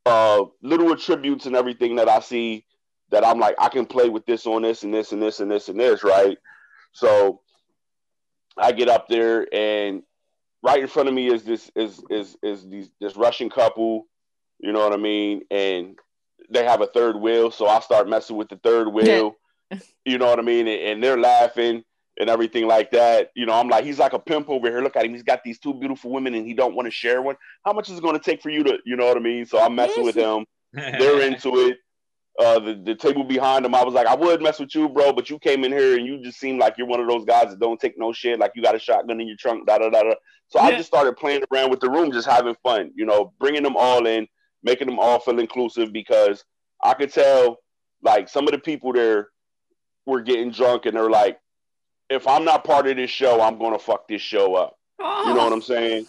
uh, 0.06 0.44
little 0.62 0.92
attributes 0.92 1.46
and 1.46 1.56
everything 1.56 1.96
that 1.96 2.08
I 2.08 2.20
see 2.20 2.64
that 3.10 3.26
I'm 3.26 3.38
like, 3.38 3.56
I 3.58 3.68
can 3.68 3.86
play 3.86 4.08
with 4.08 4.26
this 4.26 4.46
on 4.46 4.62
this 4.62 4.82
and 4.82 4.92
this 4.92 5.12
and 5.12 5.20
this 5.20 5.40
and 5.40 5.50
this 5.50 5.68
and 5.68 5.78
this, 5.78 6.04
right? 6.04 6.38
So 6.92 7.40
I 8.56 8.72
get 8.72 8.88
up 8.88 9.08
there 9.08 9.46
and 9.52 10.02
right 10.62 10.80
in 10.80 10.88
front 10.88 11.08
of 11.08 11.14
me 11.14 11.32
is 11.32 11.42
this 11.42 11.70
is 11.74 12.02
is 12.10 12.36
is 12.42 12.68
these, 12.68 12.90
this 13.00 13.16
Russian 13.16 13.50
couple, 13.50 14.06
you 14.58 14.72
know 14.72 14.80
what 14.80 14.92
I 14.92 14.96
mean? 14.96 15.42
And 15.50 15.96
they 16.50 16.64
have 16.64 16.80
a 16.80 16.86
third 16.86 17.16
wheel, 17.16 17.50
so 17.50 17.66
I 17.66 17.80
start 17.80 18.08
messing 18.08 18.36
with 18.36 18.48
the 18.48 18.60
third 18.62 18.88
wheel, 18.92 19.36
you 20.04 20.18
know 20.18 20.26
what 20.26 20.38
I 20.38 20.42
mean? 20.42 20.68
And, 20.68 20.82
and 20.82 21.02
they're 21.02 21.18
laughing 21.18 21.84
and 22.18 22.28
everything 22.28 22.66
like 22.66 22.90
that. 22.90 23.30
You 23.34 23.46
know, 23.46 23.54
I'm 23.54 23.68
like, 23.68 23.84
he's 23.84 23.98
like 23.98 24.12
a 24.12 24.18
pimp 24.18 24.50
over 24.50 24.68
here. 24.68 24.82
Look 24.82 24.96
at 24.96 25.04
him. 25.04 25.12
He's 25.12 25.22
got 25.22 25.42
these 25.42 25.58
two 25.58 25.74
beautiful 25.74 26.10
women 26.10 26.34
and 26.34 26.46
he 26.46 26.54
don't 26.54 26.74
want 26.74 26.86
to 26.86 26.90
share 26.90 27.22
one. 27.22 27.36
How 27.64 27.72
much 27.72 27.88
is 27.88 27.98
it 27.98 28.02
going 28.02 28.18
to 28.18 28.22
take 28.22 28.42
for 28.42 28.50
you 28.50 28.62
to, 28.64 28.78
you 28.84 28.96
know 28.96 29.06
what 29.06 29.16
I 29.16 29.20
mean? 29.20 29.46
So 29.46 29.58
I'm 29.58 29.74
messing 29.74 30.04
with 30.04 30.16
him. 30.16 30.44
They're 30.72 31.22
into 31.22 31.66
it. 31.66 31.78
Uh, 32.38 32.58
the, 32.58 32.74
the 32.84 32.94
table 32.94 33.24
behind 33.24 33.66
him, 33.66 33.74
I 33.74 33.84
was 33.84 33.92
like, 33.92 34.06
I 34.06 34.14
would 34.14 34.40
mess 34.40 34.58
with 34.60 34.74
you, 34.74 34.88
bro, 34.88 35.12
but 35.12 35.28
you 35.28 35.38
came 35.38 35.62
in 35.64 35.72
here 35.72 35.96
and 35.98 36.06
you 36.06 36.22
just 36.22 36.38
seem 36.38 36.58
like 36.58 36.78
you're 36.78 36.86
one 36.86 37.00
of 37.00 37.06
those 37.06 37.24
guys 37.24 37.50
that 37.50 37.60
don't 37.60 37.78
take 37.78 37.98
no 37.98 38.12
shit. 38.12 38.38
Like 38.38 38.52
you 38.54 38.62
got 38.62 38.74
a 38.74 38.78
shotgun 38.78 39.20
in 39.20 39.26
your 39.26 39.36
trunk, 39.36 39.66
da 39.66 39.78
da 39.78 39.90
da 39.90 40.02
da. 40.02 40.14
So 40.48 40.58
I 40.58 40.70
just 40.70 40.86
started 40.86 41.16
playing 41.16 41.42
around 41.52 41.70
with 41.70 41.80
the 41.80 41.90
room, 41.90 42.12
just 42.12 42.26
having 42.26 42.56
fun, 42.62 42.92
you 42.94 43.04
know, 43.04 43.32
bringing 43.38 43.62
them 43.62 43.76
all 43.76 44.06
in, 44.06 44.26
making 44.62 44.86
them 44.86 44.98
all 44.98 45.18
feel 45.20 45.38
inclusive 45.38 45.92
because 45.92 46.44
I 46.82 46.94
could 46.94 47.12
tell, 47.12 47.58
like, 48.02 48.28
some 48.28 48.46
of 48.46 48.52
the 48.52 48.58
people 48.58 48.92
there 48.92 49.28
were 50.06 50.22
getting 50.22 50.50
drunk 50.50 50.86
and 50.86 50.96
they're 50.96 51.10
like, 51.10 51.38
if 52.08 52.26
I'm 52.26 52.44
not 52.44 52.64
part 52.64 52.86
of 52.86 52.96
this 52.96 53.10
show, 53.10 53.40
I'm 53.40 53.58
gonna 53.58 53.78
fuck 53.78 54.08
this 54.08 54.22
show 54.22 54.54
up. 54.54 54.76
You 54.98 55.34
know 55.34 55.44
what 55.44 55.52
I'm 55.52 55.62
saying? 55.62 56.06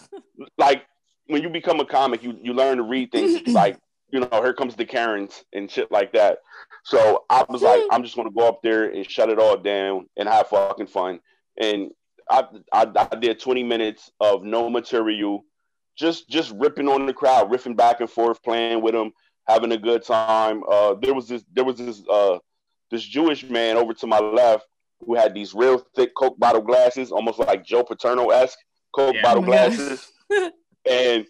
Like 0.58 0.86
when 1.28 1.42
you 1.44 1.50
become 1.50 1.80
a 1.80 1.86
comic, 1.86 2.24
you 2.24 2.38
you 2.42 2.54
learn 2.54 2.78
to 2.78 2.84
read 2.84 3.12
things 3.12 3.48
like 3.54 3.78
you 4.12 4.20
know, 4.20 4.28
here 4.32 4.54
comes 4.54 4.76
the 4.76 4.86
Karens 4.86 5.44
and 5.54 5.70
shit 5.70 5.92
like 5.92 6.14
that. 6.14 6.40
So 6.84 7.24
I 7.30 7.46
was 7.50 7.62
like, 7.62 7.82
I'm 7.92 8.04
just 8.04 8.16
gonna 8.16 8.32
go 8.32 8.48
up 8.48 8.62
there 8.62 8.86
and 8.86 9.10
shut 9.10 9.30
it 9.30 9.40
all 9.40 9.58
down 9.58 10.08
and 10.18 10.28
have 10.28 10.48
fucking 10.48 10.88
fun. 10.88 11.20
And 11.58 11.92
I 12.30 12.44
I, 12.74 12.92
I 13.12 13.16
did 13.16 13.40
20 13.40 13.64
minutes 13.64 14.12
of 14.20 14.44
no 14.44 14.70
material, 14.70 15.44
just 15.98 16.30
just 16.30 16.52
ripping 16.58 16.88
on 16.88 17.06
the 17.06 17.14
crowd, 17.14 17.52
riffing 17.52 17.76
back 17.78 18.00
and 18.02 18.10
forth, 18.10 18.42
playing 18.44 18.82
with 18.82 18.94
them, 18.94 19.12
having 19.48 19.72
a 19.72 19.78
good 19.78 20.04
time. 20.04 20.64
Uh, 20.70 20.96
there 21.02 21.14
was 21.14 21.28
this 21.28 21.44
there 21.54 21.66
was 21.66 21.78
this 21.78 22.02
uh 22.10 22.38
this 22.90 23.04
Jewish 23.04 23.44
man 23.50 23.78
over 23.78 23.94
to 23.94 24.08
my 24.08 24.20
left 24.20 24.66
who 25.06 25.16
had 25.16 25.34
these 25.34 25.54
real 25.54 25.84
thick 25.96 26.12
Coke 26.16 26.38
bottle 26.38 26.62
glasses, 26.62 27.12
almost 27.12 27.40
like 27.40 27.66
Joe 27.66 27.84
Paterno 27.84 28.28
esque 28.30 28.60
Coke 28.94 29.16
Yeah. 29.16 29.22
bottle 29.24 29.42
my 29.44 29.48
God. 29.48 29.74
glasses. 29.76 30.12
and 30.90 31.26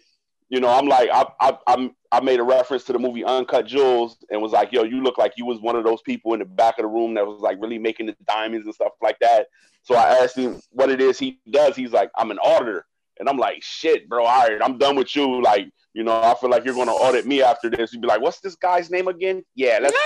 you 0.48 0.60
know, 0.60 0.68
I'm 0.68 0.86
like, 0.86 1.08
I, 1.10 1.24
I, 1.40 1.58
I'm, 1.66 1.96
I 2.12 2.20
made 2.20 2.40
a 2.40 2.42
reference 2.42 2.84
to 2.84 2.92
the 2.92 2.98
movie 2.98 3.24
Uncut 3.24 3.66
Jewels 3.66 4.18
and 4.30 4.42
was 4.42 4.52
like, 4.52 4.70
yo, 4.70 4.82
you 4.82 5.02
look 5.02 5.16
like 5.16 5.32
you 5.38 5.46
was 5.46 5.60
one 5.60 5.76
of 5.76 5.84
those 5.84 6.02
people 6.02 6.34
in 6.34 6.40
the 6.40 6.44
back 6.44 6.78
of 6.78 6.82
the 6.82 6.88
room 6.88 7.14
that 7.14 7.26
was 7.26 7.40
like 7.40 7.56
really 7.58 7.78
making 7.78 8.04
the 8.04 8.16
diamonds 8.28 8.66
and 8.66 8.74
stuff 8.74 8.92
like 9.00 9.18
that. 9.20 9.46
So 9.82 9.94
I 9.94 10.22
asked 10.22 10.36
him 10.36 10.60
what 10.70 10.90
it 10.90 11.00
is 11.00 11.18
he 11.18 11.40
does. 11.50 11.74
He's 11.74 11.92
like, 11.92 12.10
I'm 12.14 12.30
an 12.30 12.38
auditor. 12.38 12.84
And 13.18 13.30
I'm 13.30 13.38
like, 13.38 13.62
shit, 13.62 14.10
bro, 14.10 14.26
all 14.26 14.46
right, 14.46 14.60
I'm 14.62 14.76
done 14.76 14.96
with 14.96 15.16
you. 15.16 15.42
Like, 15.42 15.70
you 15.94 16.04
know, 16.04 16.12
I 16.12 16.34
feel 16.38 16.50
like 16.50 16.66
you're 16.66 16.74
going 16.74 16.88
to 16.88 16.92
audit 16.92 17.26
me 17.26 17.42
after 17.42 17.70
this. 17.70 17.92
You'd 17.92 18.02
be 18.02 18.08
like, 18.08 18.20
what's 18.20 18.40
this 18.40 18.56
guy's 18.56 18.90
name 18.90 19.08
again? 19.08 19.42
Yeah, 19.54 19.78
let's 19.80 19.96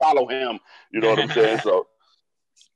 follow 0.00 0.28
him. 0.28 0.60
You 0.92 1.00
know 1.00 1.10
what 1.10 1.18
I'm 1.18 1.30
saying? 1.30 1.60
So 1.64 1.88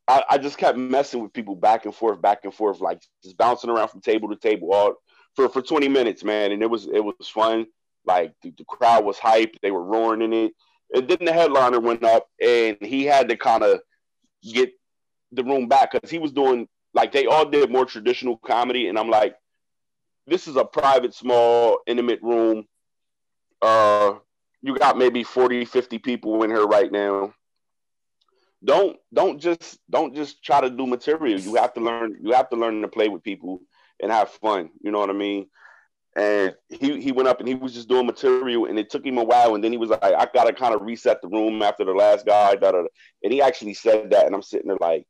I, 0.09 0.23
I 0.31 0.39
just 0.39 0.59
kept 0.59 0.77
messing 0.77 1.23
with 1.23 1.33
people 1.33 1.55
back 1.55 1.85
and 1.85 1.95
forth, 1.95 2.21
back 2.21 2.41
and 2.45 2.53
forth, 2.53 2.81
like 2.81 3.03
just 3.23 3.39
bouncing 3.39 3.71
around 3.71 3.89
from 3.89 4.01
table 4.01 4.29
to 4.29 4.37
table 4.37 4.73
all 4.73 4.95
for, 5.35 5.49
for 5.49 5.63
20 5.63 5.89
minutes, 5.89 6.25
man. 6.25 6.53
And 6.53 6.63
it 6.63 6.69
was 6.69 6.87
it 6.87 7.03
was 7.03 7.29
fun. 7.29 7.67
Like 8.05 8.35
the, 8.43 8.53
the 8.57 8.65
crowd 8.65 9.05
was 9.05 9.19
hyped, 9.19 9.61
they 9.63 9.71
were 9.71 9.85
roaring 9.85 10.23
in 10.23 10.33
it. 10.33 10.53
And 10.93 11.09
then 11.09 11.19
the 11.25 11.33
headliner 11.33 11.81
went 11.81 12.05
up 12.05 12.29
and 12.41 12.77
he 12.81 13.05
had 13.05 13.29
to 13.29 13.37
kind 13.37 13.63
of 13.63 13.81
get 14.43 14.73
the 15.33 15.45
room 15.45 15.69
back 15.69 15.93
because 15.93 16.11
he 16.11 16.19
was 16.19 16.33
doing 16.33 16.69
like 16.93 17.13
they 17.13 17.27
all 17.27 17.45
did 17.47 17.71
more 17.71 17.87
traditional 17.87 18.37
comedy. 18.37 18.89
And 18.89 18.99
I'm 18.99 19.11
like, 19.11 19.35
this 20.27 20.47
is 20.47 20.57
a 20.57 20.65
private, 20.65 21.15
small, 21.15 21.79
intimate 21.87 22.23
room. 22.23 22.67
Uh 23.63 24.15
you 24.63 24.77
got 24.79 24.97
maybe 24.97 25.23
40, 25.23 25.67
50 25.67 25.99
people 25.99 26.43
in 26.43 26.51
here 26.51 26.67
right 26.67 26.91
now 26.91 27.35
don't 28.65 28.97
don't 29.13 29.39
just 29.41 29.79
don't 29.91 30.15
just 30.15 30.43
try 30.43 30.61
to 30.61 30.71
do 30.71 30.87
material. 30.87 31.39
You 31.39 31.57
have 31.57 31.75
to 31.75 31.81
learn. 31.81 32.17
You 32.23 32.33
have 32.33 32.49
to 32.51 32.57
learn 32.57 32.81
to 32.83 32.89
play 32.89 33.09
with 33.09 33.23
people 33.23 33.61
and 34.01 34.11
have 34.11 34.31
fun. 34.31 34.71
You 34.83 34.91
know 34.91 34.99
what 34.99 35.11
I 35.11 35.15
mean? 35.15 35.49
And 36.17 36.55
he 36.69 37.01
he 37.01 37.11
went 37.11 37.29
up 37.29 37.41
and 37.41 37.49
he 37.49 37.55
was 37.55 37.75
just 37.75 37.89
doing 37.89 38.07
material, 38.07 38.67
and 38.67 38.79
it 38.79 38.89
took 38.89 39.05
him 39.05 39.19
a 39.19 39.25
while. 39.25 39.55
And 39.55 39.65
then 39.65 39.73
he 39.73 39.79
was 39.79 39.91
like, 39.91 40.03
I 40.03 40.29
gotta 40.33 40.53
kind 40.53 40.75
of 40.75 40.83
reset 40.83 41.21
the 41.21 41.29
room 41.29 41.61
after 41.63 41.85
the 41.85 41.93
last 41.93 42.25
guy. 42.25 42.55
Da, 42.55 42.71
da, 42.71 42.83
da. 42.83 42.87
And 43.25 43.33
he 43.33 43.43
actually 43.43 43.75
said 43.75 44.11
that, 44.11 44.27
and 44.27 44.35
I'm 44.35 44.43
sitting 44.43 44.69
there 44.69 44.79
like, 44.81 45.07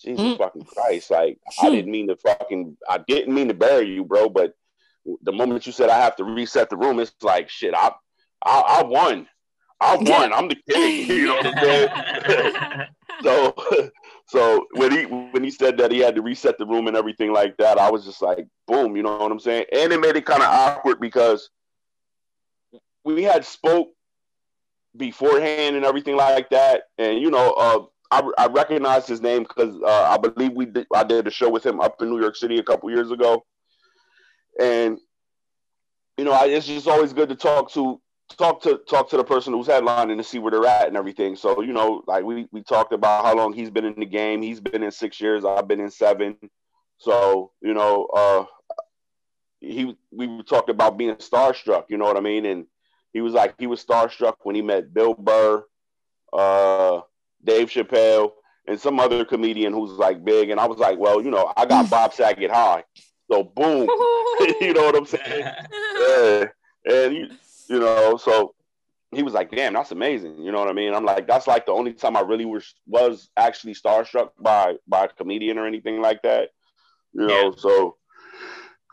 Jesus 0.00 0.24
Mm. 0.34 0.38
fucking 0.38 0.64
Christ! 0.64 1.10
Like 1.10 1.38
I 1.60 1.70
didn't 1.70 1.92
mean 1.92 2.08
to 2.08 2.16
fucking 2.16 2.76
I 2.88 2.98
didn't 3.06 3.34
mean 3.34 3.48
to 3.48 3.54
bury 3.54 3.90
you, 3.90 4.04
bro. 4.04 4.28
But 4.28 4.54
the 5.22 5.32
moment 5.32 5.66
you 5.66 5.72
said 5.72 5.88
I 5.88 5.98
have 5.98 6.16
to 6.16 6.24
reset 6.24 6.70
the 6.70 6.76
room, 6.76 6.98
it's 6.98 7.12
like 7.22 7.48
shit. 7.48 7.74
I 7.74 7.92
I, 8.44 8.80
I 8.80 8.82
won. 8.84 9.28
I 9.80 9.96
won. 9.96 10.32
I'm 10.32 10.48
the 10.48 10.56
king. 10.68 11.06
You 11.08 11.26
know 11.26 11.36
what 11.36 11.46
I'm 11.46 11.64
saying? 11.64 12.86
so 13.22 13.54
so 14.26 14.66
when 14.72 14.92
he 14.92 15.04
when 15.04 15.42
he 15.42 15.50
said 15.50 15.78
that 15.78 15.90
he 15.90 15.98
had 15.98 16.14
to 16.14 16.22
reset 16.22 16.58
the 16.58 16.66
room 16.66 16.86
and 16.86 16.96
everything 16.96 17.32
like 17.32 17.56
that, 17.58 17.78
I 17.78 17.90
was 17.90 18.04
just 18.04 18.22
like, 18.22 18.46
boom, 18.66 18.96
you 18.96 19.02
know 19.02 19.16
what 19.16 19.32
I'm 19.32 19.40
saying? 19.40 19.66
And 19.72 19.92
it 19.92 20.00
made 20.00 20.16
it 20.16 20.26
kind 20.26 20.42
of 20.42 20.48
awkward 20.48 21.00
because 21.00 21.50
we 23.04 23.22
had 23.22 23.44
spoke 23.44 23.88
beforehand 24.96 25.76
and 25.76 25.84
everything 25.84 26.16
like 26.16 26.50
that, 26.50 26.82
and 26.98 27.18
you 27.18 27.30
know, 27.30 27.52
uh, 27.52 27.84
I, 28.10 28.28
I 28.38 28.46
recognized 28.48 29.08
his 29.08 29.22
name 29.22 29.44
because 29.44 29.76
uh, 29.82 30.02
I 30.10 30.16
believe 30.18 30.52
we 30.52 30.66
did, 30.66 30.86
I 30.92 31.04
did 31.04 31.26
a 31.26 31.30
show 31.30 31.48
with 31.48 31.64
him 31.64 31.80
up 31.80 32.02
in 32.02 32.10
New 32.10 32.20
York 32.20 32.36
City 32.36 32.58
a 32.58 32.62
couple 32.62 32.90
years 32.90 33.10
ago, 33.10 33.44
and 34.60 34.98
you 36.16 36.24
know, 36.24 36.32
I, 36.32 36.46
it's 36.46 36.66
just 36.66 36.88
always 36.88 37.12
good 37.12 37.28
to 37.30 37.36
talk 37.36 37.72
to 37.72 38.00
talk 38.36 38.62
to 38.62 38.78
talk 38.88 39.10
to 39.10 39.16
the 39.16 39.24
person 39.24 39.52
who's 39.52 39.66
headlining 39.66 40.16
to 40.16 40.24
see 40.24 40.38
where 40.38 40.50
they're 40.50 40.66
at 40.66 40.88
and 40.88 40.96
everything. 40.96 41.36
So 41.36 41.62
you 41.62 41.72
know, 41.72 42.02
like 42.06 42.24
we 42.24 42.48
we 42.52 42.62
talked 42.62 42.92
about 42.92 43.24
how 43.24 43.34
long 43.36 43.52
he's 43.52 43.70
been 43.70 43.84
in 43.84 43.98
the 43.98 44.06
game. 44.06 44.42
He's 44.42 44.60
been 44.60 44.82
in 44.82 44.90
six 44.90 45.20
years. 45.20 45.44
I've 45.44 45.68
been 45.68 45.80
in 45.80 45.90
seven. 45.90 46.36
So 46.98 47.52
you 47.60 47.74
know, 47.74 48.06
uh, 48.06 48.44
he 49.60 49.96
we 50.10 50.42
talked 50.44 50.70
about 50.70 50.98
being 50.98 51.14
starstruck. 51.16 51.84
You 51.88 51.98
know 51.98 52.04
what 52.04 52.16
I 52.16 52.20
mean? 52.20 52.46
And 52.46 52.66
he 53.12 53.20
was 53.20 53.34
like 53.34 53.54
he 53.58 53.66
was 53.66 53.84
starstruck 53.84 54.36
when 54.42 54.54
he 54.54 54.62
met 54.62 54.94
Bill 54.94 55.14
Burr, 55.14 55.64
uh, 56.32 57.00
Dave 57.44 57.68
Chappelle, 57.68 58.32
and 58.66 58.80
some 58.80 59.00
other 59.00 59.24
comedian 59.24 59.72
who's 59.72 59.92
like 59.92 60.24
big. 60.24 60.50
And 60.50 60.60
I 60.60 60.66
was 60.66 60.78
like, 60.78 60.98
well, 60.98 61.22
you 61.22 61.30
know, 61.30 61.52
I 61.56 61.66
got 61.66 61.90
Bob 61.90 62.14
Saget 62.14 62.50
high. 62.50 62.84
So 63.30 63.44
boom, 63.44 63.82
you 64.60 64.72
know 64.72 64.84
what 64.84 64.96
I'm 64.96 65.06
saying? 65.06 65.44
yeah. 65.98 66.44
And 66.86 67.14
you, 67.14 67.28
you 67.70 67.78
know, 67.78 68.16
so 68.16 68.54
he 69.12 69.22
was 69.22 69.32
like, 69.32 69.50
"Damn, 69.50 69.74
that's 69.74 69.92
amazing." 69.92 70.42
You 70.42 70.50
know 70.52 70.58
what 70.58 70.68
I 70.68 70.72
mean? 70.72 70.92
I'm 70.92 71.04
like, 71.04 71.26
that's 71.26 71.46
like 71.46 71.66
the 71.66 71.72
only 71.72 71.92
time 71.92 72.16
I 72.16 72.20
really 72.20 72.44
was 72.44 72.74
was 72.86 73.30
actually 73.36 73.74
starstruck 73.74 74.30
by 74.40 74.74
by 74.88 75.04
a 75.04 75.08
comedian 75.08 75.56
or 75.56 75.66
anything 75.66 76.02
like 76.02 76.20
that. 76.22 76.50
You 77.12 77.26
know, 77.26 77.54
so 77.56 77.96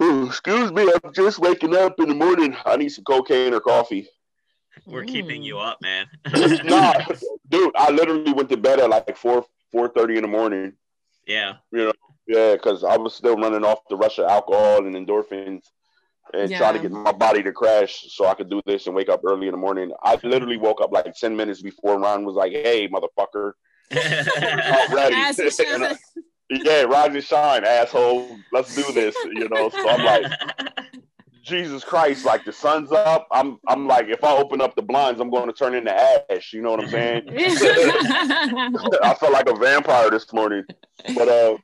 Ooh, 0.02 0.28
excuse 0.28 0.72
me, 0.72 0.92
I'm 1.04 1.14
just 1.14 1.40
waking 1.40 1.76
up 1.76 2.00
in 2.00 2.10
the 2.10 2.16
morning. 2.16 2.56
I 2.66 2.78
need 2.78 2.90
some 2.90 3.04
cocaine 3.04 3.54
or 3.54 3.60
coffee. 3.60 4.08
We're 4.86 5.06
keeping 5.06 5.42
you 5.42 5.58
up, 5.58 5.82
man. 5.82 6.06
nah, 6.64 6.94
dude, 7.50 7.76
I 7.76 7.90
literally 7.90 8.32
went 8.32 8.50
to 8.50 8.58
bed 8.58 8.80
at 8.80 8.90
like 8.92 9.18
four 9.18 9.44
four 9.72 9.90
thirty 9.90 10.18
in 10.18 10.22
the 10.22 10.28
morning. 10.28 10.74
yeah. 11.26 11.56
You 11.72 11.86
know, 11.86 11.94
yeah, 12.28 12.54
because 12.54 12.84
I 12.84 12.96
was 12.96 13.16
still 13.16 13.36
running 13.38 13.66
off 13.66 13.80
the 13.90 13.96
rush 13.96 14.20
of 14.20 14.26
alcohol 14.26 14.86
and 14.86 14.96
endorphins 14.96 15.64
and 16.34 16.50
trying 16.60 16.74
to 16.76 16.80
get 16.80 16.92
my 16.92 17.12
body 17.12 17.44
to 17.44 17.52
crash 17.52 18.06
so 18.10 18.26
I 18.26 18.34
could 18.34 18.50
do 18.50 18.62
this 18.66 18.88
and 18.88 18.96
wake 18.96 19.10
up 19.10 19.22
early 19.26 19.48
in 19.48 19.52
the 19.52 19.58
morning. 19.58 19.92
I 20.04 20.18
literally 20.24 20.58
woke 20.58 20.82
up 20.82 20.92
like 20.92 21.14
10 21.14 21.36
minutes 21.36 21.62
before 21.62 22.00
Ron 22.00 22.26
was 22.26 22.36
like, 22.36 22.52
hey, 22.52 22.88
motherfucker. 22.90 23.54
Already. 23.94 25.16
As 25.16 25.38
he 25.38 25.50
should. 25.50 25.68
And 25.68 25.84
I- 25.86 25.98
yeah, 26.50 26.84
rise 26.84 27.14
and 27.14 27.24
shine, 27.24 27.66
asshole. 27.66 28.40
Let's 28.54 28.74
do 28.74 28.92
this. 28.94 29.16
You 29.26 29.50
know, 29.50 29.70
so 29.70 29.90
I'm 29.90 30.04
like, 30.06 30.24
Jesus 31.44 31.84
Christ, 31.84 32.26
like 32.26 32.46
the 32.46 32.52
sun's 32.54 32.92
up. 32.92 33.28
I'm 33.32 33.58
I'm 33.68 33.86
like, 33.88 34.08
if 34.08 34.24
I 34.24 34.34
open 34.36 34.62
up 34.62 34.76
the 34.76 34.82
blinds, 34.82 35.20
I'm 35.20 35.30
going 35.30 35.48
to 35.48 35.54
turn 35.54 35.76
into 35.76 35.94
ash. 35.94 36.54
You 36.54 36.62
know 36.62 36.72
what 36.72 36.84
I'm 36.84 36.90
saying? 36.90 37.24
I 39.04 39.14
felt 39.20 39.34
like 39.34 39.50
a 39.50 39.56
vampire 39.56 40.10
this 40.10 40.32
morning. 40.34 40.64
But 41.16 41.28
uh 41.28 41.58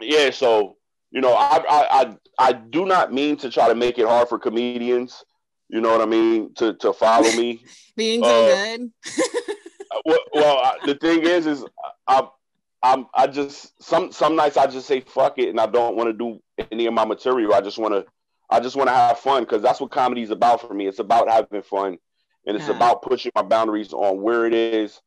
yeah, 0.00 0.30
so 0.30 0.76
you 1.12 1.20
know, 1.20 1.34
I 1.34 1.58
I 1.68 2.00
I, 2.00 2.16
I 2.38 2.52
do 2.52 2.84
not 2.86 3.12
mean 3.12 3.36
to 3.38 3.50
try 3.50 3.68
to 3.68 3.74
make 3.74 3.98
it 3.98 4.06
hard 4.06 4.28
for 4.28 4.38
comedians, 4.38 5.24
you 5.68 5.80
know 5.80 5.90
what 5.90 6.00
I 6.00 6.06
mean, 6.06 6.54
to 6.54 6.74
to 6.74 6.92
follow 6.92 7.30
me. 7.32 7.64
Being 7.96 8.24
so 8.24 8.30
Uh, 8.30 8.56
good. 8.56 8.90
well, 10.04 10.18
well 10.34 10.58
I, 10.58 10.78
the 10.86 10.94
thing 10.94 11.22
is 11.22 11.46
is 11.46 11.64
I 12.08 12.26
I'm 12.82 13.06
I 13.14 13.26
just 13.26 13.82
some 13.82 14.10
some 14.12 14.34
nights 14.36 14.56
I 14.56 14.66
just 14.66 14.86
say 14.88 15.00
fuck 15.00 15.38
it 15.38 15.50
and 15.50 15.60
I 15.60 15.66
don't 15.66 15.96
want 15.96 16.08
to 16.08 16.12
do 16.14 16.40
any 16.70 16.86
of 16.86 16.94
my 16.94 17.04
material. 17.04 17.54
I 17.54 17.60
just 17.60 17.78
want 17.78 17.94
to 17.94 18.06
I 18.50 18.60
just 18.60 18.76
want 18.76 18.88
to 18.88 18.94
have 18.94 19.18
fun 19.18 19.42
because 19.44 19.62
that's 19.62 19.80
what 19.80 19.90
comedy 19.90 20.22
is 20.22 20.30
about 20.30 20.60
for 20.66 20.74
me. 20.74 20.86
It's 20.86 20.98
about 20.98 21.28
having 21.30 21.62
fun 21.62 21.98
and 22.46 22.56
it's 22.56 22.68
Yeah. 22.68 22.74
about 22.74 23.02
pushing 23.02 23.32
my 23.34 23.42
boundaries 23.42 23.92
on 23.92 24.20
where 24.22 24.46
it 24.46 24.54
is 24.54 25.00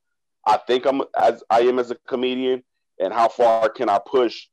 I 0.45 0.57
think 0.57 0.85
I'm 0.85 1.01
as 1.19 1.43
I 1.49 1.61
am 1.61 1.79
as 1.79 1.89
a 1.89 1.95
comedian 2.07 2.63
and 2.99 3.11
how 3.11 3.27
far 3.27 3.67
can 3.69 3.89
I 3.89 3.99
push 4.05 4.45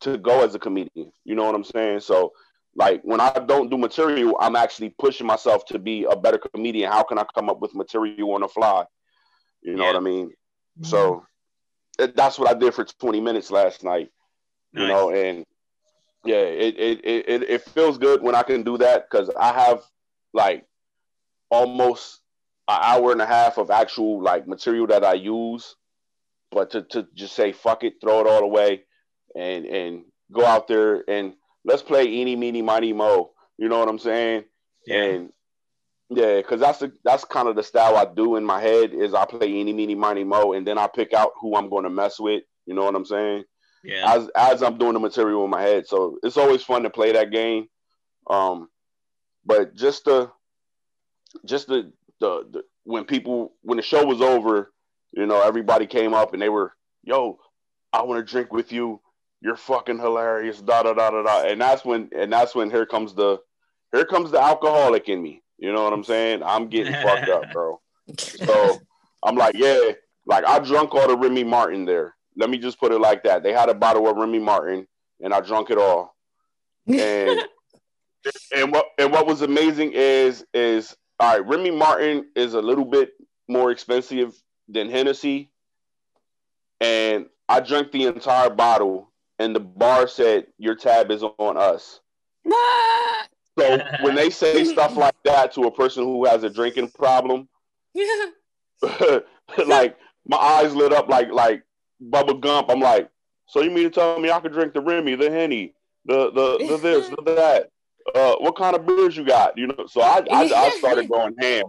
to 0.00 0.16
go 0.18 0.44
as 0.44 0.54
a 0.54 0.58
comedian. 0.58 1.12
You 1.24 1.34
know 1.34 1.44
what 1.44 1.54
I'm 1.54 1.64
saying? 1.64 2.00
So 2.00 2.32
like 2.74 3.00
when 3.02 3.20
I 3.20 3.32
don't 3.32 3.70
do 3.70 3.78
material, 3.78 4.36
I'm 4.40 4.56
actually 4.56 4.90
pushing 4.98 5.26
myself 5.26 5.64
to 5.66 5.78
be 5.78 6.04
a 6.04 6.16
better 6.16 6.38
comedian. 6.38 6.92
How 6.92 7.02
can 7.02 7.18
I 7.18 7.24
come 7.34 7.48
up 7.50 7.60
with 7.60 7.74
material 7.74 8.32
on 8.34 8.42
the 8.42 8.48
fly? 8.48 8.84
You 9.62 9.74
know 9.74 9.84
Yeah. 9.84 9.92
what 9.92 9.96
I 9.96 10.00
mean? 10.00 10.26
Mm-hmm. 10.28 10.84
So 10.84 11.24
it, 11.98 12.14
that's 12.14 12.38
what 12.38 12.48
I 12.48 12.54
did 12.58 12.74
for 12.74 12.84
20 12.84 13.20
minutes 13.20 13.50
last 13.50 13.82
night. 13.82 14.10
You 14.72 14.86
know, 14.86 15.10
and 15.10 15.44
yeah, 16.24 16.36
it 16.36 16.78
it, 16.78 17.00
it 17.04 17.28
it 17.28 17.42
it 17.50 17.62
feels 17.62 17.96
good 17.98 18.22
when 18.22 18.34
I 18.34 18.42
can 18.42 18.62
do 18.62 18.76
that 18.78 19.08
because 19.10 19.30
I 19.30 19.52
have 19.52 19.82
like 20.34 20.66
almost 21.50 22.20
an 22.68 22.78
hour 22.80 23.12
and 23.12 23.22
a 23.22 23.26
half 23.26 23.56
of 23.58 23.70
actual 23.70 24.22
like 24.22 24.46
material 24.46 24.86
that 24.88 25.04
I 25.04 25.14
use. 25.14 25.74
But 26.50 26.70
to, 26.72 26.82
to 26.82 27.08
just 27.14 27.34
say 27.34 27.52
fuck 27.52 27.82
it, 27.82 27.94
throw 28.00 28.20
it 28.20 28.26
all 28.26 28.42
away, 28.42 28.84
and 29.36 29.66
and 29.66 30.04
go 30.32 30.44
out 30.44 30.68
there 30.68 31.08
and 31.08 31.34
let's 31.64 31.82
play 31.82 32.06
eeny 32.06 32.36
meeny 32.36 32.62
miny 32.62 32.92
mo. 32.92 33.32
You 33.56 33.68
know 33.68 33.78
what 33.78 33.88
I'm 33.88 33.98
saying? 33.98 34.44
Yeah. 34.86 35.02
And 35.02 35.32
yeah, 36.10 36.36
because 36.36 36.60
that's 36.60 36.78
the 36.78 36.92
that's 37.04 37.24
kind 37.24 37.48
of 37.48 37.56
the 37.56 37.62
style 37.62 37.96
I 37.96 38.06
do 38.06 38.36
in 38.36 38.44
my 38.44 38.60
head 38.60 38.94
is 38.94 39.14
I 39.14 39.26
play 39.26 39.48
eeny 39.48 39.72
meeny 39.72 39.94
miny 39.94 40.24
mo, 40.24 40.52
and 40.52 40.66
then 40.66 40.78
I 40.78 40.86
pick 40.86 41.12
out 41.12 41.32
who 41.40 41.56
I'm 41.56 41.68
going 41.68 41.84
to 41.84 41.90
mess 41.90 42.18
with. 42.18 42.42
You 42.66 42.74
know 42.74 42.84
what 42.84 42.94
I'm 42.94 43.04
saying? 43.04 43.44
Yeah. 43.84 44.14
As 44.14 44.28
as 44.36 44.62
I'm 44.62 44.78
doing 44.78 44.94
the 44.94 45.00
material 45.00 45.44
in 45.44 45.50
my 45.50 45.62
head, 45.62 45.86
so 45.86 46.18
it's 46.22 46.36
always 46.36 46.62
fun 46.62 46.82
to 46.84 46.90
play 46.90 47.12
that 47.12 47.30
game. 47.30 47.68
Um, 48.28 48.68
but 49.44 49.74
just 49.74 50.04
the 50.04 50.30
just 51.44 51.68
the 51.68 51.92
the, 52.20 52.44
the 52.50 52.62
when 52.84 53.04
people 53.04 53.52
when 53.62 53.76
the 53.76 53.82
show 53.82 54.04
was 54.04 54.22
over, 54.22 54.72
you 55.12 55.26
know, 55.26 55.42
everybody 55.42 55.86
came 55.86 56.14
up 56.14 56.32
and 56.32 56.40
they 56.40 56.48
were, 56.48 56.72
"Yo, 57.04 57.38
I 57.92 58.02
want 58.02 58.18
to 58.18 58.30
drink 58.30 58.52
with 58.52 58.72
you. 58.72 59.00
You're 59.40 59.56
fucking 59.56 59.98
hilarious." 59.98 60.60
Da 60.60 60.82
da 60.82 60.94
da 60.94 61.10
da 61.10 61.22
da. 61.22 61.42
And 61.44 61.60
that's 61.60 61.84
when 61.84 62.10
and 62.16 62.32
that's 62.32 62.54
when 62.54 62.70
here 62.70 62.86
comes 62.86 63.14
the 63.14 63.38
here 63.92 64.04
comes 64.04 64.30
the 64.30 64.40
alcoholic 64.40 65.08
in 65.08 65.22
me. 65.22 65.42
You 65.58 65.72
know 65.72 65.84
what 65.84 65.92
I'm 65.92 66.04
saying? 66.04 66.42
I'm 66.42 66.68
getting 66.68 66.92
fucked 66.92 67.28
up, 67.28 67.52
bro. 67.52 67.80
So 68.46 68.80
I'm 69.22 69.36
like, 69.36 69.56
yeah, 69.56 69.92
like 70.26 70.44
I 70.44 70.58
drunk 70.60 70.94
all 70.94 71.08
the 71.08 71.16
Remy 71.16 71.44
Martin 71.44 71.84
there. 71.84 72.14
Let 72.36 72.50
me 72.50 72.58
just 72.58 72.78
put 72.78 72.92
it 72.92 73.00
like 73.00 73.24
that. 73.24 73.42
They 73.42 73.52
had 73.52 73.68
a 73.68 73.74
bottle 73.74 74.08
of 74.08 74.16
Remy 74.16 74.38
Martin, 74.38 74.86
and 75.20 75.34
I 75.34 75.40
drunk 75.40 75.70
it 75.70 75.78
all. 75.78 76.14
And 76.86 77.40
and 78.54 78.72
what 78.72 78.86
and 78.98 79.12
what 79.12 79.26
was 79.26 79.42
amazing 79.42 79.92
is 79.92 80.44
is 80.54 80.96
all 81.18 81.32
right. 81.32 81.46
Remy 81.46 81.72
Martin 81.72 82.26
is 82.36 82.54
a 82.54 82.62
little 82.62 82.84
bit 82.84 83.12
more 83.48 83.70
expensive 83.70 84.40
than 84.68 84.88
Hennessy, 84.88 85.50
and 86.80 87.26
I 87.48 87.60
drank 87.60 87.90
the 87.90 88.04
entire 88.04 88.50
bottle, 88.50 89.10
and 89.38 89.54
the 89.54 89.60
bar 89.60 90.08
said 90.08 90.46
your 90.58 90.74
tab 90.74 91.10
is 91.10 91.22
on 91.22 91.56
us. 91.56 92.00
So 93.58 93.80
when 94.02 94.14
they 94.14 94.30
say 94.30 94.64
stuff 94.64 94.96
like 94.96 95.16
that 95.24 95.52
to 95.54 95.62
a 95.62 95.70
person 95.70 96.04
who 96.04 96.24
has 96.26 96.44
a 96.44 96.50
drinking 96.50 96.90
problem, 96.90 97.48
Yeah. 97.94 98.04
like 99.66 99.96
my 100.26 100.36
eyes 100.36 100.74
lit 100.74 100.92
up 100.92 101.08
like 101.08 101.30
like 101.32 101.64
Bubba 102.02 102.40
Gump. 102.40 102.70
I'm 102.70 102.80
like, 102.80 103.10
so 103.46 103.62
you 103.62 103.70
mean 103.70 103.84
to 103.84 103.90
tell 103.90 104.20
me 104.20 104.30
I 104.30 104.40
could 104.40 104.52
drink 104.52 104.74
the 104.74 104.80
Remy, 104.80 105.16
the 105.16 105.30
Henny, 105.30 105.74
the 106.04 106.30
the 106.30 106.58
the 106.68 106.76
this, 106.76 107.08
the 107.08 107.22
that? 107.34 107.70
Uh, 108.14 108.36
what 108.36 108.56
kind 108.56 108.74
of 108.74 108.86
beers 108.86 109.16
you 109.16 109.24
got? 109.24 109.58
You 109.58 109.68
know, 109.68 109.86
so 109.86 110.00
I 110.00 110.22
I, 110.30 110.42
I 110.54 110.70
started 110.78 111.08
going 111.08 111.34
ham. 111.40 111.64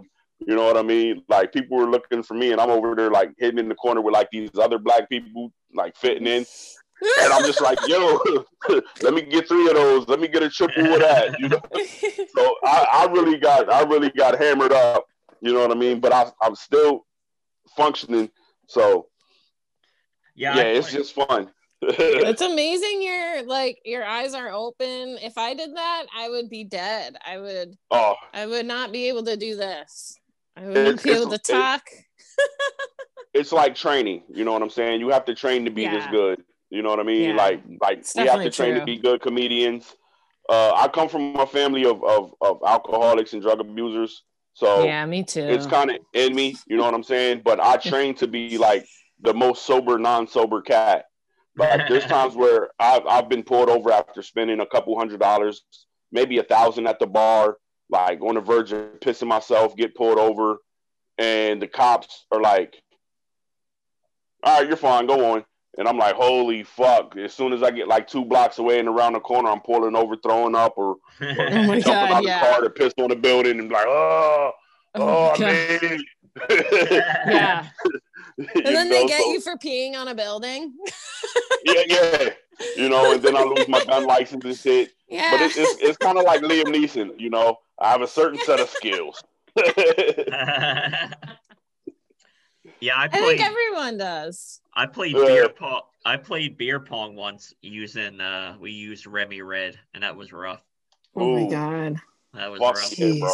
You 0.46 0.54
know 0.54 0.64
what 0.64 0.76
I 0.78 0.82
mean? 0.82 1.22
Like 1.28 1.52
people 1.52 1.76
were 1.76 1.90
looking 1.90 2.22
for 2.22 2.34
me, 2.34 2.52
and 2.52 2.60
I'm 2.60 2.70
over 2.70 2.94
there 2.94 3.10
like 3.10 3.32
hidden 3.38 3.58
in 3.58 3.68
the 3.68 3.74
corner 3.74 4.00
with 4.00 4.14
like 4.14 4.28
these 4.30 4.50
other 4.58 4.78
black 4.78 5.08
people 5.10 5.52
like 5.74 5.96
fitting 5.96 6.26
in, 6.26 6.46
and 7.22 7.32
I'm 7.32 7.44
just 7.44 7.60
like, 7.60 7.78
yo, 7.86 8.20
let 9.02 9.14
me 9.14 9.22
get 9.22 9.48
three 9.48 9.68
of 9.68 9.74
those. 9.74 10.08
Let 10.08 10.20
me 10.20 10.28
get 10.28 10.42
a 10.42 10.50
triple 10.50 10.82
with 10.82 11.00
that. 11.00 11.38
You 11.38 11.48
know, 11.48 11.60
so 12.36 12.54
I, 12.64 12.86
I 12.92 13.06
really 13.12 13.38
got 13.38 13.72
I 13.72 13.82
really 13.82 14.10
got 14.10 14.38
hammered 14.38 14.72
up. 14.72 15.06
You 15.40 15.52
know 15.52 15.60
what 15.60 15.70
I 15.70 15.74
mean? 15.74 16.00
But 16.00 16.12
I 16.12 16.30
I'm 16.42 16.54
still 16.54 17.06
functioning. 17.76 18.30
So 18.66 19.08
Yeah, 20.34 20.56
yeah, 20.56 20.62
I 20.62 20.66
it's 20.66 20.92
just 20.92 21.14
fun. 21.14 21.50
it's 21.82 22.42
amazing 22.42 23.02
your 23.02 23.42
like 23.44 23.78
your 23.84 24.04
eyes 24.04 24.34
are 24.34 24.50
open. 24.50 25.16
If 25.22 25.38
I 25.38 25.54
did 25.54 25.74
that, 25.76 26.06
I 26.14 26.28
would 26.28 26.50
be 26.50 26.64
dead. 26.64 27.16
I 27.26 27.38
would 27.38 27.76
oh, 27.90 28.16
I 28.34 28.46
would 28.46 28.66
not 28.66 28.92
be 28.92 29.08
able 29.08 29.24
to 29.24 29.36
do 29.36 29.56
this. 29.56 30.18
I 30.56 30.66
wouldn't 30.66 31.02
be 31.02 31.10
able 31.10 31.28
to 31.28 31.36
it's- 31.36 31.48
talk. 31.48 31.82
it's 33.32 33.52
like 33.52 33.74
training. 33.74 34.24
You 34.28 34.44
know 34.44 34.52
what 34.52 34.60
I'm 34.62 34.68
saying? 34.70 35.00
You 35.00 35.08
have 35.08 35.24
to 35.24 35.34
train 35.34 35.64
to 35.64 35.70
be 35.70 35.88
this 35.88 36.04
good. 36.10 36.42
You 36.70 36.82
know 36.82 36.90
what 36.90 37.00
I 37.00 37.02
mean? 37.02 37.30
Yeah. 37.30 37.36
Like 37.36 37.62
like 37.80 38.04
we 38.16 38.26
have 38.26 38.42
to 38.42 38.50
train 38.50 38.76
to 38.76 38.84
be 38.84 38.96
good 38.96 39.20
comedians. 39.20 39.96
Uh, 40.48 40.72
I 40.74 40.88
come 40.88 41.08
from 41.08 41.36
a 41.36 41.46
family 41.46 41.84
of, 41.84 42.02
of 42.02 42.32
of 42.40 42.60
alcoholics 42.66 43.32
and 43.32 43.42
drug 43.42 43.60
abusers, 43.60 44.22
so 44.54 44.84
yeah, 44.84 45.04
me 45.04 45.24
too. 45.24 45.40
it's 45.40 45.66
kind 45.66 45.90
of 45.90 45.98
in 46.14 46.34
me. 46.34 46.56
You 46.66 46.76
know 46.76 46.84
what 46.84 46.94
I'm 46.94 47.02
saying? 47.02 47.42
But 47.44 47.60
I 47.60 47.76
train 47.90 48.14
to 48.16 48.28
be 48.28 48.56
like 48.56 48.86
the 49.20 49.34
most 49.34 49.66
sober, 49.66 49.98
non-sober 49.98 50.62
cat. 50.62 51.06
Like 51.56 51.88
there's 51.88 52.04
times 52.06 52.36
where 52.36 52.70
I've 52.78 53.06
I've 53.06 53.28
been 53.28 53.42
pulled 53.42 53.68
over 53.68 53.92
after 53.92 54.22
spending 54.22 54.60
a 54.60 54.66
couple 54.66 54.96
hundred 54.96 55.20
dollars, 55.20 55.62
maybe 56.12 56.38
a 56.38 56.44
thousand 56.44 56.86
at 56.86 57.00
the 57.00 57.06
bar, 57.06 57.58
like 57.88 58.20
on 58.22 58.36
the 58.36 58.40
verge 58.40 58.72
of 58.72 59.00
pissing 59.00 59.26
myself, 59.26 59.74
get 59.74 59.96
pulled 59.96 60.18
over, 60.18 60.58
and 61.18 61.60
the 61.60 61.66
cops 61.68 62.26
are 62.30 62.40
like, 62.40 62.80
"All 64.44 64.58
right, 64.58 64.68
you're 64.68 64.76
fine, 64.76 65.06
go 65.06 65.32
on." 65.32 65.44
And 65.78 65.86
I'm 65.86 65.96
like, 65.96 66.14
"Holy 66.16 66.62
fuck!" 66.64 67.16
As 67.16 67.32
soon 67.32 67.52
as 67.52 67.62
I 67.62 67.70
get 67.70 67.88
like 67.88 68.06
two 68.08 68.24
blocks 68.24 68.58
away 68.58 68.78
and 68.80 68.88
around 68.88 69.12
the 69.12 69.20
corner, 69.20 69.48
I'm 69.50 69.60
pulling 69.60 69.94
over, 69.94 70.16
throwing 70.16 70.54
up, 70.54 70.74
or 70.76 70.96
oh 71.20 71.26
my 71.26 71.80
jumping 71.80 71.82
god, 71.82 72.12
out 72.12 72.24
yeah. 72.24 72.40
the 72.40 72.46
car 72.46 72.60
to 72.62 72.70
piss 72.70 72.92
on 72.98 73.08
the 73.08 73.16
building, 73.16 73.58
and 73.60 73.68
be 73.68 73.74
like, 73.74 73.86
"Oh, 73.86 74.52
Oh 74.96 75.02
oh, 75.02 75.36
my 75.38 75.46
I 75.46 75.52
made 75.52 75.82
it." 75.82 77.04
Yeah. 77.26 77.66
And 78.38 78.64
then 78.64 78.88
they 78.88 79.04
get 79.06 79.20
so- 79.20 79.32
you 79.32 79.40
for 79.40 79.56
peeing 79.56 79.96
on 79.96 80.08
a 80.08 80.14
building. 80.14 80.74
yeah, 81.64 81.82
yeah. 81.86 82.28
You 82.74 82.88
know, 82.88 83.12
and 83.12 83.22
then 83.22 83.36
I 83.36 83.42
lose 83.42 83.68
my 83.68 83.84
gun 83.84 84.06
license 84.06 84.42
and 84.44 84.56
shit. 84.56 84.92
Yeah. 85.08 85.30
But 85.30 85.42
it, 85.42 85.52
it's 85.56 85.82
it's 85.82 85.96
kind 85.98 86.16
of 86.16 86.24
like 86.24 86.40
Liam 86.40 86.64
Neeson. 86.64 87.20
You 87.20 87.28
know, 87.28 87.58
I 87.78 87.90
have 87.90 88.00
a 88.00 88.08
certain 88.08 88.38
set 88.40 88.58
of 88.58 88.70
skills. 88.70 89.22
Yeah, 92.80 92.96
I 92.96 93.04
I 93.04 93.08
think 93.08 93.40
everyone 93.40 93.98
does. 93.98 94.60
I 94.74 94.86
played 94.86 95.16
Uh, 95.16 95.26
beer 95.26 95.48
pong. 95.48 95.82
I 96.04 96.16
played 96.16 96.56
beer 96.56 96.80
pong 96.80 97.16
once 97.16 97.52
using. 97.60 98.20
uh 98.20 98.56
We 98.58 98.72
used 98.72 99.06
Remy 99.06 99.42
Red, 99.42 99.78
and 99.94 100.02
that 100.02 100.16
was 100.16 100.32
rough. 100.32 100.62
Oh 101.16 101.36
my 101.36 101.50
god. 101.50 102.00
That 102.34 102.50
was 102.50 102.60
Fuck 102.60 102.76
rough. 102.76 102.98
Yeah, 102.98 103.18
bro. 103.20 103.32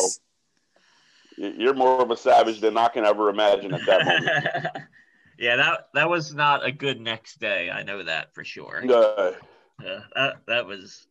You're 1.37 1.75
more 1.75 2.01
of 2.01 2.11
a 2.11 2.17
savage 2.17 2.61
than 2.61 2.79
I 2.79 2.89
can 2.89 3.05
ever 3.05 3.29
imagine 3.29 3.75
at 3.75 3.85
that 3.87 4.05
moment. 4.07 4.69
yeah, 5.39 5.57
that 5.57 5.89
that 5.95 6.09
was 6.09 6.35
not 6.35 6.65
a 6.65 6.73
good 6.73 7.01
next 7.01 7.39
day. 7.39 7.71
I 7.71 7.83
know 7.83 8.03
that 8.03 8.35
for 8.35 8.43
sure. 8.45 8.83
Uh, 8.89 9.33
Uh, 9.85 10.01
that 10.15 10.37
that 10.47 10.67
was 10.67 11.07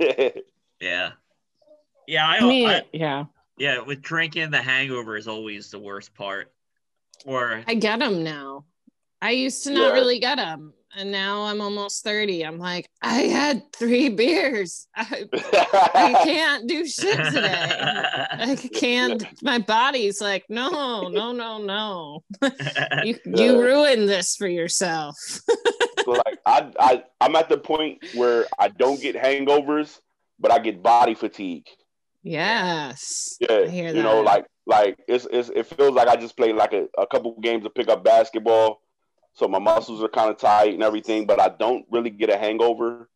yeah. 0.00 0.30
yeah, 0.80 1.12
yeah. 2.08 2.26
I, 2.26 2.38
I 2.38 2.40
mean, 2.40 2.68
I 2.68 2.82
yeah. 2.92 3.24
yeah 3.56 3.80
with 3.80 4.02
drinking, 4.02 4.50
the 4.50 4.60
hangover 4.60 5.16
is 5.16 5.28
always 5.28 5.70
the 5.70 5.78
worst 5.78 6.12
part. 6.14 6.52
Or 7.24 7.62
I 7.66 7.74
get 7.74 7.98
them 8.00 8.22
now. 8.24 8.64
I 9.20 9.30
used 9.30 9.64
to 9.64 9.70
not 9.70 9.88
Yeah. 9.88 9.92
really 9.92 10.18
get 10.18 10.36
them. 10.36 10.74
And 10.94 11.10
now 11.10 11.44
I'm 11.44 11.62
almost 11.62 12.04
30. 12.04 12.42
I'm 12.44 12.58
like, 12.58 12.86
I 13.00 13.20
had 13.20 13.72
three 13.72 14.10
beers. 14.10 14.86
I, 14.96 15.24
I 15.94 16.12
can't 16.24 16.68
do 16.68 16.86
shit 16.86 17.16
today. 17.32 17.66
I 18.30 18.56
can't. 18.74 19.24
My 19.42 19.58
body's 19.58 20.20
like, 20.20 20.44
no, 20.50 21.08
no, 21.08 21.32
no, 21.32 21.58
no. 21.58 22.22
You 23.04 23.18
Yeah. 23.24 23.42
you 23.44 23.62
ruined 23.62 24.06
this 24.08 24.36
for 24.36 24.46
yourself. 24.46 25.16
like 26.06 26.38
I, 26.44 26.70
I 26.78 27.02
I'm 27.22 27.36
at 27.36 27.48
the 27.48 27.56
point 27.58 28.04
where 28.14 28.44
I 28.58 28.68
don't 28.68 29.00
get 29.00 29.16
hangovers, 29.16 29.98
but 30.38 30.50
I 30.52 30.58
get 30.58 30.82
body 30.82 31.14
fatigue. 31.14 31.66
Yes. 32.22 33.36
Yeah, 33.40 33.62
I 33.64 33.68
hear 33.68 33.94
you 33.94 34.02
know, 34.02 34.20
like 34.20 34.44
like 34.66 34.98
it's, 35.08 35.26
it's 35.32 35.48
it 35.50 35.66
feels 35.66 35.94
like 35.94 36.08
I 36.08 36.16
just 36.16 36.36
played 36.36 36.54
like 36.56 36.72
a, 36.72 36.86
a 36.98 37.06
couple 37.06 37.38
games 37.40 37.64
of 37.66 37.74
pickup 37.74 38.04
basketball, 38.04 38.80
so 39.32 39.48
my 39.48 39.58
muscles 39.58 40.02
are 40.02 40.08
kind 40.08 40.30
of 40.30 40.38
tight 40.38 40.74
and 40.74 40.82
everything, 40.82 41.26
but 41.26 41.40
I 41.40 41.48
don't 41.48 41.84
really 41.90 42.10
get 42.10 42.30
a 42.30 42.36
hangover. 42.38 43.08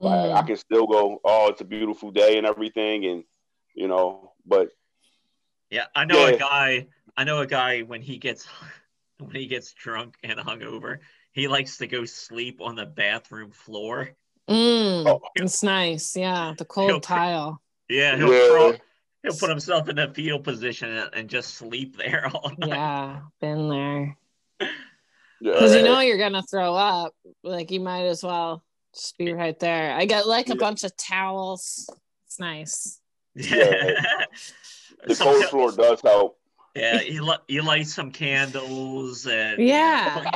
Like, 0.00 0.30
I 0.32 0.42
Mm. 0.42 0.46
can 0.48 0.56
still 0.56 0.86
go, 0.86 1.20
oh, 1.24 1.48
it's 1.50 1.60
a 1.60 1.64
beautiful 1.64 2.10
day 2.10 2.36
and 2.38 2.46
everything, 2.46 3.04
and 3.06 3.24
you 3.74 3.88
know, 3.88 4.32
but 4.46 4.68
yeah, 5.70 5.86
I 5.94 6.04
know 6.04 6.26
Yeah. 6.26 6.34
a 6.34 6.38
guy. 6.38 6.86
I 7.16 7.24
know 7.24 7.38
a 7.40 7.46
guy 7.46 7.80
when 7.82 8.02
he 8.02 8.18
gets 8.18 8.46
when 9.18 9.34
he 9.34 9.46
gets 9.46 9.72
drunk 9.74 10.16
and 10.24 10.38
hungover, 10.38 10.98
he 11.32 11.48
likes 11.48 11.78
to 11.78 11.86
go 11.86 12.04
sleep 12.04 12.60
on 12.60 12.74
the 12.76 12.86
bathroom 12.86 13.50
floor. 13.52 14.10
Mm, 14.48 15.06
Oh. 15.06 15.20
it's 15.36 15.62
nice. 15.62 16.16
Yeah. 16.16 16.52
The 16.58 16.64
He'll- 16.74 16.88
cold 16.90 17.02
tile. 17.02 17.60
Yeah, 17.88 18.16
he'll, 18.16 18.32
Yeah. 18.32 18.48
crawl- 18.50 18.74
he'll 19.24 19.34
put 19.34 19.50
himself 19.50 19.88
in 19.88 19.98
a 19.98 20.12
fetal 20.12 20.38
position 20.38 20.90
and, 20.90 21.10
and 21.14 21.28
just 21.28 21.54
sleep 21.54 21.96
there 21.96 22.30
all 22.34 22.52
night. 22.58 22.68
Yeah. 22.68 23.20
Been 23.40 23.68
there. 23.68 24.16
Because 25.40 25.74
you 25.74 25.82
know 25.82 26.00
you're 26.00 26.18
gonna 26.18 26.42
throw 26.42 26.74
up. 26.74 27.14
Like 27.42 27.70
you 27.70 27.80
might 27.80 28.04
as 28.04 28.22
well 28.22 28.62
just 28.94 29.18
be 29.18 29.32
right 29.32 29.58
there. 29.58 29.92
I 29.92 30.06
got 30.06 30.26
like 30.26 30.48
a 30.48 30.54
bunch 30.54 30.84
of 30.84 30.96
towels. 30.96 31.90
It's 32.26 32.38
nice. 32.38 33.00
Yeah. 33.34 34.00
the 35.06 35.14
cold 35.16 35.44
floor 35.46 35.72
does 35.72 36.00
help. 36.00 36.38
Yeah, 36.76 37.02
you, 37.02 37.24
li- 37.24 37.36
you 37.46 37.62
light 37.62 37.86
some 37.86 38.10
candles 38.10 39.26
and 39.26 39.60
Yeah. 39.60 40.30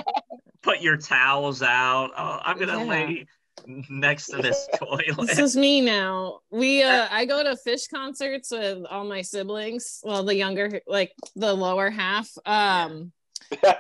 put 0.62 0.80
your 0.80 0.96
towels 0.96 1.62
out. 1.62 2.10
Oh, 2.16 2.40
I'm 2.42 2.58
gonna 2.58 2.78
Yeah. 2.78 2.84
lay 2.84 3.26
next 3.68 4.28
to 4.28 4.38
this 4.38 4.68
toilet. 4.76 5.26
This 5.26 5.38
is 5.38 5.56
me 5.56 5.80
now. 5.80 6.40
We 6.50 6.82
uh 6.82 7.06
I 7.10 7.24
go 7.24 7.42
to 7.42 7.56
Phish 7.66 7.90
concerts 7.90 8.50
with 8.50 8.84
all 8.90 9.04
my 9.04 9.22
siblings. 9.22 10.00
Well, 10.02 10.24
the 10.24 10.34
younger 10.34 10.80
like 10.86 11.12
the 11.36 11.52
lower 11.52 11.90
half. 11.90 12.30
Um 12.46 13.12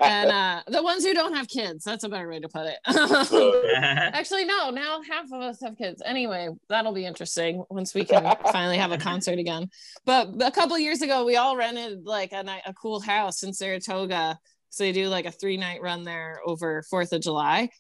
and 0.00 0.30
uh 0.30 0.62
the 0.68 0.82
ones 0.82 1.04
who 1.04 1.14
don't 1.14 1.34
have 1.34 1.48
kids. 1.48 1.84
That's 1.84 2.04
a 2.04 2.08
better 2.08 2.28
way 2.28 2.40
to 2.40 2.48
put 2.48 2.66
it. 2.66 2.78
Actually, 4.14 4.44
no, 4.44 4.70
now 4.70 5.00
half 5.02 5.26
of 5.32 5.40
us 5.40 5.60
have 5.62 5.76
kids. 5.78 6.02
Anyway, 6.04 6.50
that'll 6.68 6.92
be 6.92 7.06
interesting 7.06 7.64
once 7.70 7.94
we 7.94 8.04
can 8.04 8.36
finally 8.52 8.78
have 8.78 8.92
a 8.92 8.98
concert 8.98 9.38
again. 9.38 9.70
But 10.04 10.30
a 10.40 10.50
couple 10.50 10.78
years 10.78 11.02
ago, 11.02 11.24
we 11.24 11.36
all 11.36 11.56
rented 11.56 12.04
like 12.04 12.32
a 12.32 12.42
night, 12.42 12.62
a 12.66 12.74
cool 12.74 13.00
house 13.00 13.42
in 13.42 13.52
Saratoga. 13.52 14.38
So 14.70 14.84
they 14.84 14.92
do 14.92 15.08
like 15.08 15.24
a 15.24 15.30
three 15.30 15.56
night 15.56 15.80
run 15.80 16.04
there 16.04 16.40
over 16.44 16.82
Fourth 16.82 17.14
of 17.14 17.22
July, 17.22 17.70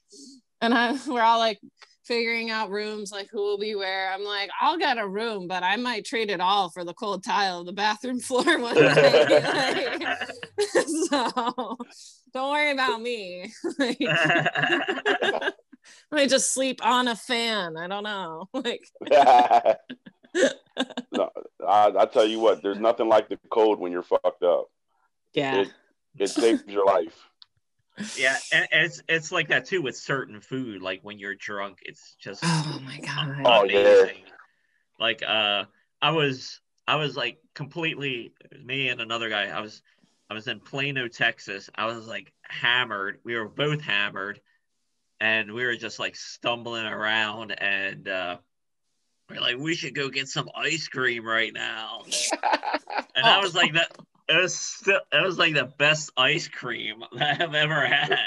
and 0.62 0.72
I, 0.72 0.96
we're 1.06 1.22
all 1.22 1.38
like 1.38 1.60
figuring 2.08 2.50
out 2.50 2.70
rooms, 2.70 3.12
like 3.12 3.28
who 3.30 3.38
will 3.38 3.58
be 3.58 3.74
where. 3.74 4.10
I'm 4.10 4.24
like, 4.24 4.48
I'll 4.60 4.78
get 4.78 4.96
a 4.96 5.06
room, 5.06 5.46
but 5.46 5.62
I 5.62 5.76
might 5.76 6.06
trade 6.06 6.30
it 6.30 6.40
all 6.40 6.70
for 6.70 6.82
the 6.82 6.94
cold 6.94 7.22
tile 7.22 7.60
of 7.60 7.66
the 7.66 7.72
bathroom 7.72 8.18
floor 8.28 8.42
one 8.58 8.74
day. 8.74 9.98
Like, 10.00 10.18
so 10.86 11.76
don't 12.32 12.50
worry 12.50 12.72
about 12.72 13.02
me. 13.02 13.52
Like, 13.78 13.98
I 14.00 15.52
might 16.10 16.30
just 16.30 16.52
sleep 16.52 16.84
on 16.84 17.06
a 17.08 17.14
fan. 17.14 17.76
I 17.76 17.86
don't 17.86 18.04
know. 18.04 18.48
Like, 18.54 18.88
no, 21.12 21.30
I, 21.66 21.92
I 21.98 22.06
tell 22.06 22.26
you 22.26 22.40
what, 22.40 22.62
there's 22.62 22.78
nothing 22.78 23.08
like 23.08 23.28
the 23.28 23.38
cold 23.50 23.78
when 23.78 23.92
you're 23.92 24.02
fucked 24.02 24.42
up. 24.42 24.66
yeah. 25.34 25.60
It, 25.62 25.68
it 26.18 26.28
saves 26.28 26.64
your 26.66 26.84
life. 26.84 27.27
Yeah, 28.16 28.36
and 28.52 28.68
it's 28.72 29.02
it's 29.08 29.32
like 29.32 29.48
that 29.48 29.66
too 29.66 29.82
with 29.82 29.96
certain 29.96 30.40
food. 30.40 30.82
Like 30.82 31.00
when 31.02 31.18
you're 31.18 31.34
drunk, 31.34 31.78
it's 31.82 32.16
just 32.18 32.42
Oh 32.44 32.80
my 32.84 32.98
god. 32.98 33.42
Oh, 33.44 33.64
yeah. 33.64 34.06
Like 34.98 35.22
uh, 35.22 35.64
I 36.02 36.10
was 36.10 36.60
I 36.86 36.96
was 36.96 37.16
like 37.16 37.38
completely 37.54 38.32
me 38.64 38.88
and 38.88 39.00
another 39.00 39.28
guy. 39.28 39.46
I 39.46 39.60
was 39.60 39.82
I 40.30 40.34
was 40.34 40.46
in 40.46 40.60
Plano, 40.60 41.08
Texas. 41.08 41.70
I 41.74 41.86
was 41.86 42.06
like 42.06 42.32
hammered. 42.42 43.18
We 43.24 43.36
were 43.36 43.48
both 43.48 43.80
hammered, 43.80 44.40
and 45.20 45.52
we 45.52 45.64
were 45.64 45.76
just 45.76 45.98
like 45.98 46.16
stumbling 46.16 46.86
around. 46.86 47.52
And 47.52 48.08
uh, 48.08 48.38
we're 49.30 49.40
like, 49.40 49.56
we 49.56 49.74
should 49.74 49.94
go 49.94 50.08
get 50.08 50.28
some 50.28 50.48
ice 50.56 50.88
cream 50.88 51.26
right 51.26 51.52
now. 51.52 52.02
And 53.14 53.26
I 53.26 53.40
was 53.40 53.52
like 53.52 53.72
that. 53.74 53.90
It 54.28 54.42
was 54.42 54.54
still, 54.54 55.00
it 55.12 55.24
was 55.24 55.38
like 55.38 55.54
the 55.54 55.72
best 55.78 56.10
ice 56.16 56.48
cream 56.48 57.02
that 57.16 57.40
I've 57.40 57.54
ever 57.54 57.86
had. 57.86 58.18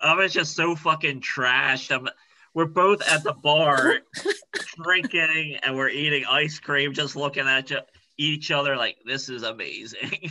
I 0.00 0.14
was 0.14 0.32
just 0.32 0.54
so 0.54 0.76
fucking 0.76 1.20
trashed. 1.20 1.94
I'm, 1.94 2.08
we're 2.54 2.66
both 2.66 3.02
at 3.08 3.22
the 3.22 3.32
bar 3.32 4.00
drinking 4.82 5.58
and 5.62 5.76
we're 5.76 5.88
eating 5.88 6.24
ice 6.28 6.58
cream, 6.58 6.92
just 6.92 7.16
looking 7.16 7.46
at 7.46 7.70
you, 7.70 7.78
each 8.18 8.50
other 8.50 8.76
like 8.76 8.96
this 9.06 9.28
is 9.28 9.42
amazing. 9.42 10.30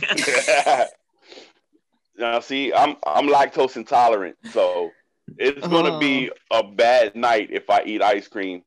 now, 2.16 2.40
see, 2.40 2.72
I'm 2.72 2.96
I'm 3.06 3.26
lactose 3.26 3.76
intolerant, 3.76 4.36
so 4.52 4.90
it's 5.38 5.66
gonna 5.66 5.98
be 5.98 6.30
oh. 6.50 6.60
a 6.60 6.62
bad 6.62 7.16
night 7.16 7.48
if 7.50 7.68
I 7.70 7.82
eat 7.84 8.02
ice 8.02 8.28
cream. 8.28 8.62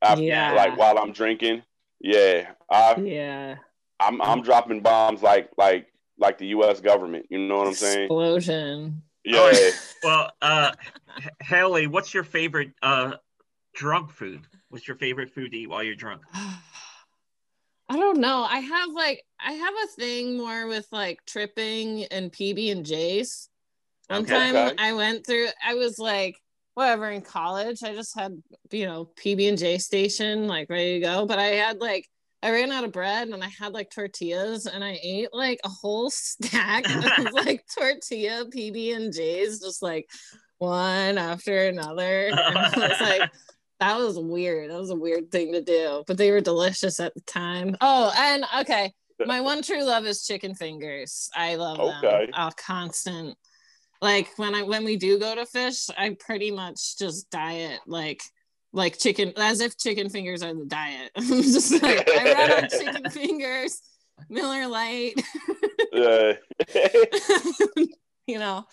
After, 0.00 0.22
Yeah. 0.22 0.52
like 0.52 0.78
while 0.78 0.98
I'm 0.98 1.12
drinking. 1.12 1.62
Yeah, 2.00 2.52
I 2.70 2.94
Yeah. 2.96 3.56
I'm 4.00 4.20
I'm 4.20 4.42
dropping 4.42 4.80
bombs 4.80 5.22
like 5.22 5.50
like 5.56 5.86
like 6.18 6.38
the 6.38 6.46
U.S. 6.48 6.80
government. 6.80 7.26
You 7.30 7.38
know 7.38 7.58
what 7.58 7.68
I'm 7.68 7.74
saying? 7.74 8.04
Explosion. 8.04 9.02
Yeah. 9.24 9.70
well, 10.02 10.30
uh, 10.42 10.72
Hallie, 11.42 11.86
what's 11.86 12.12
your 12.12 12.24
favorite 12.24 12.72
uh, 12.82 13.14
drunk 13.74 14.10
food? 14.10 14.46
What's 14.68 14.86
your 14.86 14.96
favorite 14.96 15.30
food 15.30 15.52
to 15.52 15.58
eat 15.58 15.68
while 15.68 15.82
you're 15.82 15.94
drunk? 15.94 16.22
I 17.88 17.96
don't 17.98 18.18
know. 18.18 18.46
I 18.48 18.58
have 18.60 18.90
like 18.90 19.22
I 19.38 19.52
have 19.52 19.74
a 19.84 19.86
thing 19.88 20.36
more 20.38 20.66
with 20.66 20.86
like 20.90 21.20
tripping 21.26 22.04
and 22.04 22.32
PB 22.32 22.72
and 22.72 22.84
J's. 22.84 23.48
One 24.08 24.22
Okay. 24.22 24.32
time 24.32 24.56
Okay. 24.56 24.74
I 24.78 24.92
went 24.94 25.26
through 25.26 25.48
I 25.66 25.74
was 25.74 25.98
like 25.98 26.38
whatever 26.74 27.10
in 27.10 27.20
college. 27.22 27.82
I 27.82 27.94
just 27.94 28.18
had 28.18 28.42
you 28.70 28.86
know 28.86 29.10
PB 29.16 29.48
and 29.50 29.58
J 29.58 29.78
station 29.78 30.46
like 30.46 30.68
ready 30.70 30.94
to 30.94 31.00
go, 31.00 31.26
but 31.26 31.38
I 31.38 31.46
had 31.46 31.78
like 31.78 32.08
I 32.44 32.50
ran 32.50 32.70
out 32.70 32.84
of 32.84 32.92
bread 32.92 33.28
and 33.28 33.42
I 33.42 33.48
had 33.48 33.72
like 33.72 33.90
tortillas 33.90 34.66
and 34.66 34.84
I 34.84 34.98
ate 35.02 35.32
like 35.32 35.60
a 35.64 35.68
whole 35.70 36.10
stack 36.10 36.84
of 37.18 37.32
like 37.32 37.64
tortilla 37.76 38.44
PB 38.44 38.94
and 38.94 39.14
J's 39.14 39.60
just 39.60 39.82
like 39.82 40.10
one 40.58 41.16
after 41.16 41.66
another. 41.66 42.26
And 42.28 42.38
I 42.38 42.70
was 42.76 43.00
like 43.00 43.30
that 43.80 43.96
was 43.96 44.18
weird. 44.18 44.70
That 44.70 44.78
was 44.78 44.90
a 44.90 44.94
weird 44.94 45.30
thing 45.32 45.52
to 45.54 45.62
do, 45.62 46.04
but 46.06 46.18
they 46.18 46.30
were 46.30 46.42
delicious 46.42 47.00
at 47.00 47.14
the 47.14 47.22
time. 47.22 47.76
Oh, 47.80 48.12
and 48.16 48.44
okay, 48.60 48.92
my 49.24 49.40
one 49.40 49.62
true 49.62 49.82
love 49.82 50.04
is 50.04 50.26
chicken 50.26 50.54
fingers. 50.54 51.30
I 51.34 51.54
love 51.56 51.80
Okay. 51.80 52.26
them. 52.26 52.30
Oh, 52.36 52.50
constant. 52.58 53.36
Like 54.02 54.28
when 54.36 54.54
I 54.54 54.64
when 54.64 54.84
we 54.84 54.96
do 54.96 55.18
go 55.18 55.34
to 55.34 55.46
Phish, 55.46 55.88
I 55.96 56.14
pretty 56.20 56.50
much 56.50 56.98
just 56.98 57.30
diet 57.30 57.80
like 57.86 58.20
like 58.74 58.98
chicken 58.98 59.32
as 59.36 59.60
if 59.60 59.76
chicken 59.78 60.08
fingers 60.10 60.42
are 60.42 60.52
the 60.52 60.66
diet. 60.66 61.10
I'm 61.16 61.26
just 61.42 61.80
like 61.82 62.06
I 62.10 62.32
run 62.34 62.64
on 62.64 62.70
chicken 62.70 63.10
fingers, 63.10 63.80
Miller 64.28 64.66
Lite, 64.66 65.22
Yeah. 65.92 66.32
you 68.26 68.38
know, 68.38 68.64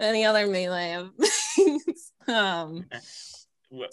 any 0.00 0.24
other 0.24 0.46
melee 0.46 0.94
of 0.94 1.10
things. 1.54 2.12
um 2.26 2.84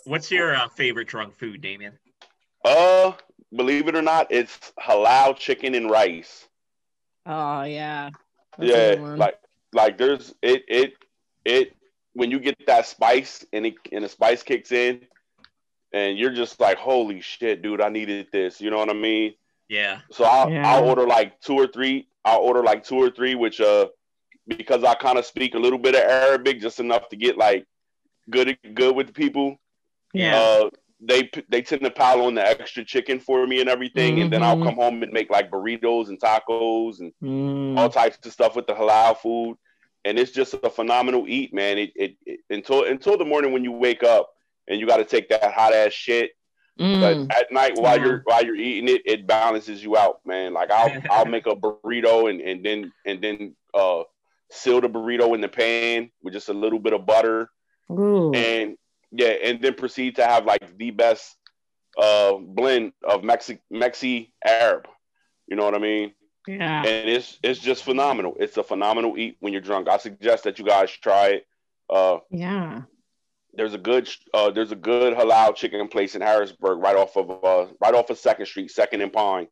What's 0.05 0.31
your 0.31 0.55
uh, 0.55 0.67
favorite 0.69 1.07
drunk 1.07 1.35
food, 1.35 1.61
Damien? 1.61 1.93
uh, 2.63 3.11
believe 3.55 3.87
it 3.87 3.95
or 3.95 4.01
not, 4.01 4.27
it's 4.31 4.73
halal 4.79 5.37
chicken 5.37 5.75
and 5.75 5.89
rice. 5.91 6.47
oh 7.25 7.63
yeah. 7.63 8.09
That's 8.57 8.71
yeah, 8.97 9.15
like 9.15 9.39
like 9.73 9.97
there's 9.97 10.33
it 10.41 10.63
it 10.67 10.93
it 11.43 11.73
when 12.13 12.31
you 12.31 12.39
get 12.39 12.55
that 12.67 12.85
spice 12.87 13.45
and 13.51 13.65
it 13.65 13.75
and 13.91 14.03
the 14.05 14.09
spice 14.09 14.41
kicks 14.43 14.71
in, 14.71 15.01
and 15.95 16.17
you're 16.17 16.31
just 16.31 16.59
like, 16.59 16.77
holy 16.77 17.21
shit, 17.21 17.61
dude, 17.61 17.81
I 17.81 17.89
needed 17.89 18.27
this. 18.31 18.59
You 18.61 18.69
know 18.69 18.77
what 18.77 18.89
I 18.89 18.93
mean? 18.93 19.33
Yeah. 19.69 20.01
So 20.11 20.25
I'll, 20.25 20.51
Yeah. 20.51 20.67
I'll 20.69 20.83
order 20.85 21.07
like 21.07 21.39
two 21.41 21.55
or 21.55 21.67
three. 21.67 22.07
I'll 22.25 22.39
order 22.41 22.61
like 22.63 22.83
two 22.83 22.97
or 23.01 23.09
three, 23.09 23.33
which 23.35 23.61
uh, 23.61 23.87
because 24.47 24.83
I 24.83 24.93
kind 24.95 25.17
of 25.17 25.25
speak 25.25 25.55
a 25.55 25.59
little 25.59 25.79
bit 25.79 25.95
of 25.95 26.01
Arabic, 26.01 26.59
just 26.59 26.79
enough 26.79 27.07
to 27.09 27.15
get 27.15 27.37
like 27.37 27.65
good 28.29 28.57
good 28.73 28.95
with 28.95 29.07
the 29.07 29.13
people. 29.13 29.57
yeah. 30.13 30.35
Uh, 30.37 30.69
they 31.01 31.29
they 31.49 31.61
tend 31.61 31.81
to 31.83 31.91
pile 31.91 32.21
on 32.21 32.35
the 32.35 32.45
extra 32.45 32.83
chicken 32.83 33.19
for 33.19 33.45
me 33.47 33.59
and 33.61 33.69
everything, 33.69 34.21
and 34.21 34.31
then 34.31 34.41
I'll 34.43 34.57
Mhm. 34.57 34.63
come 34.63 34.75
home 34.75 35.03
and 35.03 35.11
make 35.13 35.29
like 35.29 35.51
burritos 35.51 36.07
and 36.09 36.19
tacos 36.19 36.99
and 36.99 37.11
Mm. 37.23 37.77
all 37.77 37.89
types 37.89 38.17
of 38.25 38.31
stuff 38.33 38.55
with 38.55 38.65
the 38.67 38.73
halal 38.73 39.17
food, 39.17 39.57
and 40.05 40.17
it's 40.17 40.31
just 40.31 40.53
a 40.53 40.69
phenomenal 40.69 41.25
eat, 41.27 41.53
man. 41.53 41.77
It, 41.77 41.91
it, 41.95 42.15
it 42.25 42.39
until 42.49 42.83
until 42.85 43.17
the 43.17 43.25
morning 43.25 43.51
when 43.53 43.63
you 43.63 43.71
wake 43.73 44.03
up 44.03 44.29
and 44.67 44.79
you 44.79 44.87
got 44.87 44.97
to 44.97 45.05
take 45.05 45.29
that 45.29 45.53
hot 45.53 45.73
ass 45.73 45.93
shit, 45.93 46.31
Mm. 46.79 46.99
but 47.27 47.37
at 47.37 47.51
night 47.53 47.77
while 47.77 47.97
you're 47.97 48.21
while 48.25 48.43
you're 48.45 48.53
eating 48.55 48.89
it, 48.93 49.01
it 49.05 49.25
balances 49.25 49.81
you 49.81 49.95
out, 49.95 50.19
man. 50.25 50.53
Like 50.53 50.71
I'll 50.71 50.91
I'll 51.09 51.25
make 51.25 51.47
a 51.47 51.55
burrito 51.55 52.29
and 52.29 52.41
and 52.41 52.65
then 52.65 52.91
and 53.05 53.21
then 53.21 53.55
uh 53.73 54.03
seal 54.51 54.81
the 54.81 54.89
burrito 54.89 55.33
in 55.35 55.39
the 55.39 55.47
pan 55.47 56.11
with 56.21 56.33
just 56.33 56.49
a 56.49 56.53
little 56.53 56.79
bit 56.79 56.91
of 56.91 57.05
butter 57.05 57.49
Ooh. 57.89 58.33
and 58.33 58.77
yeah, 59.11 59.27
and 59.43 59.61
then 59.61 59.75
proceed 59.75 60.17
to 60.17 60.25
have 60.25 60.43
like 60.45 60.77
the 60.77 60.91
best 60.91 61.37
uh 61.97 62.33
blend 62.39 62.91
of 63.07 63.21
Mexi 63.21 63.59
Mexi 63.71 64.31
Arab. 64.45 64.85
You 65.47 65.55
know 65.55 65.63
what 65.63 65.75
I 65.75 65.79
mean? 65.79 66.13
yeah. 66.45 66.79
and 66.83 67.09
it's 67.09 67.39
it's 67.41 67.59
just 67.61 67.85
phenomenal. 67.85 68.35
It's 68.37 68.57
a 68.57 68.63
phenomenal 68.63 69.17
eat 69.17 69.37
when 69.39 69.53
you're 69.53 69.61
drunk. 69.61 69.87
I 69.87 69.95
suggest 69.97 70.43
that 70.43 70.59
you 70.59 70.65
guys 70.65 70.91
try 70.91 71.27
it. 71.27 71.47
Uh, 71.89 72.17
Yeah. 72.29 72.81
There's 73.57 73.73
a 73.73 73.77
good 73.77 74.09
uh, 74.33 74.51
there's 74.51 74.71
a 74.71 74.75
good 74.75 75.15
halal 75.15 75.55
chicken 75.55 75.87
place 75.87 76.15
in 76.15 76.21
Harrisburg, 76.21 76.79
right 76.79 76.95
off 76.95 77.15
of 77.17 77.29
uh, 77.43 77.71
right 77.81 77.93
off 77.93 78.09
of 78.09 78.17
Second 78.17 78.45
Street, 78.45 78.71
Second 78.71 79.01
and 79.01 79.13
Pine. 79.13 79.47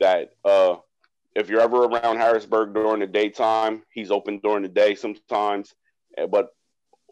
That 0.00 0.30
uh, 0.44 0.76
if 1.34 1.48
you're 1.48 1.60
ever 1.60 1.84
around 1.84 2.16
Harrisburg 2.16 2.74
during 2.74 3.00
the 3.00 3.06
daytime, 3.06 3.82
he's 3.92 4.10
open 4.10 4.38
during 4.42 4.62
the 4.62 4.68
day 4.68 4.94
sometimes, 4.94 5.74
Eh, 6.16 6.26
but 6.26 6.54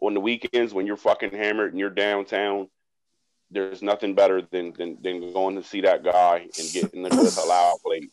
on 0.01 0.13
the 0.13 0.19
weekends 0.19 0.73
when 0.73 0.85
you're 0.85 0.97
fucking 0.97 1.31
hammered 1.31 1.71
and 1.71 1.79
you're 1.79 1.89
downtown. 1.89 2.67
There's 3.49 3.81
nothing 3.81 4.13
better 4.13 4.41
than, 4.41 4.73
than 4.77 4.97
than 5.01 5.31
going 5.31 5.55
to 5.55 5.63
see 5.63 5.79
that 5.81 6.03
guy 6.03 6.39
and 6.59 6.71
getting 6.73 7.05
a 7.05 7.09
good 7.09 7.31
halal 7.31 7.81
plate. 7.81 8.11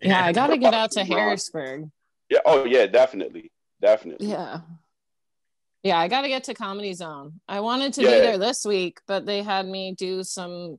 Yeah. 0.00 0.24
I 0.24 0.32
got 0.32 0.48
to 0.48 0.58
get 0.58 0.74
out 0.74 0.92
to 0.92 1.04
Harrisburg. 1.04 1.90
Yeah. 2.30 2.40
Oh 2.44 2.66
yeah. 2.66 2.84
Definitely. 2.84 3.50
Definitely. 3.80 4.26
Yeah. 4.26 4.60
Yeah. 5.82 5.98
I 5.98 6.08
got 6.08 6.22
to 6.22 6.28
get 6.28 6.44
to 6.44 6.54
Comedy 6.54 6.92
Zone. 6.94 7.40
I 7.48 7.60
wanted 7.60 7.92
to 7.94 8.02
Yeah. 8.02 8.10
be 8.10 8.20
there 8.20 8.38
this 8.38 8.64
week, 8.64 9.00
but 9.06 9.26
they 9.26 9.42
had 9.42 9.66
me 9.66 9.94
do 9.94 10.22
some 10.24 10.78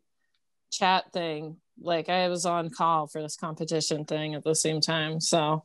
chat 0.72 1.12
thing. 1.14 1.58
Like 1.82 2.10
I 2.10 2.28
was 2.28 2.46
on 2.46 2.70
call 2.70 3.08
for 3.08 3.22
this 3.22 3.36
competition 3.38 4.06
thing 4.06 4.36
at 4.36 4.44
the 4.44 4.54
same 4.56 4.82
time. 4.82 5.20
So 5.22 5.64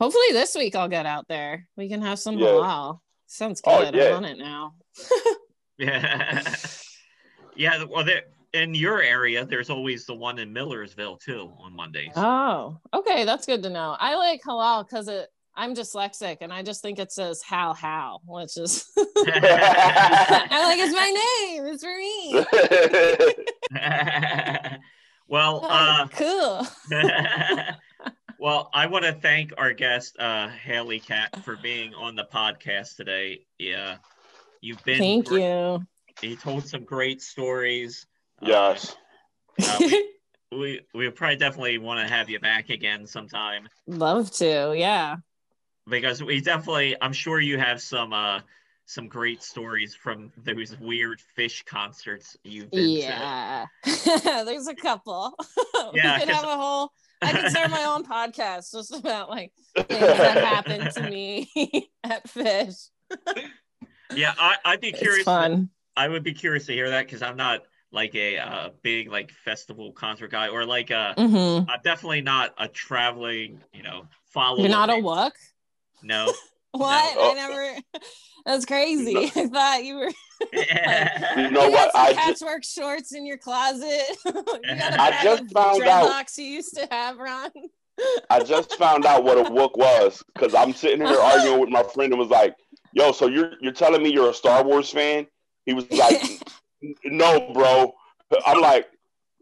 hopefully 0.00 0.32
this 0.32 0.54
week 0.54 0.74
I'll 0.74 0.88
get 0.88 1.06
out 1.06 1.28
there. 1.28 1.66
We 1.76 1.88
can 1.88 2.02
have 2.02 2.18
some 2.18 2.38
Yeah. 2.38 2.46
halal. 2.48 3.00
Sounds 3.26 3.60
Oh, 3.66 3.84
good. 3.84 3.94
yeah. 3.94 4.08
I'm 4.08 4.14
on 4.16 4.24
it 4.24 4.38
now. 4.38 4.74
Yeah. 5.76 6.40
yeah. 7.56 7.82
Well, 7.84 8.04
there 8.04 8.22
in 8.52 8.72
your 8.74 9.02
area, 9.02 9.44
there's 9.44 9.70
always 9.70 10.06
the 10.06 10.14
one 10.14 10.38
in 10.38 10.52
Millersville 10.52 11.16
too 11.16 11.52
on 11.58 11.74
Mondays. 11.74 12.12
Oh, 12.14 12.78
okay, 12.94 13.24
that's 13.24 13.44
good 13.46 13.64
to 13.64 13.70
know. 13.70 13.96
I 13.98 14.14
like 14.14 14.40
halal 14.42 14.84
because 14.86 15.08
it. 15.08 15.28
I'm 15.56 15.74
dyslexic, 15.74 16.38
and 16.40 16.52
I 16.52 16.62
just 16.62 16.82
think 16.82 16.98
it 16.98 17.12
says 17.12 17.40
how 17.42 17.74
how, 17.74 18.20
which 18.26 18.56
is 18.56 18.84
I'm 18.96 19.04
like 20.64 20.78
it's 20.80 20.94
my 20.94 21.10
name. 21.10 21.64
It's 21.66 21.84
for 21.84 21.96
me. 21.96 22.44
well, 25.28 25.64
uh, 25.64 26.08
cool. 26.08 26.66
well, 28.38 28.70
I 28.74 28.86
want 28.86 29.04
to 29.04 29.12
thank 29.12 29.52
our 29.56 29.72
guest, 29.72 30.16
uh, 30.18 30.48
Hallie 30.48 31.00
Cat, 31.00 31.44
for 31.44 31.56
being 31.56 31.94
on 31.94 32.14
the 32.16 32.24
podcast 32.24 32.96
today. 32.96 33.46
Yeah, 33.58 33.96
you've 34.60 34.82
been. 34.84 34.98
Thank 34.98 35.26
great- 35.26 35.42
you. 35.44 35.86
He 36.20 36.36
told 36.36 36.66
some 36.66 36.84
great 36.84 37.20
stories. 37.22 38.06
Uh, 38.42 38.46
Yes. 38.48 38.96
uh, 39.62 39.76
we, 39.80 40.10
we 40.52 40.80
we 40.94 41.10
probably 41.10 41.36
definitely 41.36 41.78
want 41.78 42.00
to 42.06 42.12
have 42.12 42.28
you 42.28 42.38
back 42.40 42.70
again 42.70 43.06
sometime 43.06 43.68
Love 43.86 44.30
to. 44.32 44.74
Yeah. 44.76 45.16
Because 45.88 46.22
we 46.22 46.40
definitely. 46.40 46.96
I'm 47.00 47.12
sure 47.12 47.40
you 47.40 47.58
have 47.58 47.80
some 47.82 48.12
uh 48.12 48.40
some 48.86 49.08
great 49.08 49.42
stories 49.42 49.94
from 49.94 50.30
those 50.36 50.78
weird 50.78 51.20
Phish 51.38 51.64
concerts 51.64 52.36
you've 52.44 52.70
been 52.70 52.84
to. 52.84 52.90
Yeah, 52.90 53.66
there's 54.44 54.66
a 54.66 54.74
couple. 54.74 55.34
Yeah, 55.94 56.14
we 56.14 56.20
could 56.20 56.28
'cause- 56.30 56.36
have 56.42 56.44
a 56.44 56.56
whole. 56.56 56.92
I 57.22 57.32
could 57.32 57.50
start 57.50 57.70
my 57.70 57.84
own 57.84 58.04
podcast 58.04 58.72
just 58.72 58.92
about 58.94 59.28
like 59.30 59.52
things 59.76 59.88
that 59.88 60.36
happened 60.44 60.90
to 60.92 61.02
me 61.10 61.90
at 62.02 62.26
Phish. 62.26 62.88
Yeah, 64.14 64.34
I, 64.38 64.56
I'd 64.64 64.80
be 64.80 64.88
It's 64.90 64.98
curious. 65.00 65.24
fun. 65.24 65.70
I 65.96 66.08
would 66.08 66.22
be 66.22 66.32
curious 66.34 66.66
to 66.66 66.72
hear 66.72 66.90
that 66.90 67.06
because 67.06 67.22
I'm 67.22 67.36
not 67.36 67.62
like 67.92 68.14
a 68.14 68.38
uh, 68.38 68.68
big 68.82 69.10
like 69.10 69.30
festival 69.30 69.92
concert 69.92 70.30
guy 70.30 70.48
or 70.48 70.64
like 70.64 70.90
a. 70.90 71.14
hmm 71.16 71.70
I'm 71.70 71.80
definitely 71.82 72.22
not 72.22 72.54
a 72.58 72.68
traveling, 72.68 73.60
you 73.72 73.82
know, 73.82 74.06
follow. 74.26 74.60
You're 74.60 74.68
not 74.68 74.90
a 74.90 74.94
along. 74.94 75.32
Wook. 76.04 76.32
No. 76.74 76.80
What? 76.80 77.14
Oh. 77.16 77.30
I 77.30 77.34
never. 77.34 77.80
That's 78.44 78.64
crazy. 78.66 79.14
No. 79.14 79.20
I 79.36 79.46
thought 79.46 79.84
you 79.84 79.94
were. 79.96 80.10
You 81.36 81.50
know 81.50 81.66
you 81.66 81.70
what? 81.72 81.92
got 81.92 81.94
I 81.94 82.06
some 82.06 82.14
just, 82.16 82.40
patchwork 82.42 82.64
shorts 82.64 83.14
in 83.14 83.24
your 83.26 83.38
closet. 83.38 84.02
you 84.24 84.32
got 84.32 84.94
a 84.94 85.00
I 85.00 85.20
just 85.22 85.42
of 85.42 85.50
found 85.52 85.82
out- 85.82 86.36
you 86.38 86.44
used 86.44 86.74
to 86.76 86.86
have, 86.90 87.18
Ron. 87.18 87.50
I 88.28 88.42
just 88.42 88.74
found 88.74 89.06
out 89.06 89.22
what 89.22 89.38
a 89.38 89.48
wook 89.50 89.76
was 89.76 90.22
because 90.34 90.52
I'm 90.54 90.72
sitting 90.72 91.06
here 91.06 91.16
arguing 91.16 91.60
with 91.60 91.68
my 91.70 91.84
friend 91.84 92.12
and 92.12 92.18
was 92.18 92.28
like, 92.28 92.56
"Yo, 92.92 93.12
so 93.12 93.28
you're 93.28 93.52
you're 93.60 93.72
telling 93.72 94.02
me 94.02 94.12
you're 94.12 94.30
a 94.30 94.34
Star 94.34 94.64
Wars 94.64 94.90
fan?" 94.90 95.28
He 95.64 95.74
was 95.74 95.88
like, 95.92 96.20
"No, 97.04 97.52
bro." 97.54 97.94
I'm 98.44 98.60
like, 98.60 98.88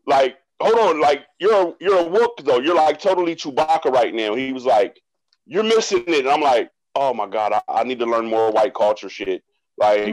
like, 0.06 0.36
hold 0.60 0.78
on, 0.78 1.00
like 1.00 1.22
you're 1.40 1.68
a, 1.68 1.74
you're 1.80 1.98
a 1.98 2.04
wook 2.04 2.44
though. 2.44 2.58
You're 2.60 2.76
like 2.76 3.00
totally 3.00 3.34
Chewbacca 3.34 3.86
right 3.86 4.12
now. 4.14 4.34
He 4.34 4.52
was 4.52 4.66
like, 4.66 5.00
"You're 5.46 5.62
missing 5.62 6.04
it," 6.06 6.20
and 6.20 6.28
I'm 6.28 6.40
like, 6.40 6.70
"Oh 6.94 7.14
my 7.14 7.26
god, 7.26 7.52
I, 7.52 7.62
I 7.68 7.84
need 7.84 7.98
to 8.00 8.06
learn 8.06 8.26
more 8.26 8.50
white 8.50 8.74
culture 8.74 9.08
shit." 9.08 9.42
Like, 9.78 10.06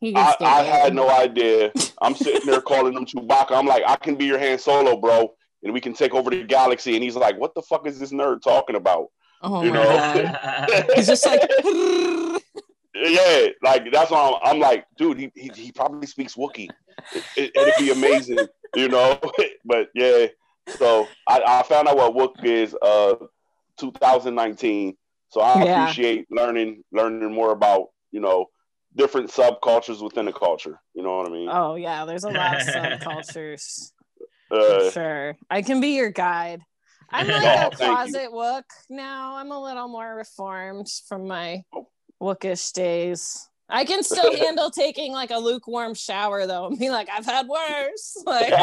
he 0.00 0.14
I, 0.16 0.34
I 0.40 0.62
had 0.62 0.94
no 0.94 1.10
idea. 1.10 1.72
I'm 2.00 2.14
sitting 2.14 2.46
there 2.46 2.60
calling 2.60 2.94
him 2.94 3.04
Chewbacca. 3.04 3.50
I'm 3.52 3.66
like, 3.66 3.82
I 3.86 3.96
can 3.96 4.14
be 4.14 4.26
your 4.26 4.38
Han 4.38 4.58
Solo, 4.58 4.96
bro, 4.96 5.34
and 5.62 5.72
we 5.74 5.80
can 5.80 5.92
take 5.92 6.14
over 6.14 6.30
the 6.30 6.44
galaxy. 6.44 6.94
And 6.94 7.02
he's 7.02 7.16
like, 7.16 7.38
What 7.38 7.54
the 7.54 7.62
fuck 7.62 7.86
is 7.86 7.98
this 7.98 8.12
nerd 8.12 8.42
talking 8.42 8.76
about? 8.76 9.08
Oh 9.42 9.62
you 9.62 9.70
my 9.70 9.76
know. 9.76 9.84
god. 9.84 10.86
He's 10.94 11.06
just 11.06 11.26
like 11.26 11.42
Yeah, 12.94 13.48
like 13.62 13.92
that's 13.92 14.10
why 14.10 14.38
I'm, 14.42 14.54
I'm 14.54 14.58
like, 14.58 14.86
dude, 14.96 15.18
he, 15.18 15.30
he 15.34 15.50
he 15.54 15.72
probably 15.72 16.06
speaks 16.06 16.34
Wookiee. 16.34 16.70
It, 17.14 17.24
it, 17.36 17.52
it'd 17.54 17.74
be 17.78 17.90
amazing, 17.90 18.46
you 18.74 18.88
know. 18.88 19.20
but 19.66 19.88
yeah, 19.94 20.28
so 20.68 21.06
I, 21.28 21.42
I 21.46 21.62
found 21.64 21.88
out 21.88 21.96
what 21.96 22.14
Wook 22.14 22.42
is, 22.42 22.74
uh, 22.80 23.16
2019. 23.76 24.96
So 25.28 25.40
I 25.40 25.64
Yeah. 25.64 25.82
appreciate 25.84 26.26
learning 26.30 26.82
learning 26.92 27.32
more 27.32 27.52
about 27.52 27.88
you 28.12 28.20
know 28.20 28.46
different 28.94 29.30
subcultures 29.30 30.02
within 30.02 30.26
the 30.26 30.32
culture. 30.32 30.80
You 30.94 31.02
know 31.02 31.16
what 31.16 31.26
I 31.26 31.30
mean? 31.30 31.48
Oh 31.50 31.74
yeah, 31.74 32.04
there's 32.04 32.24
a 32.24 32.30
lot 32.30 32.54
of 32.60 32.66
subcultures. 32.66 33.92
Uh, 34.48 34.78
for 34.78 34.90
sure. 34.92 35.36
I 35.50 35.62
can 35.62 35.80
be 35.80 35.96
your 35.96 36.12
guide. 36.12 36.62
I'm 37.10 37.26
like 37.42 37.42
Oh, 37.42 37.66
a 37.66 37.70
closet 37.72 38.30
wook 38.32 38.62
now. 38.88 39.34
I'm 39.38 39.50
a 39.50 39.60
little 39.60 39.88
more 39.88 40.14
reformed 40.14 40.86
from 41.08 41.26
my 41.26 41.64
wookish 42.20 42.70
days. 42.70 43.48
I 43.68 43.84
can 43.84 44.04
still 44.04 44.36
handle 44.36 44.70
taking 44.70 45.10
like 45.10 45.32
a 45.32 45.38
lukewarm 45.38 45.94
shower 45.94 46.46
though 46.46 46.66
and 46.66 46.78
be 46.78 46.90
like, 46.90 47.08
I've 47.10 47.26
had 47.26 47.48
worse. 47.48 48.22
Like 48.24 48.54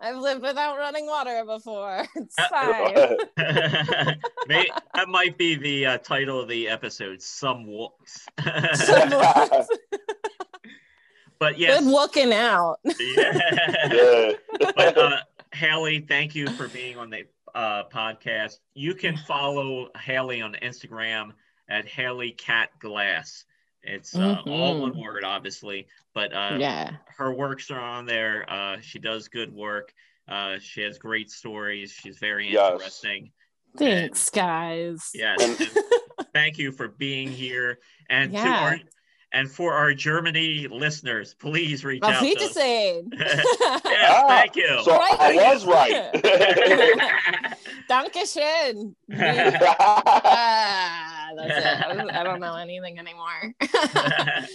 I've 0.00 0.16
lived 0.16 0.42
without 0.42 0.76
running 0.76 1.06
water 1.06 1.44
before. 1.46 2.04
It's 2.14 2.34
fine. 2.48 3.16
May, 4.48 4.66
that 4.94 5.08
might 5.08 5.36
be 5.38 5.54
the 5.56 5.86
uh, 5.86 5.98
title 5.98 6.40
of 6.40 6.48
the 6.48 6.68
episode. 6.68 7.20
Some 7.22 7.66
wooks. 7.66 8.26
but 11.38 11.58
yes, 11.58 11.80
Good 11.80 11.88
looking 11.90 12.32
out. 12.32 12.78
yeah. 12.84 13.92
yeah. 13.92 14.32
but 14.76 14.96
uh, 14.98 15.16
Hallie, 15.54 16.00
thank 16.00 16.34
you 16.34 16.48
for 16.48 16.68
being 16.68 16.96
on 16.96 17.10
the 17.10 17.24
uh, 17.54 17.84
podcast. 17.84 18.58
You 18.74 18.94
can 18.94 19.16
follow 19.16 19.88
Hallie 19.94 20.40
on 20.42 20.56
Instagram 20.62 21.32
at 21.68 21.88
Hallie 21.90 22.32
Cat 22.32 22.70
Glass. 22.80 23.44
It's 23.84 24.14
uh, 24.14 24.38
all 24.46 24.76
Mhm. 24.76 24.80
one 24.80 24.98
word, 25.00 25.24
obviously, 25.24 25.88
but 26.14 26.32
uh, 26.32 26.56
Yeah. 26.58 26.92
her 27.16 27.32
works 27.34 27.70
are 27.70 27.80
on 27.80 28.06
there. 28.06 28.44
Uh, 28.48 28.76
she 28.80 28.98
does 28.98 29.28
good 29.28 29.52
work. 29.52 29.92
Uh, 30.28 30.58
she 30.60 30.82
has 30.82 30.98
great 30.98 31.30
stories. 31.30 31.92
She's 31.92 32.18
very 32.18 32.48
Yes. 32.52 32.72
interesting. 32.74 33.32
Thanks, 33.76 34.30
guys. 34.30 35.10
Yes. 35.14 35.40
And- 35.42 35.60
and 36.18 36.28
thank 36.32 36.58
you 36.58 36.70
for 36.72 36.88
being 36.88 37.28
here. 37.30 37.78
And 38.08 38.32
to 38.32 38.38
our 38.38 38.78
and 39.34 39.50
for 39.50 39.72
our 39.72 39.94
Germany 39.94 40.68
listeners, 40.70 41.32
please 41.34 41.86
reach 41.86 42.02
Auf 42.02 42.16
out. 42.16 42.20
To 42.20 42.44
us. 42.44 42.54
Yes, 43.12 43.44
Ah, 43.82 44.24
thank 44.28 44.56
you. 44.56 44.82
So 44.84 44.92
I 45.00 45.32
was 45.34 45.64
right. 45.64 46.12
Dankeschön. 47.88 48.94
ah, 49.78 51.08
that's 51.36 51.58
it. 51.58 52.10
I 52.14 52.22
don't- 52.22 52.40
know 52.40 52.56
anything 52.56 52.98
anymore. 52.98 53.54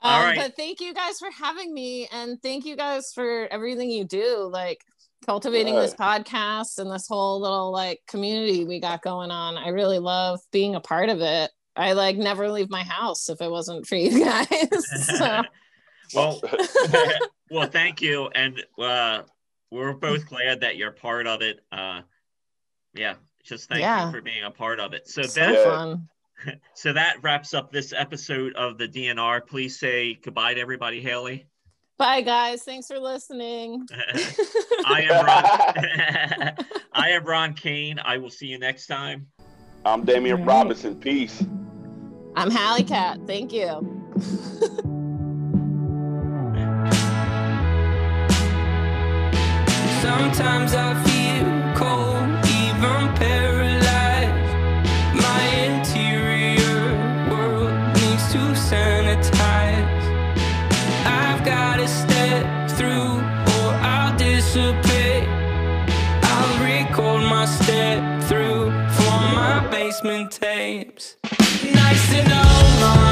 All 0.00 0.20
um, 0.20 0.26
right. 0.26 0.38
But 0.38 0.56
thank 0.56 0.80
you 0.80 0.94
guys 0.94 1.18
for 1.18 1.30
having 1.30 1.74
me, 1.74 2.08
and 2.12 2.40
thank 2.42 2.64
you 2.64 2.76
guys 2.76 3.12
for 3.12 3.48
everything 3.50 3.90
you 3.90 4.04
do, 4.04 4.48
like 4.50 4.84
cultivating 5.26 5.74
this 5.74 5.94
podcast 5.94 6.78
and 6.78 6.90
this 6.90 7.08
whole 7.08 7.40
little 7.40 7.72
like 7.72 8.00
community 8.06 8.64
we 8.64 8.80
got 8.80 9.02
going 9.02 9.30
on. 9.30 9.56
I 9.56 9.68
really 9.68 9.98
love 9.98 10.40
being 10.52 10.74
a 10.74 10.80
part 10.80 11.08
of 11.08 11.20
it. 11.20 11.50
I 11.74 11.92
like 11.92 12.16
never 12.16 12.50
leave 12.50 12.70
my 12.70 12.82
house 12.82 13.28
if 13.28 13.40
it 13.40 13.50
wasn't 13.50 13.86
for 13.86 13.96
you 13.96 14.24
guys. 14.24 15.06
so, 15.18 15.42
well, 16.14 16.40
well, 17.50 17.68
thank 17.68 18.00
you, 18.00 18.28
and 18.34 18.62
uh, 18.78 19.22
we're 19.70 19.94
both 19.94 20.26
glad 20.26 20.60
that 20.60 20.76
you're 20.76 20.92
part 20.92 21.26
of 21.26 21.42
it. 21.42 21.60
Uh, 21.72 22.02
yeah, 22.94 23.14
just 23.48 23.68
thank 23.68 23.80
Yeah. 23.80 24.06
you 24.06 24.12
for 24.12 24.20
being 24.20 24.44
a 24.44 24.50
part 24.50 24.78
of 24.80 24.92
it. 24.92 25.08
So 25.08 25.22
so 25.22 25.40
that 25.40 25.54
Yeah. 25.54 25.64
fun. 25.64 26.08
so 26.74 26.92
that 26.92 27.16
wraps 27.22 27.54
up 27.54 27.72
this 27.72 27.92
episode 27.96 28.54
of 28.54 28.78
the 28.78 28.86
DNR. 28.86 29.40
Please 29.46 29.78
say 29.78 30.14
goodbye 30.14 30.54
to 30.54 30.60
everybody, 30.60 31.02
Hallie. 31.02 31.46
Bye, 31.96 32.20
guys. 32.20 32.62
Thanks 32.62 32.86
for 32.86 33.00
listening. 33.00 33.84
I 34.86 35.02
am 35.10 35.26
Ron. 35.26 36.54
I 36.92 37.08
am 37.10 37.24
Ron 37.24 37.54
Kane. 37.54 37.98
I 37.98 38.18
will 38.18 38.30
see 38.30 38.46
you 38.46 38.58
next 38.58 38.86
time. 38.86 39.26
I'm 39.84 40.04
Damien 40.04 40.34
All 40.40 40.46
right. 40.46 40.46
Robinson. 40.46 40.94
Peace. 41.00 41.44
I'm 42.36 42.50
Hallie 42.52 42.84
Cat. 42.84 43.18
Thank 43.26 43.52
you. 43.52 43.94
Sometimes 50.02 50.74
I 50.74 50.94
feel 51.04 51.17
basement 70.02 70.30
tapes. 70.30 71.16
Nice 71.64 72.10
to 72.10 72.28
know 72.28 73.07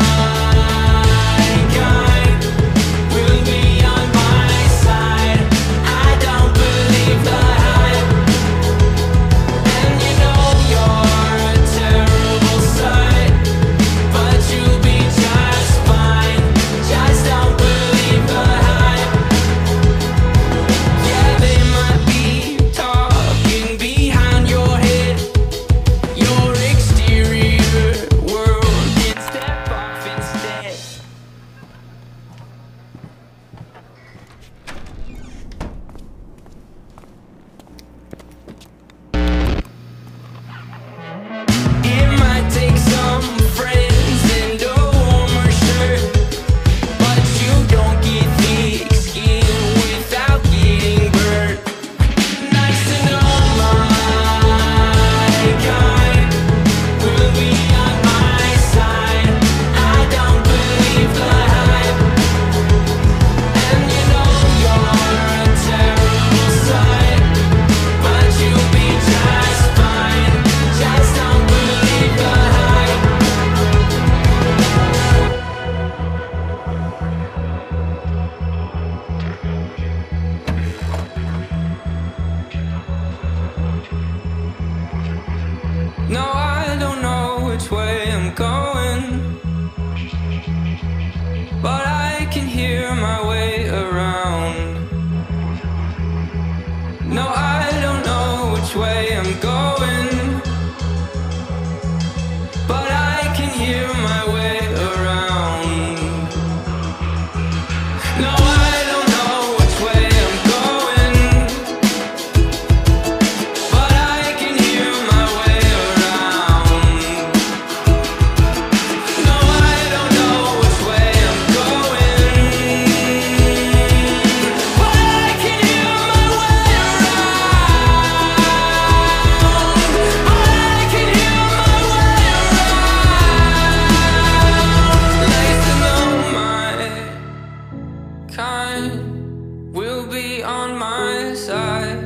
time 138.36 139.72
will 139.72 140.06
be 140.06 140.42
on 140.42 140.76
my 140.76 141.32
side. 141.32 142.05